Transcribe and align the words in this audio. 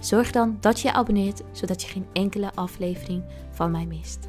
zorg 0.00 0.30
dan 0.30 0.56
dat 0.60 0.80
je 0.80 0.88
je 0.88 0.94
abonneert 0.94 1.42
zodat 1.52 1.82
je 1.82 1.88
geen 1.88 2.06
enkele 2.12 2.52
aflevering 2.54 3.24
van 3.50 3.70
mij 3.70 3.86
mist. 3.86 4.28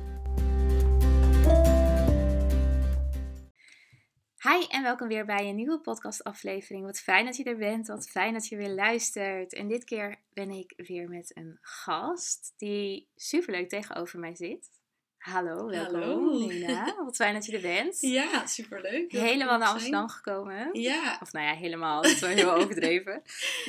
Hi 4.41 4.65
en 4.67 4.83
welkom 4.83 5.07
weer 5.07 5.25
bij 5.25 5.49
een 5.49 5.55
nieuwe 5.55 5.79
podcastaflevering. 5.79 6.85
Wat 6.85 6.99
fijn 6.99 7.25
dat 7.25 7.37
je 7.37 7.43
er 7.43 7.57
bent, 7.57 7.87
wat 7.87 8.09
fijn 8.09 8.33
dat 8.33 8.47
je 8.47 8.55
weer 8.55 8.69
luistert. 8.69 9.53
En 9.53 9.67
dit 9.67 9.83
keer 9.83 10.21
ben 10.33 10.49
ik 10.49 10.73
weer 10.75 11.09
met 11.09 11.37
een 11.37 11.57
gast 11.61 12.53
die 12.57 13.09
superleuk 13.15 13.69
tegenover 13.69 14.19
mij 14.19 14.35
zit. 14.35 14.78
Hallo, 15.19 15.65
welkom 15.65 16.01
Hallo. 16.01 16.47
Nina. 16.47 16.95
Wat 17.05 17.15
fijn 17.15 17.33
dat 17.33 17.45
je 17.45 17.55
er 17.55 17.61
bent. 17.61 17.99
Ja, 17.99 18.45
superleuk. 18.45 19.11
Helemaal 19.11 19.57
naar 19.57 19.67
zijn. 19.67 19.73
Amsterdam 19.73 20.07
gekomen. 20.09 20.69
Ja, 20.81 21.17
Of 21.21 21.31
nou 21.31 21.45
ja, 21.45 21.53
helemaal. 21.53 22.01
Dat 22.01 22.11
is 22.11 22.19
wel 22.19 22.29
heel 22.29 22.53
overdreven. 22.53 23.21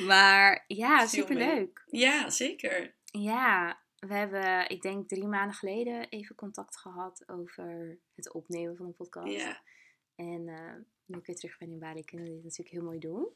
Maar 0.05 0.63
ja, 0.67 1.05
superleuk. 1.05 1.83
ja, 1.89 2.29
zeker. 2.29 2.93
Ja, 3.05 3.79
we 3.99 4.13
hebben, 4.13 4.69
ik 4.69 4.81
denk 4.81 5.07
drie 5.09 5.27
maanden 5.27 5.55
geleden 5.55 6.09
even 6.09 6.35
contact 6.35 6.77
gehad 6.77 7.23
over 7.27 7.97
het 8.15 8.33
opnemen 8.33 8.75
van 8.75 8.85
een 8.85 8.93
podcast. 8.93 9.31
Ja, 9.31 9.61
En 10.15 10.47
eh, 10.47 10.73
nu 11.05 11.17
ik 11.17 11.25
weer 11.25 11.35
terug 11.35 11.57
ben 11.57 11.71
in 11.71 11.79
Bali, 11.79 12.03
kunnen 12.03 12.27
we 12.27 12.33
dit 12.33 12.43
natuurlijk 12.43 12.69
heel 12.75 12.83
mooi 12.83 12.99
doen. 12.99 13.27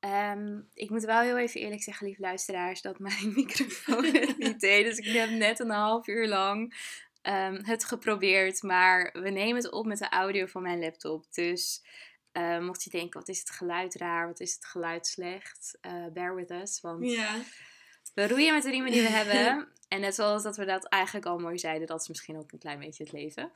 Ehm, 0.00 0.60
ik 0.74 0.90
moet 0.90 1.04
wel 1.04 1.20
heel 1.20 1.38
even 1.38 1.60
eerlijk 1.60 1.82
zeggen, 1.82 2.06
lieve 2.06 2.20
luisteraars, 2.20 2.82
dat 2.82 2.98
mijn 2.98 3.32
microfoon 3.36 4.04
het 4.04 4.38
niet 4.38 4.60
deed. 4.60 4.84
Dus 4.84 4.98
ik 4.98 5.12
heb 5.12 5.30
net 5.30 5.58
een 5.58 5.70
half 5.70 6.06
uur 6.06 6.28
lang 6.28 6.74
ehm, 7.22 7.64
het 7.64 7.84
geprobeerd. 7.84 8.62
Maar 8.62 9.10
we 9.12 9.30
nemen 9.30 9.62
het 9.62 9.70
op 9.70 9.86
met 9.86 9.98
de 9.98 10.08
audio 10.08 10.46
van 10.46 10.62
mijn 10.62 10.80
laptop. 10.80 11.24
Dus 11.32 11.82
eh, 12.32 12.60
mocht 12.60 12.82
je 12.82 12.90
denken, 12.90 13.20
wat 13.20 13.28
is 13.28 13.38
het 13.38 13.50
geluid 13.50 13.94
raar, 13.94 14.26
wat 14.26 14.40
is 14.40 14.54
het 14.54 14.64
geluid 14.64 15.06
slecht, 15.06 15.78
eh, 15.80 16.06
bear 16.12 16.34
with 16.34 16.50
us. 16.50 16.80
Want 16.80 17.04
we 18.14 18.28
roeien 18.28 18.54
met 18.54 18.62
de 18.62 18.70
riemen 18.70 18.92
die 18.92 19.02
we 19.02 19.08
hebben. 19.08 19.68
En 19.88 20.00
net 20.00 20.14
zoals 20.14 20.42
dat 20.42 20.56
we 20.56 20.64
dat 20.64 20.84
eigenlijk 20.84 21.26
al 21.26 21.38
mooi 21.38 21.58
zeiden, 21.58 21.86
dat 21.86 22.00
is 22.00 22.08
misschien 22.08 22.36
ook 22.36 22.52
een 22.52 22.58
klein 22.58 22.78
beetje 22.78 23.02
het 23.02 23.12
leven. 23.12 23.52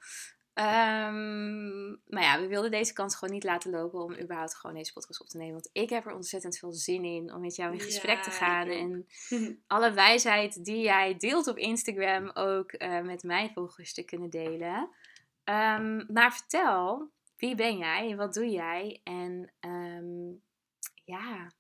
Ehm, 0.55 1.89
maar 1.89 2.23
ja, 2.23 2.41
we 2.41 2.47
wilden 2.47 2.71
deze 2.71 2.93
kans 2.93 3.15
gewoon 3.15 3.35
niet 3.35 3.45
laten 3.45 3.71
lopen 3.71 4.03
om 4.03 4.19
überhaupt 4.21 4.57
gewoon 4.57 4.77
deze 4.77 4.93
podcast 4.93 5.21
op 5.21 5.27
te 5.27 5.37
nemen. 5.37 5.53
Want 5.53 5.71
ik 5.73 5.91
heb 5.91 6.07
er 6.07 6.15
ontzettend 6.15 6.59
veel 6.59 6.73
zin 6.73 7.05
in 7.05 7.33
om 7.33 7.41
met 7.41 7.57
jou 7.57 7.73
in 7.73 7.81
gesprek 7.81 8.23
te 8.23 8.31
gaan. 8.31 8.69
En 8.69 9.07
alle 9.67 9.93
wijsheid 9.93 10.65
die 10.65 10.83
jij 10.83 11.17
deelt 11.17 11.47
op 11.47 11.59
Instagram 11.59 12.31
ook 12.35 12.73
eh, 12.73 13.01
met 13.01 13.23
mijn 13.23 13.51
volgers 13.51 13.93
te 13.93 14.05
kunnen 14.05 14.31
delen. 14.31 14.91
Ehm, 15.45 16.13
maar 16.13 16.33
vertel, 16.33 17.11
wie 17.37 17.55
ben 17.55 17.77
jij? 17.77 18.17
Wat 18.17 18.35
doe 18.35 18.51
jij? 18.51 19.01
En 19.05 19.53
ehm, 19.61 20.31
ja, 21.05 21.53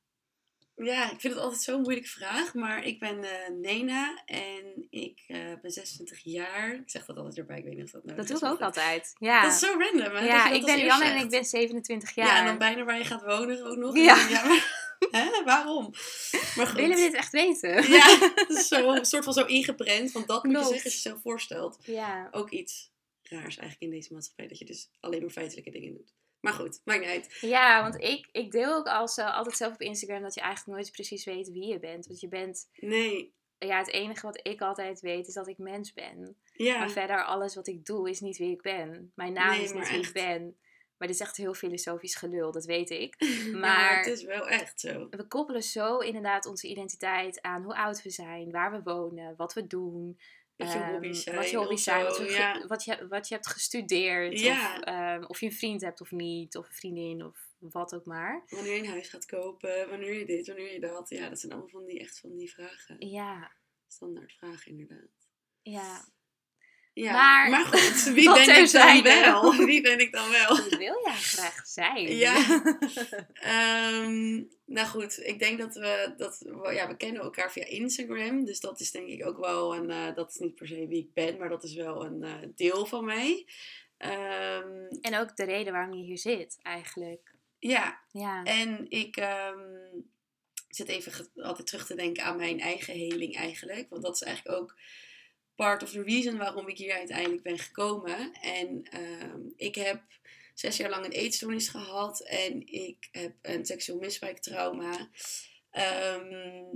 ja, 0.76 1.04
ik 1.10 1.20
vind 1.20 1.34
het 1.34 1.42
altijd 1.42 1.62
zo'n 1.62 1.80
moeilijke 1.80 2.08
vraag. 2.08 2.54
Maar 2.54 2.84
ik 2.84 2.98
ben 2.98 3.24
eh, 3.24 3.50
Nena 3.50 4.22
en 4.24 4.86
ik 4.90 5.24
eh, 5.26 5.38
ben 5.62 5.70
26 5.70 6.20
jaar. 6.22 6.74
Ik 6.74 6.90
zeg 6.90 7.04
dat 7.04 7.16
altijd 7.16 7.38
erbij, 7.38 7.58
ik 7.58 7.64
weet 7.64 7.74
niet 7.74 7.84
of 7.84 7.90
dat 7.90 8.04
nou 8.04 8.16
dat 8.16 8.30
is, 8.30 8.40
doe 8.40 8.48
ik 8.48 8.54
ook 8.54 8.60
altijd. 8.60 9.14
Ja. 9.18 9.42
Dat 9.42 9.52
is 9.52 9.58
zo 9.58 9.76
random, 9.78 10.14
hè? 10.14 10.24
Ja, 10.24 10.50
ik 10.50 10.64
ben 10.64 10.78
Janne 10.78 11.04
en 11.04 11.20
ik 11.20 11.30
ben 11.30 11.44
27 11.44 12.14
jaar. 12.14 12.26
Ja, 12.26 12.38
en 12.38 12.44
dan 12.44 12.58
bijna 12.58 12.84
waar 12.84 12.98
je 12.98 13.04
gaat 13.04 13.22
wonen 13.22 13.66
ook 13.66 13.76
nog. 13.76 13.96
Ja. 13.96 14.14
Maar, 14.14 14.82
hè, 15.22 15.44
waarom? 15.44 15.94
Maar 16.56 16.66
goed. 16.66 16.76
Willen 16.76 16.96
we 16.96 17.02
dit 17.02 17.14
echt 17.14 17.32
weten? 17.32 17.90
Ja, 17.90 18.32
is 18.48 18.68
zo, 18.68 18.92
een 18.92 19.04
soort 19.04 19.24
van 19.24 19.32
zo 19.32 19.44
ingeprent. 19.44 20.12
Want 20.12 20.26
dat 20.26 20.44
moet 20.44 20.52
je 20.52 20.58
zeggen 20.58 20.84
als 20.84 20.92
je 20.92 21.00
jezelf 21.02 21.20
voorstelt. 21.22 21.78
Ja. 21.80 22.28
ook 22.30 22.50
iets 22.50 22.92
raars 23.22 23.56
eigenlijk 23.56 23.80
in 23.80 23.90
deze 23.90 24.12
maatschappij. 24.12 24.48
Dat 24.48 24.58
je 24.58 24.64
dus 24.64 24.90
alleen 25.00 25.20
maar 25.20 25.30
feitelijke 25.30 25.70
dingen 25.70 25.92
doet. 25.92 26.14
Maar 26.44 26.52
goed, 26.52 26.80
maakt 26.84 27.00
niet 27.00 27.08
uit. 27.08 27.36
Ja, 27.40 27.82
want 27.82 28.00
ik, 28.02 28.28
ik 28.32 28.50
deel 28.50 28.74
ook 28.74 28.86
als, 28.86 29.18
altijd 29.18 29.56
zelf 29.56 29.72
op 29.74 29.80
Instagram 29.80 30.22
dat 30.22 30.34
je 30.34 30.40
eigenlijk 30.40 30.76
nooit 30.78 30.92
precies 30.92 31.24
weet 31.24 31.48
wie 31.50 31.66
je 31.66 31.78
bent. 31.78 32.06
Want 32.06 32.20
je 32.20 32.28
bent, 32.28 32.68
Nee, 32.74 33.34
ja, 33.58 33.78
het 33.78 33.90
enige 33.90 34.26
wat 34.26 34.40
ik 34.46 34.60
altijd 34.60 35.00
weet 35.00 35.26
is 35.26 35.34
dat 35.34 35.48
ik 35.48 35.58
mens 35.58 35.92
ben. 35.92 36.36
ja. 36.52 36.78
Maar 36.78 36.90
verder, 36.90 37.24
alles 37.24 37.54
wat 37.54 37.66
ik 37.66 37.84
doe 37.84 38.10
is 38.10 38.20
niet 38.20 38.36
wie 38.36 38.50
ik 38.50 38.62
ben. 38.62 39.12
Mijn 39.14 39.32
naam 39.32 39.50
Nee, 39.50 39.62
is 39.62 39.72
niet 39.72 39.88
wie 39.88 39.98
echt. 39.98 40.06
ik 40.08 40.12
ben. 40.12 40.56
Maar 40.98 41.08
dit 41.08 41.16
is 41.16 41.22
echt 41.26 41.36
heel 41.36 41.54
filosofisch 41.54 42.14
gelul, 42.14 42.52
dat 42.52 42.64
weet 42.64 42.90
ik. 42.90 43.16
maar 43.50 43.60
Maar 43.60 43.96
het 43.98 44.06
is 44.06 44.24
wel 44.24 44.48
echt 44.48 44.80
zo. 44.80 45.06
we 45.10 45.26
koppelen 45.26 45.62
zo 45.62 45.98
inderdaad 45.98 46.46
onze 46.46 46.68
identiteit 46.68 47.42
aan 47.42 47.62
hoe 47.62 47.74
oud 47.76 48.02
we 48.02 48.10
zijn, 48.10 48.50
waar 48.50 48.70
we 48.72 48.82
wonen, 48.82 49.36
wat 49.36 49.52
we 49.54 49.66
doen. 49.66 50.18
Wat 50.56 50.72
je 50.72 50.78
ehm, 50.78 50.90
hobby's 50.92 51.22
zijn. 51.22 51.36
Wat 51.36 51.50
je 51.50 51.56
hobby's 51.56 51.82
zijn, 51.82 52.04
wat, 52.04 52.16
ge- 52.16 52.30
ja. 52.32 52.66
wat, 52.66 52.84
je, 52.84 53.06
wat 53.08 53.28
je 53.28 53.34
hebt 53.34 53.46
gestudeerd. 53.46 54.40
Ja. 54.40 54.74
Of, 54.76 54.80
ehm, 54.82 55.24
of 55.24 55.40
je 55.40 55.46
een 55.46 55.52
vriend 55.52 55.80
hebt 55.80 56.00
of 56.00 56.10
niet. 56.10 56.56
Of 56.56 56.68
een 56.68 56.74
vriendin 56.74 57.24
of 57.24 57.48
wat 57.58 57.94
ook 57.94 58.04
maar. 58.04 58.44
Wanneer 58.48 58.72
je 58.74 58.78
een 58.82 58.86
huis 58.88 59.08
gaat 59.08 59.26
kopen, 59.26 59.88
wanneer 59.88 60.12
je 60.18 60.24
dit, 60.26 60.46
wanneer 60.46 60.72
je 60.72 60.80
dat. 60.80 61.08
Ja, 61.08 61.28
dat 61.28 61.40
zijn 61.40 61.52
allemaal 61.52 61.70
van 61.70 61.84
die, 61.84 61.98
echt 62.00 62.18
van 62.20 62.36
die 62.36 62.50
vragen. 62.52 63.08
Ja, 63.08 63.52
Standaard 63.86 64.32
vragen 64.32 64.70
inderdaad. 64.70 65.08
ja. 65.62 66.04
Ja, 66.94 67.12
Maar- 67.12 67.50
maar, 67.50 67.64
goed, 67.64 68.02
wie 68.14 68.24
Dat 68.24 68.34
ben 68.46 68.64
ik 68.64 68.72
dan 68.72 69.02
wel? 69.02 69.54
Wie 69.66 69.82
ben 69.82 69.98
ik 69.98 70.12
dan 70.12 70.30
wel? 70.30 70.56
Wie 70.56 70.78
wil 70.78 71.00
jij 71.04 71.14
graag 71.14 71.66
zijn? 71.66 72.16
Ja. 72.16 72.34
Ehm, 73.34 74.42
nou 74.66 74.86
goed, 74.86 75.26
ik 75.26 75.38
denk 75.38 75.58
dat 75.58 75.74
we, 75.74 76.14
dat 76.16 76.38
we, 76.38 76.72
ja, 76.72 76.88
we 76.88 76.96
kennen 76.96 77.22
elkaar 77.22 77.52
via 77.52 77.64
Instagram. 77.64 78.44
Dus 78.44 78.60
dat 78.60 78.80
is 78.80 78.90
denk 78.90 79.08
ik 79.08 79.26
ook 79.26 79.38
wel 79.38 79.74
een, 79.76 79.90
eh, 79.90 80.14
dat 80.14 80.30
is 80.30 80.36
niet 80.36 80.54
per 80.54 80.66
se 80.66 80.86
wie 80.88 80.98
ik 81.02 81.12
ben, 81.14 81.38
maar 81.38 81.48
dat 81.48 81.64
is 81.64 81.74
wel 81.74 82.04
een 82.04 82.22
eh, 82.22 82.32
deel 82.54 82.86
van 82.86 83.04
mij. 83.04 83.46
Ehm, 83.98 84.86
En 85.00 85.16
ook 85.18 85.36
de 85.36 85.44
reden 85.44 85.72
waarom 85.72 85.94
je 85.94 86.04
hier 86.04 86.18
zit, 86.18 86.58
eigenlijk. 86.62 87.34
ja, 87.58 88.00
Ja. 88.12 88.42
en 88.42 88.86
ik 88.90 89.16
ehm, 89.16 89.58
zit 90.68 90.88
even 90.88 91.30
altijd 91.34 91.66
terug 91.66 91.86
te 91.86 91.94
denken 91.94 92.24
aan 92.24 92.36
mijn 92.36 92.60
eigen 92.60 92.94
heling 92.94 93.36
eigenlijk. 93.36 93.86
Want 93.90 94.02
dat 94.02 94.14
is 94.14 94.22
eigenlijk 94.22 94.60
ook 94.60 94.74
part 95.56 95.82
of 95.82 95.90
the 95.90 96.02
reason 96.02 96.36
waarom 96.36 96.68
ik 96.68 96.78
hier 96.78 96.92
uiteindelijk 96.94 97.42
ben 97.42 97.58
gekomen. 97.58 98.32
En 98.32 98.82
ehm, 98.90 99.40
ik 99.56 99.74
heb 99.74 100.02
zes 100.54 100.76
jaar 100.76 100.90
lang 100.90 101.04
een 101.04 101.12
eetstoornis 101.12 101.68
gehad 101.68 102.20
en 102.20 102.66
ik 102.66 103.08
heb 103.10 103.32
een 103.42 103.66
seksueel 103.66 103.98
misbruiktrauma. 103.98 105.08
Ehm, 105.70 106.66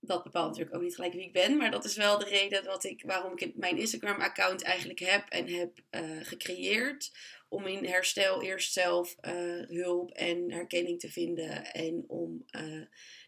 dat 0.00 0.22
bepaalt 0.22 0.48
natuurlijk 0.48 0.76
ook 0.76 0.82
niet 0.82 0.94
gelijk 0.94 1.12
wie 1.12 1.24
ik 1.24 1.32
ben, 1.32 1.56
maar 1.56 1.70
dat 1.70 1.84
is 1.84 1.96
wel 1.96 2.18
de 2.18 2.24
reden 2.24 2.64
dat 2.64 2.84
ik, 2.84 3.02
waarom 3.06 3.32
ik 3.36 3.56
mijn 3.56 3.78
Instagram-account 3.78 4.62
eigenlijk 4.62 4.98
heb 4.98 5.28
en 5.28 5.48
heb 5.48 5.78
eh, 5.90 6.02
gecreëerd. 6.22 7.12
Om 7.48 7.66
in 7.66 7.84
herstel 7.84 8.42
eerst 8.42 8.72
zelf 8.72 9.16
eh, 9.20 9.32
hulp 9.68 10.10
en 10.10 10.52
herkenning 10.52 11.00
te 11.00 11.10
vinden 11.10 11.72
en 11.72 12.04
om 12.06 12.44
eh, 12.46 12.62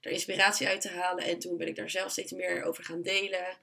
er 0.00 0.10
inspiratie 0.10 0.66
uit 0.66 0.80
te 0.80 0.88
halen. 0.88 1.24
En 1.24 1.38
toen 1.38 1.56
ben 1.56 1.69
ik 1.69 1.76
daar 1.76 1.90
zelf 1.90 2.10
steeds 2.10 2.32
meer 2.32 2.62
over 2.62 2.84
gaan 2.84 3.02
delen. 3.02 3.58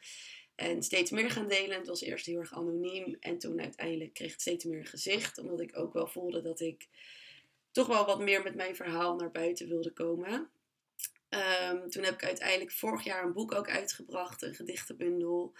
En 0.57 0.83
steeds 0.83 1.11
meer 1.11 1.31
gaan 1.31 1.47
delen. 1.47 1.77
Het 1.77 1.87
was 1.87 2.01
eerst 2.01 2.25
heel 2.25 2.39
erg 2.39 2.53
anoniem. 2.53 3.17
En 3.19 3.37
toen 3.37 3.61
uiteindelijk 3.61 4.13
kreeg 4.13 4.31
het 4.31 4.41
steeds 4.41 4.65
meer 4.65 4.85
gezicht. 4.85 5.37
Omdat 5.37 5.61
ik 5.61 5.77
ook 5.77 5.93
wel 5.93 6.07
voelde 6.07 6.41
dat 6.41 6.59
ik 6.59 6.87
toch 7.71 7.87
wel 7.87 8.05
wat 8.05 8.19
meer 8.19 8.43
met 8.43 8.55
mijn 8.55 8.75
verhaal 8.75 9.15
naar 9.15 9.31
buiten 9.31 9.67
wilde 9.67 9.91
komen. 9.91 10.49
Ehm, 11.29 11.89
toen 11.89 12.03
heb 12.03 12.13
ik 12.13 12.23
uiteindelijk 12.23 12.71
vorig 12.71 13.03
jaar 13.03 13.23
een 13.23 13.33
boek 13.33 13.53
ook 13.55 13.69
uitgebracht. 13.69 14.41
Een 14.41 14.55
gedichtenbundel. 14.55 15.53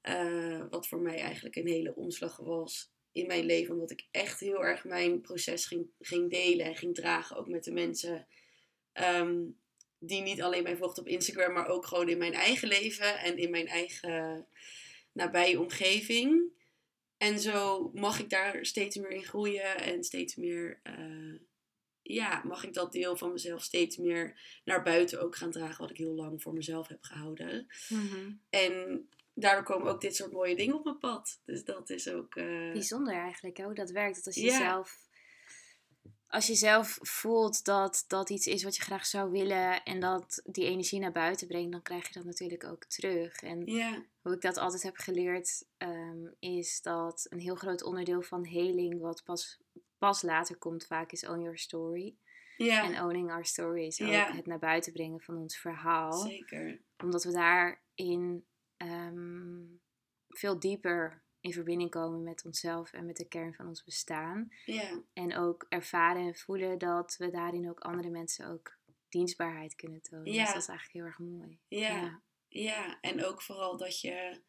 eh, 0.00 0.62
wat 0.70 0.88
voor 0.88 1.00
mij 1.00 1.18
eigenlijk 1.18 1.56
een 1.56 1.66
hele 1.66 1.94
omslag 1.94 2.36
was 2.36 2.90
in 3.12 3.26
mijn 3.26 3.44
leven. 3.44 3.74
Omdat 3.74 3.90
ik 3.90 4.06
echt 4.10 4.40
heel 4.40 4.64
erg 4.64 4.84
mijn 4.84 5.20
proces 5.20 5.66
ging, 5.66 5.90
ging 5.98 6.30
delen 6.30 6.66
en 6.66 6.76
ging 6.76 6.94
dragen. 6.94 7.36
Ook 7.36 7.48
met 7.48 7.64
de 7.64 7.72
mensen 7.72 8.26
ehm, 8.92 9.44
die 9.98 10.22
niet 10.22 10.42
alleen 10.42 10.62
mij 10.62 10.76
volgt 10.76 10.98
op 10.98 11.06
Instagram, 11.06 11.52
maar 11.52 11.68
ook 11.68 11.86
gewoon 11.86 12.08
in 12.08 12.18
mijn 12.18 12.34
eigen 12.34 12.68
leven 12.68 13.18
en 13.18 13.36
in 13.36 13.50
mijn 13.50 13.66
eigen 13.66 14.46
nabije 15.12 15.60
omgeving. 15.60 16.54
En 17.16 17.40
zo 17.40 17.90
mag 17.94 18.20
ik 18.20 18.30
daar 18.30 18.66
steeds 18.66 18.96
meer 18.96 19.10
in 19.10 19.24
groeien 19.24 19.76
en 19.76 20.04
steeds 20.04 20.36
meer, 20.36 20.80
eh, 20.82 21.34
ja, 22.02 22.42
mag 22.44 22.64
ik 22.64 22.74
dat 22.74 22.92
deel 22.92 23.16
van 23.16 23.32
mezelf 23.32 23.62
steeds 23.62 23.96
meer 23.96 24.40
naar 24.64 24.82
buiten 24.82 25.20
ook 25.22 25.36
gaan 25.36 25.50
dragen, 25.50 25.80
wat 25.80 25.90
ik 25.90 25.96
heel 25.96 26.14
lang 26.14 26.42
voor 26.42 26.52
mezelf 26.52 26.88
heb 26.88 27.02
gehouden. 27.02 27.66
Mhm. 27.88 28.32
En 28.50 29.08
daardoor 29.34 29.64
komen 29.64 29.92
ook 29.92 30.00
dit 30.00 30.16
soort 30.16 30.32
mooie 30.32 30.56
dingen 30.56 30.74
op 30.74 30.84
mijn 30.84 30.98
pad. 30.98 31.40
Dus 31.44 31.64
dat 31.64 31.90
is 31.90 32.08
ook. 32.08 32.36
eh, 32.36 32.72
Bijzonder 32.72 33.14
eigenlijk, 33.14 33.58
hoe 33.58 33.74
dat 33.74 33.90
werkt. 33.90 34.16
Dat 34.16 34.26
als 34.26 34.34
je 34.34 34.50
zelf... 34.50 35.04
als 36.36 36.46
je 36.46 36.54
zelf 36.54 36.98
voelt 37.02 37.64
dat 37.64 38.04
dat 38.06 38.30
iets 38.30 38.46
is 38.46 38.62
wat 38.62 38.76
je 38.76 38.82
graag 38.82 39.06
zou 39.06 39.30
willen 39.30 39.82
en 39.82 40.00
dat 40.00 40.42
die 40.44 40.64
energie 40.64 41.00
naar 41.00 41.12
buiten 41.12 41.46
brengt, 41.46 41.72
dan 41.72 41.82
krijg 41.82 42.06
je 42.06 42.14
dat 42.14 42.24
natuurlijk 42.24 42.64
ook 42.64 42.84
terug. 42.84 43.42
En 43.42 43.70
hoe 44.22 44.34
ik 44.34 44.40
dat 44.40 44.56
altijd 44.56 44.82
heb 44.82 44.96
geleerd, 44.96 45.66
ehm, 45.76 46.26
is 46.38 46.82
dat 46.82 47.26
een 47.28 47.38
heel 47.38 47.54
groot 47.54 47.82
onderdeel 47.82 48.22
van 48.22 48.46
heling, 48.46 49.00
wat 49.00 49.24
pas, 49.24 49.60
pas 49.98 50.22
later 50.22 50.56
komt, 50.56 50.86
vaak 50.86 51.12
is 51.12 51.26
own 51.26 51.40
your 51.40 51.58
story. 51.58 52.16
En 52.56 53.02
owning 53.02 53.30
our 53.30 53.46
story 53.46 53.86
is 53.86 54.00
ook 54.00 54.32
het 54.34 54.46
naar 54.46 54.58
buiten 54.58 54.92
brengen 54.92 55.20
van 55.20 55.36
ons 55.36 55.58
verhaal. 55.58 56.12
zeker. 56.12 56.80
Omdat 57.02 57.24
we 57.24 57.32
daarin 57.32 58.46
ehm, 58.76 59.64
veel 60.28 60.58
dieper 60.58 61.24
in 61.46 61.52
verbinding 61.52 61.90
komen 61.90 62.22
met 62.22 62.44
onszelf 62.44 62.92
en 62.92 63.06
met 63.06 63.16
de 63.16 63.28
kern 63.28 63.54
van 63.54 63.66
ons 63.66 63.84
bestaan. 63.84 64.48
Ja, 64.64 65.02
En 65.12 65.36
ook 65.36 65.66
ervaren 65.68 66.26
en 66.26 66.34
voelen 66.34 66.78
dat 66.78 67.16
we 67.18 67.30
daarin 67.30 67.68
ook 67.70 67.80
andere 67.80 68.10
mensen 68.10 68.48
ook 68.48 68.78
dienstbaarheid 69.08 69.74
kunnen 69.74 70.02
tonen. 70.02 70.32
Ja. 70.32 70.44
Dus 70.44 70.52
dat 70.52 70.62
is 70.62 70.68
eigenlijk 70.68 70.98
heel 70.98 71.04
erg 71.04 71.18
mooi. 71.18 71.58
ja, 71.68 72.20
ja. 72.48 72.98
En 73.00 73.24
ook 73.24 73.42
vooral 73.42 73.76
dat 73.76 74.00
je, 74.00 74.40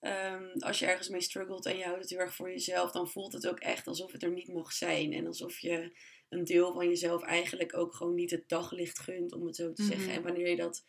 ehm, 0.00 0.48
als 0.58 0.78
je 0.78 0.86
ergens 0.86 1.08
mee 1.08 1.20
struggelt 1.20 1.66
en 1.66 1.76
je 1.76 1.84
houdt 1.84 2.00
het 2.00 2.10
heel 2.10 2.18
erg 2.18 2.34
voor 2.34 2.50
jezelf, 2.50 2.90
dan 2.90 3.08
voelt 3.08 3.32
het 3.32 3.46
ook 3.46 3.58
echt 3.58 3.86
alsof 3.86 4.12
het 4.12 4.22
er 4.22 4.32
niet 4.32 4.48
mag 4.48 4.72
zijn. 4.72 5.12
En 5.12 5.26
alsof 5.26 5.58
je 5.58 5.96
een 6.28 6.44
deel 6.44 6.72
van 6.72 6.88
jezelf 6.88 7.22
eigenlijk 7.22 7.76
ook 7.76 7.94
gewoon 7.94 8.14
niet 8.14 8.30
het 8.30 8.48
daglicht 8.48 8.98
gunt, 8.98 9.32
om 9.32 9.46
het 9.46 9.56
zo 9.56 9.72
te 9.72 9.82
zeggen. 9.82 10.06
Mhm. 10.06 10.16
En 10.16 10.22
wanneer 10.22 10.48
je 10.48 10.56
dat 10.56 10.84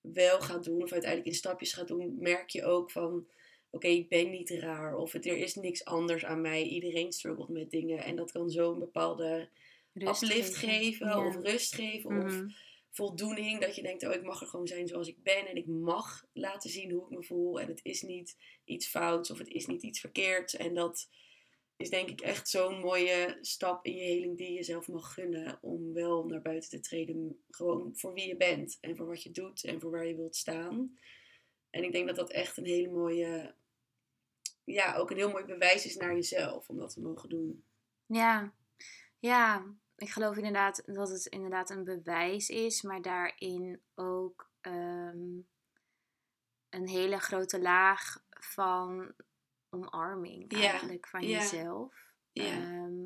wel 0.00 0.40
gaat 0.40 0.64
doen, 0.64 0.82
of 0.82 0.92
uiteindelijk 0.92 1.30
in 1.30 1.38
stapjes 1.38 1.72
gaat 1.72 1.88
doen, 1.88 2.16
merk 2.18 2.50
je 2.50 2.64
ook 2.64 2.90
van. 2.90 3.26
Oké, 3.70 3.86
ik 3.86 4.08
ben 4.08 4.30
niet 4.30 4.50
raar. 4.50 4.96
Of 4.96 5.12
het, 5.12 5.26
er 5.26 5.36
is 5.36 5.54
niks 5.54 5.84
anders 5.84 6.24
aan 6.24 6.40
mij. 6.40 6.62
Iedereen 6.62 7.12
struggelt 7.12 7.48
met 7.48 7.70
dingen. 7.70 7.98
En 8.04 8.16
dat 8.16 8.32
kan 8.32 8.50
zo 8.50 8.72
een 8.72 8.78
bepaalde 8.78 9.48
Rust 9.92 10.22
uplift 10.22 10.56
geven. 10.56 11.06
Ja. 11.06 11.26
Of 11.26 11.36
rust 11.36 11.74
geven. 11.74 12.24
Of 12.24 12.32
Mhm. 12.32 12.48
voldoening. 12.90 13.60
Dat 13.60 13.76
je 13.76 13.82
denkt, 13.82 14.06
oh, 14.06 14.12
ik 14.14 14.22
mag 14.22 14.40
er 14.40 14.46
gewoon 14.46 14.66
zijn 14.66 14.88
zoals 14.88 15.08
ik 15.08 15.22
ben. 15.22 15.46
En 15.46 15.56
ik 15.56 15.66
mag 15.66 16.26
laten 16.32 16.70
zien 16.70 16.90
hoe 16.90 17.02
ik 17.04 17.10
me 17.16 17.22
voel. 17.24 17.60
En 17.60 17.68
het 17.68 17.80
is 17.82 18.02
niet 18.02 18.36
iets 18.64 18.86
fouts 18.88 19.30
of 19.30 19.38
het 19.38 19.48
is 19.48 19.66
niet 19.66 19.82
iets 19.82 20.00
verkeerds. 20.00 20.56
En 20.56 20.74
dat 20.74 21.08
is 21.76 21.90
denk 21.90 22.08
ik 22.08 22.20
echt 22.20 22.48
zo'n 22.48 22.80
mooie 22.80 23.38
stap 23.40 23.84
in 23.84 23.94
je 23.94 24.02
heling 24.02 24.36
die 24.38 24.46
je 24.46 24.52
jezelf 24.54 24.88
mag 24.88 25.14
gunnen. 25.14 25.58
Om 25.62 25.92
wel 25.92 26.24
naar 26.26 26.42
buiten 26.42 26.70
te 26.70 26.80
treden. 26.80 27.42
Gewoon 27.50 27.96
voor 27.96 28.12
wie 28.14 28.26
je 28.26 28.36
bent. 28.36 28.78
En 28.80 28.96
voor 28.96 29.06
wat 29.06 29.22
je 29.22 29.30
doet. 29.30 29.64
En 29.64 29.80
voor 29.80 29.90
waar 29.90 30.06
je 30.06 30.16
wilt 30.16 30.36
staan. 30.36 30.98
En 31.70 31.84
ik 31.84 31.92
denk 31.92 32.06
dat 32.06 32.16
dat 32.16 32.30
echt 32.30 32.56
een 32.56 32.66
hele 32.66 32.88
mooie... 32.90 33.54
Ja, 34.72 34.96
ook 34.96 35.10
een 35.10 35.16
heel 35.16 35.30
mooi 35.30 35.44
bewijs 35.44 35.86
is 35.86 35.96
naar 35.96 36.14
jezelf. 36.14 36.68
Om 36.68 36.78
dat 36.78 36.92
te 36.92 37.00
mogen 37.00 37.28
doen. 37.28 37.64
Ja, 38.06 38.52
ja, 39.18 39.64
ik 39.96 40.10
geloof 40.10 40.36
inderdaad 40.36 40.82
dat 40.86 41.08
het 41.08 41.26
inderdaad 41.26 41.70
een 41.70 41.84
bewijs 41.84 42.48
is, 42.48 42.82
maar 42.82 43.02
daarin 43.02 43.80
ook 43.94 44.50
ehm, 44.60 45.38
een 46.68 46.88
hele 46.88 47.18
grote 47.18 47.60
laag 47.60 48.24
van 48.30 49.14
omarming 49.70 50.52
Ja, 50.52 50.58
eigenlijk 50.70 51.08
van 51.08 51.22
ja, 51.22 51.38
jezelf. 51.38 51.94
Ja. 52.32 52.44
Ehm, 52.44 53.04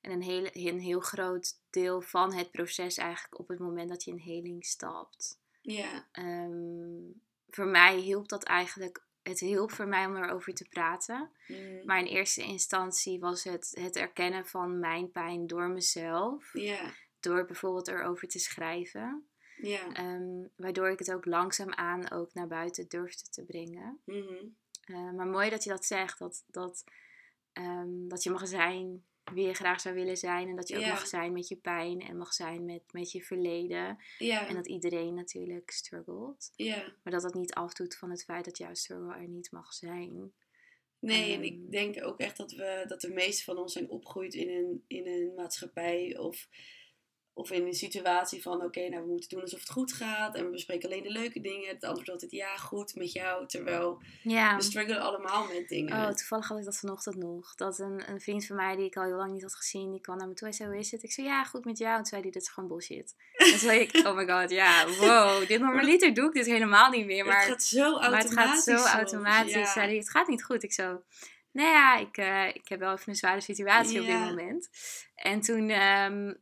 en 0.00 0.10
een, 0.10 0.22
hele, 0.22 0.50
een 0.52 0.80
heel 0.80 1.00
groot 1.00 1.58
deel 1.70 2.00
van 2.00 2.32
het 2.32 2.50
proces 2.50 2.96
eigenlijk 2.96 3.38
op 3.38 3.48
het 3.48 3.58
moment 3.58 3.88
dat 3.88 4.04
je 4.04 4.10
in 4.10 4.18
heling 4.18 4.64
stapt. 4.64 5.40
Ja. 5.60 6.08
Ehm, 6.12 7.10
voor 7.48 7.66
mij 7.66 7.96
hielp 7.96 8.28
dat 8.28 8.42
eigenlijk, 8.42 9.04
het 9.22 9.40
hielp 9.40 9.72
voor 9.72 9.86
mij 9.88 10.06
om 10.06 10.16
erover 10.16 10.54
te 10.54 10.68
praten. 10.68 11.30
Mm. 11.46 11.84
Maar 11.84 11.98
in 11.98 12.06
eerste 12.06 12.42
instantie 12.42 13.20
was 13.20 13.44
het 13.44 13.70
het 13.80 13.96
erkennen 13.96 14.46
van 14.46 14.78
mijn 14.78 15.10
pijn 15.10 15.46
door 15.46 15.68
mezelf. 15.70 16.50
Door 17.20 17.44
bijvoorbeeld 17.44 17.88
erover 17.88 18.28
te 18.28 18.38
schrijven. 18.38 19.26
Ehm, 19.92 20.46
waardoor 20.56 20.90
ik 20.90 20.98
het 20.98 21.12
ook 21.12 21.24
langzaamaan 21.24 22.10
ook 22.10 22.34
naar 22.34 22.46
buiten 22.46 22.88
durfde 22.88 23.30
te 23.30 23.44
brengen. 23.44 24.00
Mhm. 24.04 24.44
Eh, 24.84 25.12
maar 25.12 25.26
mooi 25.26 25.50
dat 25.50 25.64
je 25.64 25.70
dat 25.70 25.84
zegt. 25.84 26.18
Dat, 26.18 26.44
dat, 26.46 26.84
ehm, 27.52 28.08
dat 28.08 28.22
je 28.22 28.30
mag 28.30 28.48
zijn 28.48 29.04
wie 29.34 29.46
je 29.46 29.54
graag 29.54 29.80
zou 29.80 29.94
willen 29.94 30.16
zijn. 30.16 30.48
En 30.48 30.56
dat 30.56 30.68
je 30.68 30.76
ook 30.78 30.86
mag 30.86 31.06
zijn 31.06 31.32
met 31.32 31.48
je 31.48 31.56
pijn. 31.56 32.00
En 32.00 32.16
mag 32.16 32.32
zijn 32.32 32.64
met, 32.64 32.82
met 32.92 33.12
je 33.12 33.22
verleden. 33.22 33.98
Ja. 34.18 34.48
En 34.48 34.54
dat 34.54 34.68
iedereen 34.68 35.14
natuurlijk 35.14 35.70
struggelt. 35.70 36.52
ja. 36.56 36.94
Maar 37.02 37.12
dat 37.12 37.22
dat 37.22 37.34
niet 37.34 37.54
afdoet 37.54 37.96
van 37.96 38.10
het 38.10 38.24
feit 38.24 38.44
dat 38.44 38.58
jouw 38.58 38.74
struggle 38.74 39.14
er 39.14 39.28
niet 39.28 39.50
mag 39.52 39.72
zijn. 39.72 40.32
Nee, 40.98 41.24
en 41.32 41.42
Ehm. 41.42 41.42
ik 41.42 41.70
denk 41.70 42.04
ook 42.04 42.18
echt 42.18 42.36
dat 42.36 42.52
we 42.52 42.84
dat 42.88 43.00
de 43.00 43.12
meeste 43.12 43.44
van 43.44 43.56
ons 43.58 43.72
zijn 43.72 43.90
opgegroeid 43.90 44.34
in 44.34 44.48
een, 44.48 44.84
in 44.86 45.06
een 45.06 45.34
maatschappij 45.34 46.18
of, 46.18 46.48
of 47.34 47.50
in 47.50 47.66
een 47.66 47.74
situatie 47.74 48.42
van 48.42 48.62
oké, 48.62 48.88
nou 48.88 49.02
we 49.02 49.10
moeten 49.10 49.28
doen 49.28 49.40
alsof 49.40 49.60
het 49.60 49.70
goed 49.70 49.92
gaat 49.92 50.34
en 50.34 50.44
we 50.44 50.50
bespreken 50.50 50.88
alleen 50.88 51.02
de 51.02 51.10
leuke 51.10 51.40
dingen. 51.40 51.68
Het 51.68 51.84
antwoord 51.84 52.08
altijd 52.10 52.30
ja, 52.30 52.56
goed 52.56 52.94
met 52.94 53.12
jou, 53.12 53.46
terwijl 53.46 54.02
Ja. 54.22 54.56
we 54.56 54.62
struggelen 54.62 55.00
allemaal 55.00 55.46
met 55.46 55.68
dingen. 55.68 55.92
Oh, 55.96 56.10
toevallig 56.10 56.48
had 56.48 56.58
ik 56.58 56.64
dat 56.64 56.78
vanochtend 56.78 57.16
nog. 57.16 57.54
Dat 57.54 57.78
een, 57.78 58.10
een 58.10 58.20
vriend 58.20 58.46
van 58.46 58.56
mij 58.56 58.76
die 58.76 58.84
ik 58.86 58.96
al 58.96 59.04
heel 59.04 59.16
lang 59.16 59.32
niet 59.32 59.42
had 59.42 59.54
gezien, 59.54 59.90
die 59.90 60.00
kwam 60.00 60.16
naar 60.16 60.28
me 60.28 60.34
toe 60.34 60.48
en 60.48 60.54
zei, 60.54 60.68
hoe 60.68 60.78
is 60.78 60.90
het? 60.90 61.02
Ik 61.02 61.12
zei, 61.12 61.26
ja, 61.26 61.44
goed 61.44 61.64
met 61.64 61.78
jou. 61.78 61.90
En 61.90 61.96
toen 61.96 62.06
zei 62.06 62.22
hij, 62.22 62.30
dit 62.30 62.42
is 62.42 62.48
gewoon 62.48 62.68
bullshit. 62.68 63.14
en 63.36 63.46
toen 63.46 63.58
zei 63.58 63.80
ik, 63.80 64.06
oh 64.06 64.16
my 64.16 64.26
god, 64.26 64.50
ja, 64.50 64.86
wow. 64.86 65.46
Dit 65.48 65.60
normaliter 65.60 66.14
doe 66.14 66.26
ik 66.26 66.32
dit 66.32 66.46
helemaal 66.46 66.90
niet 66.90 67.06
meer. 67.06 67.26
Maar 67.26 67.40
het 67.40 67.48
gaat 67.48 67.62
zo 67.62 67.98
maar 67.98 68.12
automatisch. 68.12 68.64
het 68.64 68.80
gaat 68.80 68.88
zo 68.88 68.96
automatisch. 68.96 69.52
ja. 69.52 69.66
Zei 69.72 69.86
hij, 69.86 69.96
het 69.96 70.10
gaat 70.10 70.28
niet 70.28 70.44
goed. 70.44 70.62
Ik 70.62 70.72
zo, 70.72 71.02
nou 71.52 71.68
ja, 71.68 71.96
ik, 71.96 72.16
eh, 72.16 72.48
ik 72.48 72.68
heb 72.68 72.78
wel 72.78 72.92
even 72.92 73.08
een 73.08 73.14
zware 73.16 73.40
situatie 73.40 74.00
op 74.00 74.06
dit 74.06 74.18
moment. 74.18 74.70
En 75.14 75.40
toen, 75.40 75.68
ehm, 75.70 76.32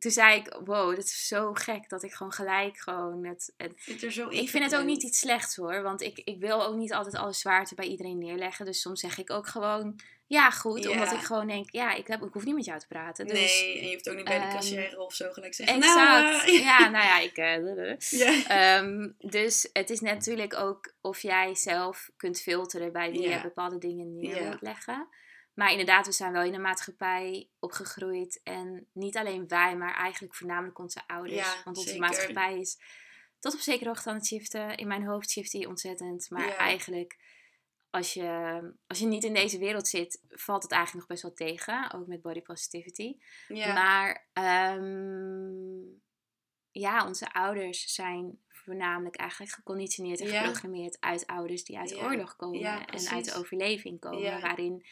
toen 0.00 0.10
zei 0.10 0.38
ik, 0.38 0.58
wow, 0.64 0.94
dit 0.94 1.04
is 1.04 1.26
zo 1.26 1.52
gek 1.52 1.88
dat 1.88 2.02
ik 2.02 2.12
gewoon 2.12 2.32
gelijk 2.32 2.78
gewoon 2.78 3.24
het, 3.24 3.52
het 3.56 3.72
Zit 3.76 4.02
er 4.02 4.12
zo 4.12 4.28
ik 4.28 4.48
vind 4.48 4.64
het 4.64 4.76
ook 4.76 4.84
niet 4.84 5.02
iets 5.02 5.18
slechts 5.18 5.56
hoor. 5.56 5.82
Want 5.82 6.00
ik, 6.00 6.20
ik 6.24 6.40
wil 6.40 6.66
ook 6.66 6.76
niet 6.76 6.92
altijd 6.92 7.14
alle 7.14 7.32
zwaarte 7.32 7.74
bij 7.74 7.86
iedereen 7.86 8.18
neerleggen. 8.18 8.64
Dus 8.64 8.80
soms 8.80 9.00
zeg 9.00 9.18
ik 9.18 9.30
ook 9.30 9.46
gewoon 9.46 10.00
ja 10.26 10.50
goed. 10.50 10.82
Ja. 10.82 10.90
Omdat 10.90 11.12
ik 11.12 11.18
gewoon 11.18 11.46
denk, 11.46 11.70
ja, 11.70 11.94
ik, 11.94 12.06
heb, 12.06 12.22
ik 12.22 12.32
hoef 12.32 12.44
niet 12.44 12.54
met 12.54 12.64
jou 12.64 12.78
te 12.78 12.86
praten. 12.86 13.26
Dus, 13.26 13.60
Nee, 13.60 13.78
en 13.80 13.86
je 13.86 13.92
hoeft 13.92 14.08
ook 14.10 14.16
niet 14.16 14.24
bij 14.24 14.38
de 14.38 14.54
cashier 14.54 14.98
of 14.98 15.14
zo 15.14 15.32
gelijk 15.32 15.54
zeggen. 15.54 15.76
Exact. 15.76 16.46
Nou, 16.46 16.52
ja, 16.70 16.88
nou 16.88 17.04
ja, 17.04 17.18
ik... 17.20 17.36
eh, 17.36 17.96
ja. 17.98 18.46
Ehm, 18.46 19.08
dus 19.18 19.68
het 19.72 19.90
is 19.90 20.00
natuurlijk 20.00 20.56
ook 20.56 20.92
of 21.00 21.20
jij 21.20 21.54
zelf 21.54 22.10
kunt 22.16 22.40
filteren 22.40 22.92
bij 22.92 23.10
wie 23.10 23.28
je 23.28 23.40
bepaalde 23.42 23.78
dingen 23.78 24.16
neer 24.16 24.42
wilt 24.42 24.60
leggen. 24.60 25.08
Maar 25.54 25.70
inderdaad, 25.70 26.06
we 26.06 26.12
zijn 26.12 26.32
wel 26.32 26.42
in 26.42 26.54
een 26.54 26.60
maatschappij 26.60 27.48
opgegroeid. 27.58 28.40
En 28.42 28.88
niet 28.92 29.16
alleen 29.16 29.48
wij, 29.48 29.76
maar 29.76 29.94
eigenlijk 29.94 30.34
voornamelijk 30.34 30.78
onze 30.78 31.06
ouders. 31.06 31.34
Ja, 31.54 31.54
Want 31.64 31.76
onze 31.76 31.88
zeker. 31.88 32.06
maatschappij 32.06 32.58
is 32.58 32.78
tot 33.38 33.54
op 33.54 33.60
zekere 33.60 33.88
hoogte 33.88 34.08
aan 34.08 34.14
het 34.16 34.26
shiften. 34.26 34.76
In 34.76 34.86
mijn 34.88 35.04
hoofd 35.06 35.30
shift 35.30 35.50
die 35.50 35.68
ontzettend. 35.68 36.30
Maar 36.30 36.46
Ja. 36.46 36.56
eigenlijk, 36.56 37.18
als 37.90 38.14
je, 38.14 38.60
als 38.86 38.98
je 38.98 39.06
niet 39.06 39.24
in 39.24 39.34
deze 39.34 39.58
wereld 39.58 39.88
zit, 39.88 40.22
valt 40.28 40.62
het 40.62 40.72
eigenlijk 40.72 41.08
nog 41.08 41.18
best 41.18 41.36
wel 41.38 41.48
tegen. 41.48 41.92
Ook 41.92 42.06
met 42.06 42.22
body 42.22 42.40
positivity. 42.42 43.16
Ja. 43.48 43.72
Maar 43.72 44.28
ehm, 44.32 45.98
ja, 46.70 47.06
onze 47.06 47.32
ouders 47.32 47.94
zijn 47.94 48.38
voornamelijk 48.48 49.16
eigenlijk 49.16 49.52
geconditioneerd 49.52 50.20
en 50.20 50.26
geprogrammeerd 50.26 51.00
uit 51.00 51.26
ouders 51.26 51.64
die 51.64 51.78
uit 51.78 51.88
de 51.88 51.98
oorlog 52.00 52.36
komen 52.36 52.86
en 52.86 53.08
uit 53.08 53.24
de 53.24 53.34
overleving 53.34 54.00
komen. 54.00 54.20
Ja. 54.20 54.40
Waarin 54.40 54.84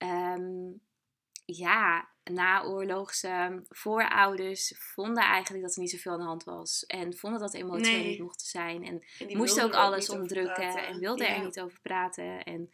ehm, 0.00 0.72
ja, 1.44 2.08
naoorlogse 2.24 3.62
voorouders 3.68 4.74
vonden 4.78 5.22
eigenlijk 5.24 5.64
dat 5.64 5.74
er 5.74 5.80
niet 5.80 5.90
zoveel 5.90 6.12
aan 6.12 6.18
de 6.18 6.24
hand 6.24 6.44
was. 6.44 6.84
En 6.86 7.16
vonden 7.16 7.40
dat 7.40 7.54
emoties 7.54 7.86
er 7.88 7.92
Nee. 7.98 8.08
niet 8.08 8.20
mochten 8.20 8.46
zijn. 8.46 8.84
En 8.84 9.02
moesten 9.36 9.64
ook 9.64 9.74
alles 9.74 10.06
praten. 10.06 10.86
en 10.86 10.98
wilden 10.98 11.26
Ja. 11.26 11.34
er 11.36 11.44
niet 11.44 11.60
over 11.60 11.80
praten. 11.80 12.42
En 12.44 12.70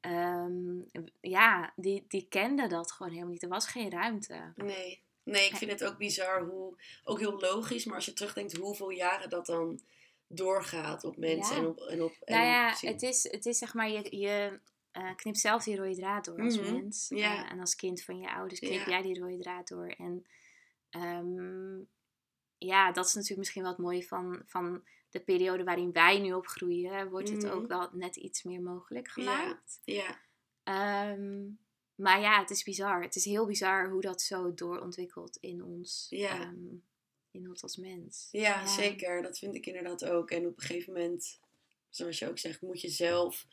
ehm, 0.00 1.02
ja, 1.20 1.72
die, 1.76 2.04
die 2.08 2.26
kenden 2.28 2.68
dat 2.68 2.92
gewoon 2.92 3.12
helemaal 3.12 3.32
niet. 3.32 3.42
Er 3.42 3.48
was 3.48 3.66
geen 3.66 3.90
ruimte. 3.90 4.52
Nee. 4.56 5.04
Nee, 5.22 5.46
ik 5.46 5.56
vind 5.56 5.70
het 5.70 5.84
ook 5.84 5.96
bizar 5.96 6.42
hoe, 6.44 6.76
ook 7.04 7.18
heel 7.18 7.40
logisch, 7.40 7.84
maar 7.84 7.94
als 7.94 8.04
je 8.04 8.12
terugdenkt 8.12 8.56
hoeveel 8.56 8.90
jaren 8.90 9.30
dat 9.30 9.46
dan 9.46 9.80
doorgaat 10.28 11.04
op 11.04 11.16
mensen 11.16 11.54
Ja. 11.56 11.60
en 11.62 11.66
op 11.68 11.78
en 11.80 12.02
op 12.02 12.12
en 12.24 12.34
Nou 12.34 12.46
ja, 12.46 12.74
het 12.80 13.02
is, 13.02 13.30
het 13.30 13.46
is 13.46 13.58
zeg 13.58 13.74
maar, 13.74 13.90
je, 13.90 14.16
je 14.16 14.60
eh, 14.96 15.14
knipt 15.16 15.38
zelf 15.38 15.64
die 15.64 15.76
rode 15.76 15.94
draad 15.96 16.24
door 16.24 16.40
als 16.42 16.58
Mhm, 16.60 16.72
mens. 16.72 17.10
Eh, 17.10 17.50
en 17.52 17.60
als 17.60 17.76
kind 17.76 18.02
van 18.02 18.18
je 18.18 18.30
ouders 18.32 18.60
knip 18.60 18.86
jij 18.86 19.02
die 19.02 19.18
rode 19.20 19.38
draad 19.38 19.68
door. 19.68 19.86
En 19.88 20.26
ehm, 20.90 21.78
ja, 22.58 22.92
dat 22.92 23.06
is 23.06 23.12
natuurlijk 23.12 23.38
misschien 23.38 23.62
wel 23.62 23.70
het 23.70 23.80
mooie 23.80 24.02
van, 24.06 24.42
van 24.46 24.84
de 25.10 25.20
periode 25.20 25.64
waarin 25.64 25.92
wij 25.92 26.18
nu 26.18 26.32
opgroeien. 26.32 27.10
Wordt 27.10 27.28
het 27.28 27.42
Mhm. 27.42 27.52
ook 27.52 27.66
wel 27.66 27.88
net 27.92 28.16
iets 28.16 28.42
meer 28.42 28.60
mogelijk 28.62 29.08
gemaakt. 29.08 29.80
Ja, 29.84 30.18
Ehm, 30.62 31.44
maar 31.94 32.20
ja, 32.20 32.40
het 32.40 32.50
is 32.50 32.62
bizar. 32.62 33.02
Het 33.02 33.16
is 33.16 33.24
heel 33.24 33.46
bizar 33.46 33.90
hoe 33.90 34.00
dat 34.00 34.22
zo 34.22 34.54
doorontwikkelt 34.54 35.36
in 35.36 35.62
ons. 35.64 36.06
Ja. 36.10 36.40
ehm, 36.40 36.74
in 37.30 37.48
ons 37.48 37.62
als 37.62 37.76
mens. 37.76 38.28
ja, 38.32 38.66
zeker. 38.66 39.22
Dat 39.22 39.38
vind 39.38 39.54
ik 39.54 39.66
inderdaad 39.66 40.04
ook. 40.04 40.30
En 40.30 40.46
op 40.46 40.56
een 40.56 40.62
gegeven 40.64 40.92
moment, 40.92 41.40
zoals 41.90 42.18
je 42.18 42.28
ook 42.28 42.38
zegt, 42.38 42.60
moet 42.62 42.80
je 42.80 42.88
zelf 42.88 43.46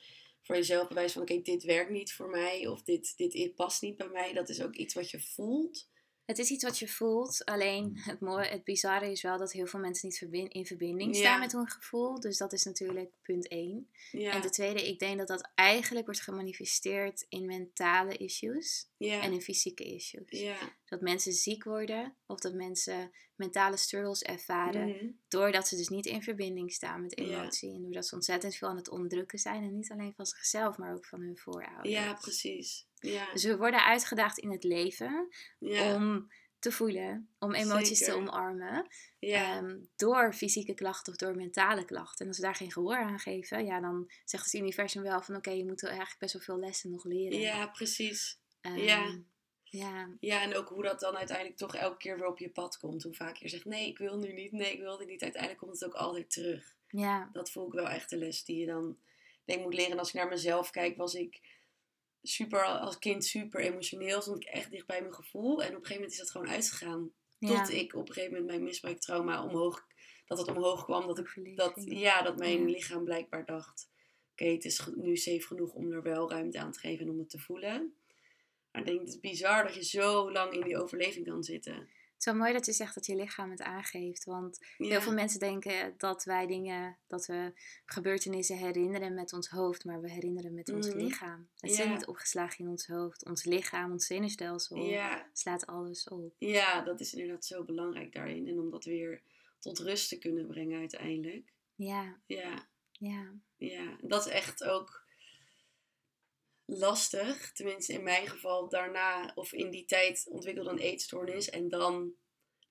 voor 0.44 0.56
jezelf 0.56 0.88
bewijzen 0.88 1.14
van 1.14 1.22
oké, 1.22 1.42
dit 1.42 1.64
werkt 1.64 1.92
niet 1.92 2.14
voor 2.14 2.30
mij 2.30 2.68
of 2.68 2.84
dit, 2.84 3.14
dit 3.18 3.56
past 3.56 3.82
niet 3.82 3.98
bij 3.98 4.10
mij. 4.10 4.34
Dat 4.34 4.50
is 4.50 4.62
ook 4.62 4.76
iets 4.76 4.94
wat 4.94 5.10
je 5.10 5.20
voelt. 5.20 5.88
Het 6.26 6.40
is 6.40 6.50
iets 6.50 6.64
wat 6.64 6.80
je 6.80 6.88
voelt. 6.88 7.46
Alleen 7.46 7.84
Mm. 7.86 7.96
het, 7.96 8.20
mooie, 8.20 8.46
het 8.48 8.64
bizarre 8.64 9.12
is 9.12 9.22
wel 9.22 9.38
dat 9.38 9.52
heel 9.52 9.66
veel 9.66 9.80
mensen 9.80 10.08
niet 10.08 10.52
in 10.54 10.66
verbinding 10.66 11.16
Ja. 11.16 11.22
staan 11.22 11.40
met 11.40 11.52
hun 11.52 11.70
gevoel. 11.70 12.20
Dus 12.20 12.38
dat 12.38 12.54
is 12.54 12.64
natuurlijk 12.64 13.12
punt 13.22 13.48
één. 13.48 13.90
Ja, 14.12 14.32
En 14.32 14.42
de 14.42 14.50
tweede, 14.50 14.88
ik 14.88 15.00
denk 15.00 15.18
dat 15.18 15.28
dat 15.28 15.52
eigenlijk 15.56 16.06
wordt 16.06 16.22
gemanifesteerd 16.22 17.26
in 17.30 17.46
mentale 17.46 18.18
issues 18.18 18.90
ja, 18.98 19.22
en 19.22 19.34
in 19.34 19.42
fysieke 19.42 19.84
issues. 19.84 20.46
Dat 20.86 21.02
mensen 21.02 21.34
ziek 21.34 21.64
worden 21.64 22.16
of 22.26 22.40
dat 22.40 22.54
mensen 22.54 23.12
mentale 23.36 23.78
struggles 23.78 24.22
ervaren. 24.22 24.88
Mhm. 24.90 25.08
Doordat 25.28 25.68
ze 25.68 25.76
dus 25.76 25.88
niet 25.88 26.06
in 26.06 26.24
verbinding 26.24 26.72
staan 26.72 27.02
met 27.02 27.18
emotie. 27.18 27.74
En 27.74 27.82
doordat 27.82 28.08
ze 28.08 28.16
ontzettend 28.16 28.56
veel 28.56 28.68
aan 28.68 28.76
het 28.78 28.90
onderdrukken 28.90 29.40
zijn. 29.40 29.64
En 29.64 29.74
niet 29.76 29.92
alleen 29.92 30.14
van 30.16 30.26
zichzelf, 30.26 30.78
maar 30.78 30.94
ook 30.94 31.06
van 31.06 31.22
hun 31.22 31.38
voorouders. 31.38 31.90
ja, 31.90 32.14
precies. 32.14 32.86
Ja, 33.04 33.32
Dus 33.34 33.44
we 33.44 33.58
worden 33.58 33.86
uitgedaagd 33.86 34.38
in 34.38 34.52
het 34.52 34.64
leven 34.64 35.28
ja, 35.60 35.96
om 35.96 36.32
te 36.60 36.72
voelen, 36.72 37.30
om 37.40 37.54
emoties 37.54 37.98
Zeker. 37.98 38.14
te 38.14 38.20
omarmen. 38.20 38.88
ja. 39.20 39.58
ehm, 39.58 39.78
door 39.96 40.34
fysieke 40.34 40.74
klachten 40.74 41.14
of 41.14 41.20
door 41.20 41.36
mentale 41.36 41.86
klachten. 41.86 42.20
En 42.22 42.28
als 42.28 42.38
we 42.38 42.44
daar 42.44 42.56
geen 42.56 42.72
gehoor 42.72 42.98
aan 42.98 43.20
geven, 43.20 43.66
ja, 43.66 43.80
dan 43.80 44.12
zegt 44.26 44.46
het 44.46 44.54
universum 44.54 45.04
wel 45.04 45.22
van 45.22 45.36
oké, 45.36 45.52
je 45.52 45.66
moet 45.66 45.84
eigenlijk 45.84 46.20
best 46.20 46.34
wel 46.34 46.42
veel 46.42 46.60
lessen 46.60 46.92
nog 46.92 47.04
leren. 47.04 47.40
ja, 47.40 47.68
precies. 47.68 48.40
Ehm, 48.62 48.78
ja. 48.78 49.22
Ja, 49.64 50.10
Ja, 50.20 50.42
en 50.42 50.56
ook 50.56 50.70
hoe 50.70 50.84
dat 50.84 51.00
dan 51.00 51.18
uiteindelijk 51.18 51.58
toch 51.58 51.76
elke 51.76 51.98
keer 51.98 52.18
weer 52.18 52.28
op 52.28 52.40
je 52.40 52.50
pad 52.50 52.78
komt. 52.78 53.04
Hoe 53.04 53.14
vaak 53.14 53.36
je 53.36 53.50
zegt, 53.50 53.66
nee, 53.66 53.88
ik 53.88 53.98
wil 53.98 54.18
nu 54.18 54.34
niet, 54.34 54.52
nee, 54.52 54.74
ik 54.74 54.80
wil 54.80 54.98
dit 54.98 55.08
niet. 55.08 55.22
Uiteindelijk 55.22 55.62
komt 55.62 55.74
het 55.80 55.86
ook 55.86 55.94
altijd 55.94 56.30
terug. 56.32 56.76
ja, 56.88 57.30
Dat 57.32 57.52
voel 57.52 57.68
ik 57.68 57.74
wel 57.74 57.88
echt 57.90 58.10
de 58.10 58.18
les 58.18 58.44
die 58.44 58.58
je 58.60 58.66
dan 58.66 58.98
denk 59.46 59.62
moet 59.62 59.74
leren. 59.74 59.92
En 59.92 60.00
als 60.00 60.08
ik 60.08 60.14
naar 60.14 60.28
mezelf 60.28 60.70
kijk, 60.70 60.98
was 60.98 61.14
ik 61.14 61.42
super, 62.24 62.64
als 62.64 63.00
kind 63.00 63.26
super 63.26 63.60
emotioneel. 63.60 64.22
Stond 64.22 64.44
ik 64.44 64.50
echt 64.50 64.72
dicht 64.72 64.86
bij 64.86 65.02
mijn 65.02 65.14
gevoel. 65.14 65.64
En 65.64 65.70
op 65.70 65.76
een 65.76 65.86
gegeven 65.86 65.94
moment 65.96 66.12
is 66.12 66.18
dat 66.18 66.32
gewoon 66.32 66.50
uitgegaan. 66.50 67.12
ja. 67.40 67.64
Tot 67.64 67.74
ik 67.74 67.96
op 67.96 68.08
een 68.08 68.14
gegeven 68.14 68.32
moment 68.32 68.50
mijn 68.52 68.64
misbruiktrauma 68.64 69.44
omhoog, 69.44 69.88
dat 70.26 70.38
het 70.38 70.48
omhoog 70.48 70.84
kwam. 70.84 71.08
Dat 71.08 71.20
ik, 71.20 71.56
dat, 71.56 71.74
ja, 71.86 72.22
dat 72.22 72.38
mijn 72.38 72.70
lichaam 72.70 73.04
blijkbaar 73.04 73.46
dacht, 73.46 73.90
oké, 74.32 74.46
het 74.46 74.66
is 74.66 74.88
nu 74.96 75.18
safe 75.18 75.48
genoeg 75.48 75.74
om 75.74 75.92
er 75.92 76.02
wel 76.02 76.30
ruimte 76.30 76.60
aan 76.60 76.72
te 76.72 76.80
geven 76.80 77.06
en 77.06 77.12
om 77.12 77.20
het 77.20 77.30
te 77.30 77.40
voelen. 77.40 77.96
Maar 78.72 78.82
ik 78.82 78.88
denk, 78.88 79.00
het 79.00 79.10
is 79.10 79.20
bizar 79.20 79.64
dat 79.64 79.76
je 79.76 79.84
zo 79.84 80.32
lang 80.32 80.54
in 80.54 80.62
die 80.62 80.78
overleving 80.78 81.26
kan 81.26 81.44
zitten. 81.44 81.90
Het 82.24 82.32
is 82.34 82.38
wel 82.40 82.48
mooi 82.48 82.58
dat 82.60 82.66
je 82.68 82.74
zegt 82.84 82.96
dat 82.96 83.06
je 83.06 83.16
lichaam 83.16 83.52
het 83.52 83.62
aangeeft. 83.62 84.24
Want 84.24 84.58
Ja, 84.78 84.88
heel 84.88 85.02
veel 85.02 85.14
mensen 85.14 85.40
denken 85.40 85.94
dat 85.98 86.24
wij 86.24 86.48
dingen, 86.48 86.98
dat 87.08 87.26
we 87.26 87.52
gebeurtenissen 87.86 88.58
herinneren 88.58 89.14
met 89.14 89.34
ons 89.34 89.50
hoofd, 89.50 89.86
maar 89.86 90.02
we 90.02 90.10
herinneren 90.12 90.54
met 90.54 90.72
ons 90.72 90.88
Mhm. 90.88 90.98
lichaam. 90.98 91.48
Het 91.58 91.70
Ja. 91.70 91.76
zit 91.76 91.90
niet 91.90 92.06
opgeslagen 92.06 92.66
in 92.66 92.72
ons 92.72 92.88
hoofd. 92.88 93.26
Ons 93.26 93.44
lichaam, 93.44 93.92
ons 93.92 94.06
zenuwstelsel 94.06 94.78
ja, 94.78 95.30
slaat 95.34 95.66
alles 95.66 96.08
op. 96.08 96.36
ja, 96.38 96.82
dat 96.82 97.00
is 97.00 97.14
inderdaad 97.14 97.46
zo 97.46 97.64
belangrijk 97.64 98.14
daarin. 98.14 98.48
En 98.48 98.60
om 98.60 98.70
dat 98.70 98.86
weer 98.86 99.22
tot 99.60 99.80
rust 99.80 100.10
te 100.10 100.18
kunnen 100.18 100.48
brengen 100.48 100.80
uiteindelijk. 100.80 101.54
Ja, 101.76 102.18
Ja, 102.26 102.68
ja, 102.92 103.34
ja. 103.58 103.98
Dat 104.02 104.26
is 104.26 104.32
echt 104.32 104.64
ook 104.64 105.03
lastig. 106.78 107.52
Tenminste, 107.52 107.94
in 107.94 108.04
mijn 108.04 108.28
geval 108.28 108.70
daarna 108.70 109.32
of 109.36 109.54
in 109.54 109.70
die 109.70 109.86
tijd 109.86 110.28
ontwikkelde 110.30 110.70
een 110.70 110.78
eetstoornis. 110.78 111.50
En 111.50 111.70
dan, 111.70 112.14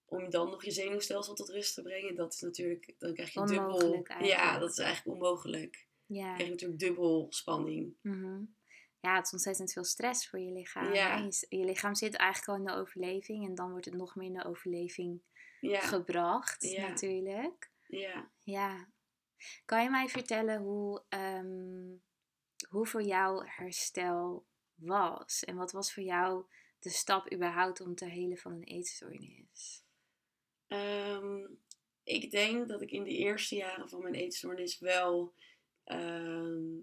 om 0.05 0.31
dan 0.31 0.51
nog 0.51 0.65
je 0.65 0.71
zenuwstelsel 0.71 1.35
tot 1.35 1.49
rust 1.49 1.75
te 1.75 1.83
brengen, 1.83 2.15
dat 2.15 2.33
is 2.33 2.41
natuurlijk, 2.41 2.95
dan 2.99 3.15
krijg 3.15 3.33
je 3.33 3.45
dubbel. 3.45 3.81
Eigenlijk. 3.81 4.25
Ja, 4.25 4.59
dat 4.59 4.71
is 4.71 4.79
eigenlijk 4.79 5.17
onmogelijk. 5.17 5.87
Dan 6.07 6.17
ja. 6.17 6.35
krijg 6.35 6.45
je 6.45 6.51
natuurlijk 6.51 6.81
dubbel 6.81 7.27
spanning. 7.31 7.95
Mhm. 8.03 8.43
Ja, 9.01 9.17
het 9.17 9.27
is 9.27 9.33
ontzettend 9.33 9.73
veel 9.73 9.85
stress 9.85 10.29
voor 10.29 10.39
je 10.39 10.53
lichaam. 10.53 10.95
Ja. 10.95 11.29
Je, 11.49 11.65
lichaam 11.65 11.95
zit 11.95 12.15
eigenlijk 12.15 12.49
al 12.49 12.67
in 12.67 12.73
de 12.73 12.81
overleving 12.81 13.47
en 13.47 13.55
dan 13.55 13.71
wordt 13.71 13.85
het 13.85 13.95
nog 13.95 14.17
meer 14.17 14.27
in 14.27 14.35
de 14.35 14.45
overleving 14.45 15.23
Ja, 15.61 15.81
gebracht, 15.81 16.63
Ja. 16.63 16.89
natuurlijk. 16.89 17.71
ja. 17.87 18.31
Ja. 18.45 18.89
Kan 19.65 19.83
je 19.83 19.91
mij 19.91 20.09
vertellen 20.09 20.61
hoe, 20.61 21.03
ehm, 21.09 21.95
hoe 22.73 22.87
voor 22.87 23.03
jou 23.03 23.47
herstel 23.47 24.47
was? 24.75 25.45
En 25.45 25.57
wat 25.57 25.73
was 25.73 25.93
voor 25.93 26.03
jou 26.03 26.45
de 26.79 26.91
stap 26.91 27.33
überhaupt 27.33 27.81
om 27.81 27.95
te 27.95 28.05
helen 28.05 28.39
van 28.39 28.53
een 28.53 28.65
eetstoornis? 28.65 29.85
Ehm, 30.67 31.47
ik 32.05 32.31
denk 32.31 32.69
dat 32.69 32.83
ik 32.83 32.91
in 32.91 33.03
de 33.05 33.11
eerste 33.11 33.55
jaren 33.55 33.89
van 33.89 34.03
mijn 34.03 34.15
eetstoornis 34.15 34.79
wel. 34.79 35.35
ehm, 35.85 36.77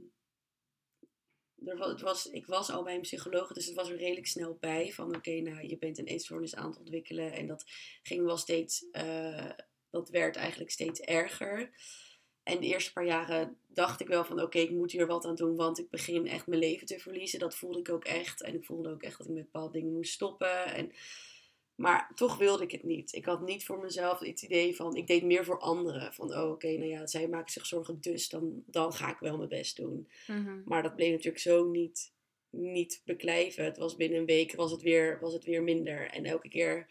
er 1.66 1.78
was, 1.78 1.88
het 1.92 2.02
was, 2.02 2.26
ik 2.26 2.46
was 2.46 2.70
al 2.72 2.84
bij 2.84 2.96
een 2.96 3.02
psycholoog, 3.02 3.54
dus 3.54 3.66
het 3.66 3.76
was 3.76 3.90
er 3.90 3.98
redelijk 3.98 4.28
snel 4.28 4.58
bij. 4.60 4.92
Van 4.92 5.16
oké, 5.16 5.32
nou, 5.42 5.68
je 5.68 5.78
bent 5.78 5.98
een 5.98 6.06
eetstoornis 6.06 6.56
aan 6.56 6.70
het 6.70 6.80
ontwikkelen. 6.80 7.32
En 7.34 7.48
dat 7.48 7.64
ging 8.04 8.26
wel 8.26 8.38
steeds. 8.38 8.90
eh, 8.92 9.50
dat 9.90 10.10
werd 10.10 10.36
eigenlijk 10.36 10.72
steeds 10.72 11.00
erger. 11.00 11.72
En 12.44 12.60
de 12.60 12.68
eerste 12.68 12.94
paar 12.94 13.06
jaren 13.06 13.58
dacht 13.68 14.02
ik 14.02 14.08
wel 14.08 14.26
van 14.26 14.42
oké, 14.42 14.60
ik 14.60 14.70
moet 14.70 14.92
hier 14.92 15.08
wat 15.08 15.26
aan 15.26 15.36
doen, 15.36 15.56
want 15.56 15.80
ik 15.80 15.90
begin 15.90 16.28
echt 16.28 16.48
mijn 16.48 16.62
leven 16.62 16.88
te 16.88 17.00
verliezen. 17.00 17.40
Dat 17.40 17.56
voelde 17.56 17.80
ik 17.80 17.90
ook 17.90 18.06
echt. 18.06 18.42
En 18.42 18.56
ik 18.56 18.66
voelde 18.66 18.90
ook 18.90 19.04
echt 19.04 19.18
dat 19.18 19.28
ik 19.28 19.34
met 19.34 19.52
bepaalde 19.52 19.72
dingen 19.72 19.94
moest 19.94 20.14
stoppen. 20.14 20.66
En, 20.66 20.92
maar 21.76 22.12
toch 22.16 22.38
wilde 22.38 22.64
ik 22.64 22.72
het 22.72 22.84
niet. 22.84 23.14
Ik 23.14 23.26
had 23.26 23.42
niet 23.42 23.66
voor 23.66 23.80
mezelf 23.80 24.20
het 24.20 24.42
idee 24.42 24.76
van, 24.76 24.96
ik 24.96 25.08
deed 25.08 25.24
meer 25.24 25.46
voor 25.46 25.60
anderen. 25.60 26.14
Van 26.14 26.34
oh, 26.34 26.50
oké, 26.50 26.68
nou 26.68 26.90
ja, 26.90 27.08
zij 27.08 27.28
maken 27.28 27.52
zich 27.52 27.66
zorgen, 27.66 28.02
dus 28.02 28.30
dan, 28.30 28.64
dan 28.66 28.94
ga 28.94 29.12
ik 29.12 29.20
wel 29.20 29.38
mijn 29.38 29.50
best 29.50 29.78
doen. 29.78 30.10
Mhm. 30.28 30.62
Maar 30.66 30.84
dat 30.84 30.96
bleef 30.96 31.12
natuurlijk 31.12 31.44
zo 31.44 31.70
niet, 31.70 32.14
niet 32.50 33.02
beklijven. 33.06 33.64
Het 33.64 33.78
was 33.78 33.96
binnen 33.96 34.20
een 34.20 34.26
week 34.26 34.56
was 34.56 34.72
het 34.72 34.82
weer, 34.82 35.18
was 35.22 35.34
het 35.34 35.44
weer 35.46 35.64
minder. 35.64 36.10
En 36.10 36.26
elke 36.26 36.50
keer 36.50 36.88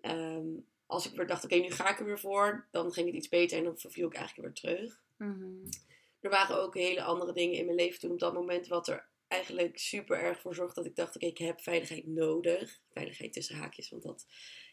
ehm, 0.00 0.46
als 0.92 1.06
ik 1.06 1.16
weer 1.16 1.26
dacht, 1.26 1.44
oké, 1.44 1.54
nu 1.54 1.70
ga 1.70 1.90
ik 1.90 1.98
er 1.98 2.04
weer 2.04 2.18
voor, 2.18 2.66
dan 2.70 2.92
ging 2.92 3.06
het 3.06 3.16
iets 3.16 3.28
beter 3.28 3.58
en 3.58 3.64
dan 3.64 3.78
verviel 3.78 4.06
ik 4.06 4.14
eigenlijk 4.14 4.48
weer 4.48 4.74
terug. 4.74 5.02
Mhm. 5.16 5.66
Er 6.20 6.30
waren 6.30 6.62
ook 6.62 6.74
hele 6.74 7.02
andere 7.02 7.32
dingen 7.32 7.58
in 7.58 7.64
mijn 7.64 7.76
leven 7.76 8.00
toen 8.00 8.10
op 8.10 8.18
dat 8.18 8.34
moment, 8.34 8.66
wat 8.66 8.88
er 8.88 9.08
eigenlijk 9.28 9.78
super 9.78 10.18
erg 10.18 10.40
voor 10.40 10.54
zorgde 10.54 10.74
dat 10.74 10.90
ik 10.90 10.96
dacht, 10.96 11.16
oké, 11.16 11.26
ik 11.26 11.38
heb 11.38 11.60
veiligheid 11.60 12.06
nodig. 12.06 12.80
Veiligheid 12.90 13.32
tussen 13.32 13.56
haakjes, 13.56 13.90
want 13.90 14.02
dat 14.02 14.26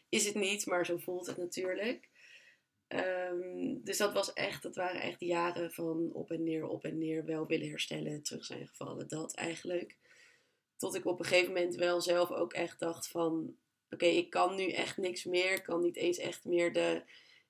is 0.08 0.26
het 0.26 0.34
niet, 0.34 0.66
maar 0.66 0.86
zo 0.86 0.96
voelt 0.96 1.26
het 1.26 1.36
natuurlijk. 1.36 2.08
Ehm, 2.86 3.82
dus 3.82 3.96
dat 3.96 4.12
was 4.12 4.32
echt, 4.32 4.62
dat 4.62 4.76
waren 4.76 5.00
echt 5.00 5.20
jaren 5.20 5.72
van 5.72 6.12
op 6.12 6.30
en 6.30 6.42
neer, 6.42 6.66
op 6.66 6.84
en 6.84 6.98
neer, 6.98 7.24
wel 7.24 7.46
willen 7.46 7.68
herstellen, 7.68 8.22
terug 8.22 8.44
zijn 8.44 8.66
gevallen, 8.66 9.08
dat 9.08 9.34
eigenlijk. 9.34 9.96
Tot 10.76 10.94
ik 10.94 11.04
op 11.04 11.18
een 11.18 11.24
gegeven 11.24 11.52
moment 11.52 11.74
wel 11.74 12.00
zelf 12.00 12.30
ook 12.30 12.52
echt 12.52 12.78
dacht 12.78 13.08
van, 13.08 13.56
oké, 13.90 14.06
ik 14.06 14.30
kan 14.30 14.56
nu 14.56 14.70
echt 14.70 14.96
niks 14.96 15.24
meer, 15.24 15.52
ik 15.52 15.62
kan 15.62 15.80
niet 15.80 15.96
eens 15.96 16.18
echt 16.18 16.44
meer 16.44 16.72
de 16.72 17.02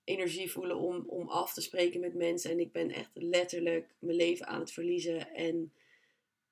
energie 0.05 0.51
voelen 0.51 0.77
om, 0.77 1.05
om 1.07 1.29
af 1.29 1.53
te 1.53 1.61
spreken 1.61 2.01
met 2.01 2.15
mensen. 2.15 2.51
En 2.51 2.61
ik 2.61 2.73
ben 2.73 2.91
echt 2.91 3.11
letterlijk 3.15 3.95
mijn 3.99 4.17
leven 4.17 4.47
aan 4.47 4.61
het 4.61 4.73
verliezen. 4.73 5.35
En 5.35 5.73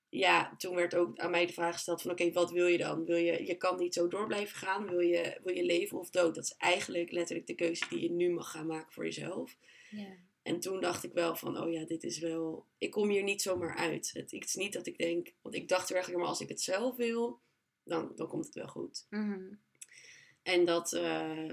ja, 0.08 0.54
toen 0.58 0.74
werd 0.74 0.94
ook 0.94 1.18
aan 1.18 1.30
mij 1.30 1.46
de 1.46 1.52
vraag 1.52 1.74
gesteld 1.74 2.02
van 2.02 2.10
oké, 2.10 2.32
wat 2.32 2.50
wil 2.50 2.66
je 2.66 2.78
dan? 2.78 3.04
Wil 3.04 3.16
je, 3.16 3.46
je 3.46 3.54
kan 3.54 3.78
niet 3.78 3.94
zo 3.94 4.08
door 4.08 4.26
blijven 4.26 4.56
gaan. 4.56 4.88
Wil 4.88 5.00
je, 5.00 5.40
wil 5.44 5.54
je 5.54 5.64
leven 5.64 5.98
of 5.98 6.10
dood? 6.10 6.34
Dat 6.34 6.44
is 6.44 6.54
eigenlijk 6.56 7.12
letterlijk 7.12 7.46
de 7.46 7.54
keuze 7.54 7.88
die 7.88 8.02
je 8.02 8.10
nu 8.10 8.30
mag 8.30 8.50
gaan 8.50 8.66
maken 8.66 8.92
voor 8.92 9.04
jezelf. 9.04 9.56
Ja. 9.90 10.16
En 10.42 10.60
toen 10.60 10.80
dacht 10.80 11.04
ik 11.04 11.12
wel 11.12 11.36
van, 11.36 11.58
oh 11.58 11.72
ja, 11.72 11.84
dit 11.84 12.04
is 12.04 12.18
wel... 12.18 12.66
Ik 12.78 12.90
kom 12.90 13.08
hier 13.08 13.22
niet 13.22 13.42
zomaar 13.42 13.76
uit. 13.76 14.10
Het, 14.12 14.30
het 14.30 14.44
is 14.44 14.54
niet 14.54 14.72
dat 14.72 14.86
ik 14.86 14.98
denk... 14.98 15.32
Want 15.42 15.54
ik 15.54 15.68
dacht 15.68 15.90
werkelijk, 15.90 16.18
maar 16.18 16.28
als 16.28 16.40
ik 16.40 16.48
het 16.48 16.60
zelf 16.60 16.96
wil, 16.96 17.40
dan, 17.84 18.12
dan 18.14 18.28
komt 18.28 18.44
het 18.44 18.54
wel 18.54 18.66
goed. 18.66 19.06
Mhm. 19.10 19.54
En 20.48 20.64
dat, 20.64 20.92
eh, 20.92 21.50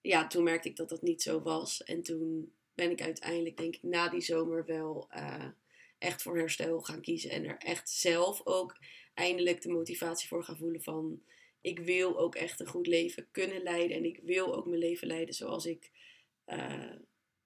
ja, 0.00 0.26
toen 0.26 0.42
merkte 0.42 0.68
ik 0.68 0.76
dat 0.76 0.88
dat 0.88 1.02
niet 1.02 1.22
zo 1.22 1.42
was. 1.42 1.82
En 1.82 2.02
toen 2.02 2.52
ben 2.74 2.90
ik 2.90 3.02
uiteindelijk, 3.02 3.56
denk 3.56 3.74
ik, 3.74 3.82
na 3.82 4.08
die 4.08 4.20
zomer 4.20 4.64
wel 4.64 5.06
eh, 5.10 5.48
echt 5.98 6.22
voor 6.22 6.36
herstel 6.36 6.80
gaan 6.80 7.00
kiezen. 7.00 7.30
En 7.30 7.44
er 7.44 7.58
echt 7.58 7.90
zelf 7.90 8.40
ook 8.44 8.76
eindelijk 9.14 9.62
de 9.62 9.68
motivatie 9.68 10.28
voor 10.28 10.44
gaan 10.44 10.56
voelen 10.56 10.82
van... 10.82 11.22
Ik 11.60 11.78
wil 11.78 12.18
ook 12.18 12.34
echt 12.34 12.60
een 12.60 12.66
goed 12.66 12.86
leven 12.86 13.28
kunnen 13.30 13.62
leiden. 13.62 13.96
En 13.96 14.04
ik 14.04 14.20
wil 14.22 14.54
ook 14.54 14.66
mijn 14.66 14.80
leven 14.80 15.06
leiden 15.06 15.34
zoals 15.34 15.66
ik 15.66 15.90
eh, 16.44 16.94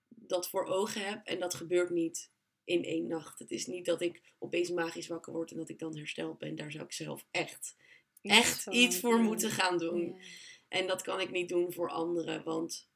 dat 0.08 0.48
voor 0.48 0.64
ogen 0.64 1.06
heb. 1.06 1.26
En 1.26 1.40
dat 1.40 1.54
gebeurt 1.54 1.90
niet 1.90 2.30
in 2.64 2.84
één 2.84 3.06
nacht. 3.06 3.38
Het 3.38 3.50
is 3.50 3.66
niet 3.66 3.84
dat 3.84 4.00
ik 4.00 4.22
opeens 4.38 4.70
magisch 4.70 5.06
wakker 5.06 5.32
word 5.32 5.50
en 5.50 5.56
dat 5.56 5.68
ik 5.68 5.78
dan 5.78 5.96
hersteld 5.96 6.38
ben. 6.38 6.56
Daar 6.56 6.72
zou 6.72 6.84
ik 6.84 6.92
zelf 6.92 7.26
echt, 7.30 7.76
echt 8.22 8.66
iets 8.66 9.00
voor 9.00 9.18
moeten 9.18 9.50
gaan 9.50 9.78
doen. 9.78 10.00
Ja. 10.00 10.24
En 10.68 10.86
dat 10.86 11.02
kan 11.02 11.20
ik 11.20 11.30
niet 11.30 11.48
doen 11.48 11.72
voor 11.72 11.90
anderen. 11.90 12.44
Want 12.44 12.88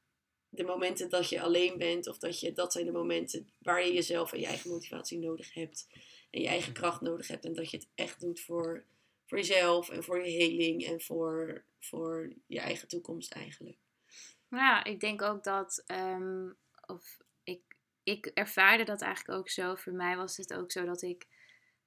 de 0.48 0.64
momenten 0.64 1.08
dat 1.08 1.28
je 1.28 1.40
alleen 1.40 1.78
bent, 1.78 2.06
of 2.06 2.18
dat 2.18 2.40
je, 2.40 2.52
dat 2.52 2.72
zijn 2.72 2.84
de 2.84 2.92
momenten 2.92 3.50
waar 3.58 3.86
je 3.86 3.92
jezelf 3.92 4.32
en 4.32 4.40
je 4.40 4.46
eigen 4.46 4.70
motivatie 4.70 5.18
nodig 5.18 5.54
hebt. 5.54 5.86
En 6.30 6.40
je 6.40 6.48
eigen 6.48 6.72
kracht 6.72 7.00
nodig 7.00 7.28
hebt. 7.28 7.44
En 7.44 7.54
dat 7.54 7.70
je 7.70 7.76
het 7.76 7.88
echt 7.94 8.20
doet 8.20 8.40
voor, 8.40 8.84
voor 9.26 9.38
jezelf 9.38 9.88
en 9.88 10.04
voor 10.04 10.26
je 10.26 10.30
heling 10.30 10.86
en 10.86 11.00
voor, 11.00 11.64
voor 11.78 12.32
je 12.46 12.60
eigen 12.60 12.88
toekomst 12.88 13.32
eigenlijk. 13.32 13.78
Maar 14.48 14.60
ja, 14.60 14.84
ik 14.84 15.00
denk 15.00 15.22
ook 15.22 15.44
dat, 15.44 15.82
ehm, 15.86 16.50
of 16.86 17.18
ik, 17.42 17.60
ik 18.02 18.26
ervaarde 18.26 18.84
dat 18.84 19.00
eigenlijk 19.00 19.38
ook 19.38 19.48
zo. 19.48 19.74
Voor 19.74 19.92
mij 19.92 20.16
was 20.16 20.36
het 20.36 20.54
ook 20.54 20.72
zo 20.72 20.84
dat 20.84 21.02
ik 21.02 21.26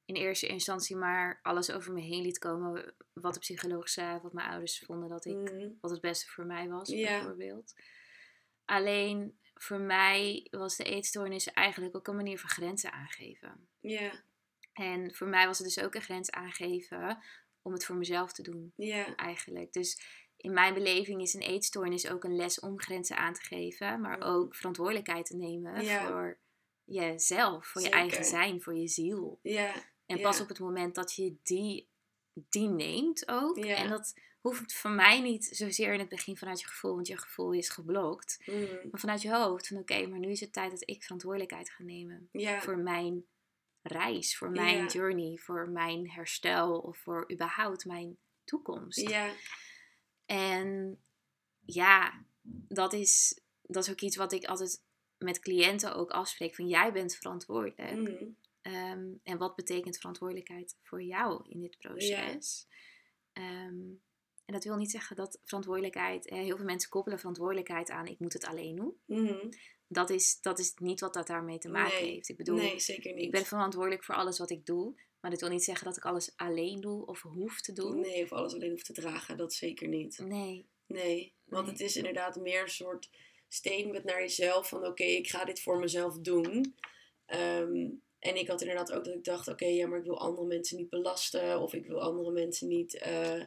in 0.05 0.15
eerste 0.15 0.47
instantie 0.47 0.95
maar 0.95 1.39
alles 1.41 1.71
over 1.71 1.93
me 1.93 2.01
heen 2.01 2.21
liet 2.21 2.37
komen. 2.39 2.95
Wat 3.13 3.33
de 3.33 3.39
psycholoog 3.39 3.89
zei, 3.89 4.19
wat 4.21 4.33
mijn 4.33 4.49
ouders 4.49 4.79
vonden 4.85 5.09
dat 5.09 5.25
ik, 5.25 5.51
Mhm. 5.51 5.69
wat 5.81 5.91
het 5.91 6.01
beste 6.01 6.27
voor 6.27 6.45
mij 6.45 6.67
was, 6.69 6.89
Ja. 6.89 7.09
bijvoorbeeld. 7.19 7.73
Alleen 8.65 9.37
voor 9.53 9.79
mij 9.79 10.47
was 10.51 10.75
de 10.75 10.83
eetstoornis 10.83 11.47
eigenlijk 11.51 11.95
ook 11.95 12.07
een 12.07 12.15
manier 12.15 12.39
van 12.39 12.49
grenzen 12.49 12.91
aangeven. 12.91 13.67
Ja, 13.79 14.23
En 14.73 15.13
voor 15.15 15.27
mij 15.27 15.45
was 15.45 15.57
het 15.57 15.67
dus 15.67 15.83
ook 15.83 15.95
een 15.95 16.01
grens 16.01 16.31
aangeven 16.31 17.23
om 17.61 17.73
het 17.73 17.85
voor 17.85 17.95
mezelf 17.95 18.33
te 18.33 18.41
doen, 18.41 18.73
ja, 18.75 19.15
eigenlijk. 19.15 19.73
Dus 19.73 20.01
in 20.37 20.53
mijn 20.53 20.73
beleving 20.73 21.21
is 21.21 21.33
een 21.33 21.41
eetstoornis 21.41 22.09
ook 22.09 22.23
een 22.23 22.35
les 22.35 22.59
om 22.59 22.79
grenzen 22.79 23.17
aan 23.17 23.33
te 23.33 23.41
geven, 23.41 24.01
maar 24.01 24.17
Mhm. 24.17 24.27
ook 24.27 24.55
verantwoordelijkheid 24.55 25.25
te 25.25 25.35
nemen 25.35 25.83
Ja. 25.83 26.07
voor 26.07 26.39
jezelf, 26.83 27.67
voor 27.67 27.81
je 27.81 27.89
eigen 27.89 28.25
zijn, 28.25 28.61
voor 28.61 28.75
je 28.75 28.87
ziel. 28.87 29.39
ja, 29.41 29.73
En 30.05 30.21
pas 30.21 30.39
op 30.41 30.47
het 30.47 30.59
moment 30.59 30.95
dat 30.95 31.13
je 31.13 31.35
die, 31.43 31.89
die 32.33 32.67
neemt 32.67 33.27
ook. 33.27 33.57
En 33.75 33.89
dat 33.89 34.13
hoeft 34.41 34.73
voor 34.73 34.91
mij 34.91 35.21
niet 35.21 35.45
zozeer 35.45 35.93
in 35.93 35.99
het 35.99 36.09
begin 36.09 36.37
vanuit 36.37 36.59
je 36.59 36.67
gevoel, 36.67 36.93
want 36.95 37.07
je 37.07 37.17
gevoel 37.17 37.51
is 37.53 37.69
geblokt. 37.69 38.37
mhm, 38.45 38.89
Maar 38.91 38.99
vanuit 38.99 39.21
je 39.21 39.33
hoofd 39.33 39.67
van 39.67 39.77
oké, 39.77 40.07
maar 40.07 40.19
nu 40.19 40.29
is 40.31 40.39
het 40.39 40.53
tijd 40.53 40.71
dat 40.71 40.89
ik 40.89 41.03
verantwoordelijkheid 41.03 41.69
ga 41.69 41.83
nemen. 41.83 42.29
Voor 42.61 42.77
mijn 42.77 43.25
reis, 43.81 44.37
voor 44.37 44.49
mijn 44.51 44.87
journey, 44.87 45.37
voor 45.37 45.69
mijn 45.69 46.09
herstel 46.09 46.79
of 46.79 46.97
voor 46.97 47.31
überhaupt 47.31 47.85
mijn 47.85 48.17
toekomst. 48.43 49.09
ja, 49.09 49.33
En 50.25 50.99
ja, 51.65 52.25
dat 52.67 52.93
is, 52.93 53.41
dat 53.61 53.83
is 53.83 53.91
ook 53.91 54.01
iets 54.01 54.15
wat 54.15 54.31
ik 54.31 54.45
altijd 54.45 54.83
met 55.17 55.39
cliënten 55.39 55.95
ook 55.95 56.11
afspreek. 56.11 56.55
Van 56.55 56.67
jij 56.67 56.91
bent 56.93 57.15
verantwoordelijk. 57.15 57.77
mhm, 57.93 58.25
Ehm, 58.63 59.07
en 59.23 59.37
wat 59.37 59.55
betekent 59.55 59.97
verantwoordelijkheid 59.97 60.77
voor 60.81 61.01
jou 61.03 61.49
in 61.49 61.59
dit 61.61 61.77
proces? 61.77 62.67
Ehm, 63.33 63.81
en 64.45 64.53
dat 64.53 64.63
wil 64.63 64.75
niet 64.75 64.91
zeggen 64.91 65.15
dat 65.15 65.39
verantwoordelijkheid, 65.43 66.27
eh, 66.27 66.37
heel 66.37 66.55
veel 66.57 66.65
mensen 66.65 66.89
koppelen 66.89 67.19
verantwoordelijkheid 67.19 67.89
aan 67.89 68.07
ik 68.07 68.19
moet 68.19 68.33
het 68.33 68.45
alleen 68.45 68.75
doen. 68.75 68.97
mhm. 69.05 69.49
Dat 69.87 70.09
is, 70.09 70.41
dat 70.41 70.59
is 70.59 70.73
niet 70.75 70.99
wat 70.99 71.13
dat 71.13 71.27
daarmee 71.27 71.57
te 71.57 71.69
maken 71.69 72.01
Nee, 72.01 72.11
heeft. 72.13 72.29
Ik 72.29 72.37
bedoel, 72.37 72.55
nee, 72.57 72.79
zeker 72.79 73.13
niet. 73.13 73.23
ik 73.23 73.31
ben 73.31 73.45
verantwoordelijk 73.45 74.03
voor 74.03 74.15
alles 74.15 74.37
wat 74.39 74.49
ik 74.49 74.65
doe. 74.65 74.93
Maar 75.19 75.31
dat 75.31 75.39
wil 75.39 75.49
niet 75.49 75.63
zeggen 75.63 75.85
dat 75.85 75.97
ik 75.97 76.05
alles 76.05 76.33
alleen 76.35 76.81
doe 76.81 77.05
of 77.05 77.21
hoef 77.21 77.61
te 77.61 77.73
doen. 77.73 77.99
Nee, 77.99 78.23
of 78.23 78.31
alles 78.31 78.53
alleen 78.53 78.69
hoeft 78.69 78.85
te 78.85 78.93
dragen, 78.93 79.37
dat 79.37 79.53
zeker 79.53 79.87
niet. 79.87 80.17
Nee. 80.19 80.67
Nee, 80.87 81.33
want 81.43 81.63
Nee. 81.65 81.71
het 81.75 81.81
is 81.83 81.95
inderdaad 81.95 82.35
meer 82.35 82.61
een 82.61 82.69
soort 82.69 83.09
statement 83.47 84.03
naar 84.03 84.19
jezelf 84.21 84.69
van 84.69 84.85
oké, 84.85 85.03
ik 85.03 85.27
ga 85.29 85.45
dit 85.45 85.61
voor 85.61 85.79
mezelf 85.79 86.17
doen. 86.17 86.75
Ehm, 87.25 87.89
en 88.23 88.35
ik 88.35 88.47
had 88.47 88.61
inderdaad 88.61 88.91
ook 88.93 89.05
dat 89.05 89.13
ik 89.13 89.23
dacht, 89.23 89.47
oké, 89.47 89.65
ja, 89.65 89.87
maar 89.87 89.99
ik 89.99 90.05
wil 90.05 90.19
andere 90.19 90.47
mensen 90.47 90.77
niet 90.77 90.89
belasten 90.89 91.59
of 91.61 91.73
ik 91.73 91.85
wil 91.85 92.01
andere 92.01 92.31
mensen 92.31 92.67
niet, 92.67 92.97
eh, 92.97 93.39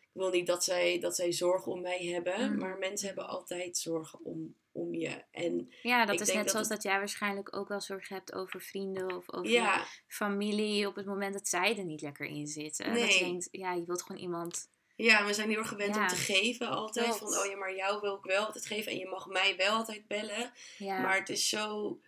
ik 0.00 0.20
wil 0.20 0.30
niet 0.30 0.46
dat 0.46 0.64
zij, 0.64 0.98
dat 1.00 1.16
zij 1.16 1.32
zorgen 1.32 1.72
om 1.72 1.80
mij 1.80 2.04
hebben. 2.04 2.50
Mhm. 2.50 2.58
Maar 2.58 2.78
mensen 2.78 3.06
hebben 3.06 3.28
altijd 3.28 3.76
zorgen 3.78 4.18
om, 4.24 4.54
om 4.72 4.94
je. 4.94 5.22
En 5.30 5.72
Ja, 5.82 6.04
dat 6.06 6.20
is 6.20 6.26
net 6.26 6.36
dat 6.36 6.50
zoals 6.50 6.68
het- 6.68 6.76
dat 6.82 6.82
jij 6.92 6.98
waarschijnlijk 6.98 7.56
ook 7.56 7.68
wel 7.68 7.80
zorgen 7.80 8.16
hebt 8.16 8.32
over 8.34 8.60
vrienden 8.60 9.16
of 9.16 9.32
over 9.32 9.50
ja, 9.50 9.84
familie 10.06 10.86
op 10.88 10.94
het 10.94 11.06
moment 11.06 11.32
dat 11.32 11.48
zij 11.48 11.78
er 11.78 11.84
niet 11.84 12.00
lekker 12.02 12.26
in 12.26 12.46
zitten. 12.46 12.84
Dat 12.86 12.94
Nee. 12.94 13.18
je 13.18 13.24
denkt, 13.24 13.48
ja, 13.50 13.72
je 13.72 13.84
wilt 13.86 14.02
gewoon 14.02 14.20
iemand. 14.22 14.72
ja, 14.96 15.26
we 15.26 15.34
zijn 15.34 15.48
heel 15.48 15.58
erg 15.58 15.68
gewend 15.68 15.94
Ja, 15.94 16.00
om 16.02 16.08
te 16.08 16.14
geven 16.14 16.68
altijd. 16.68 17.16
Van, 17.16 17.28
oh 17.38 17.46
ja, 17.46 17.56
maar 17.56 17.74
jou 17.76 18.00
wil 18.00 18.14
ik 18.16 18.24
wel 18.24 18.44
altijd 18.44 18.66
geven 18.66 18.92
en 18.92 18.98
je 18.98 19.08
mag 19.08 19.26
mij 19.26 19.56
wel 19.56 19.72
altijd 19.76 20.06
bellen. 20.06 20.52
Ja, 20.78 21.00
Maar 21.00 21.18
het 21.18 21.28
is 21.28 21.48
zo 21.48 21.98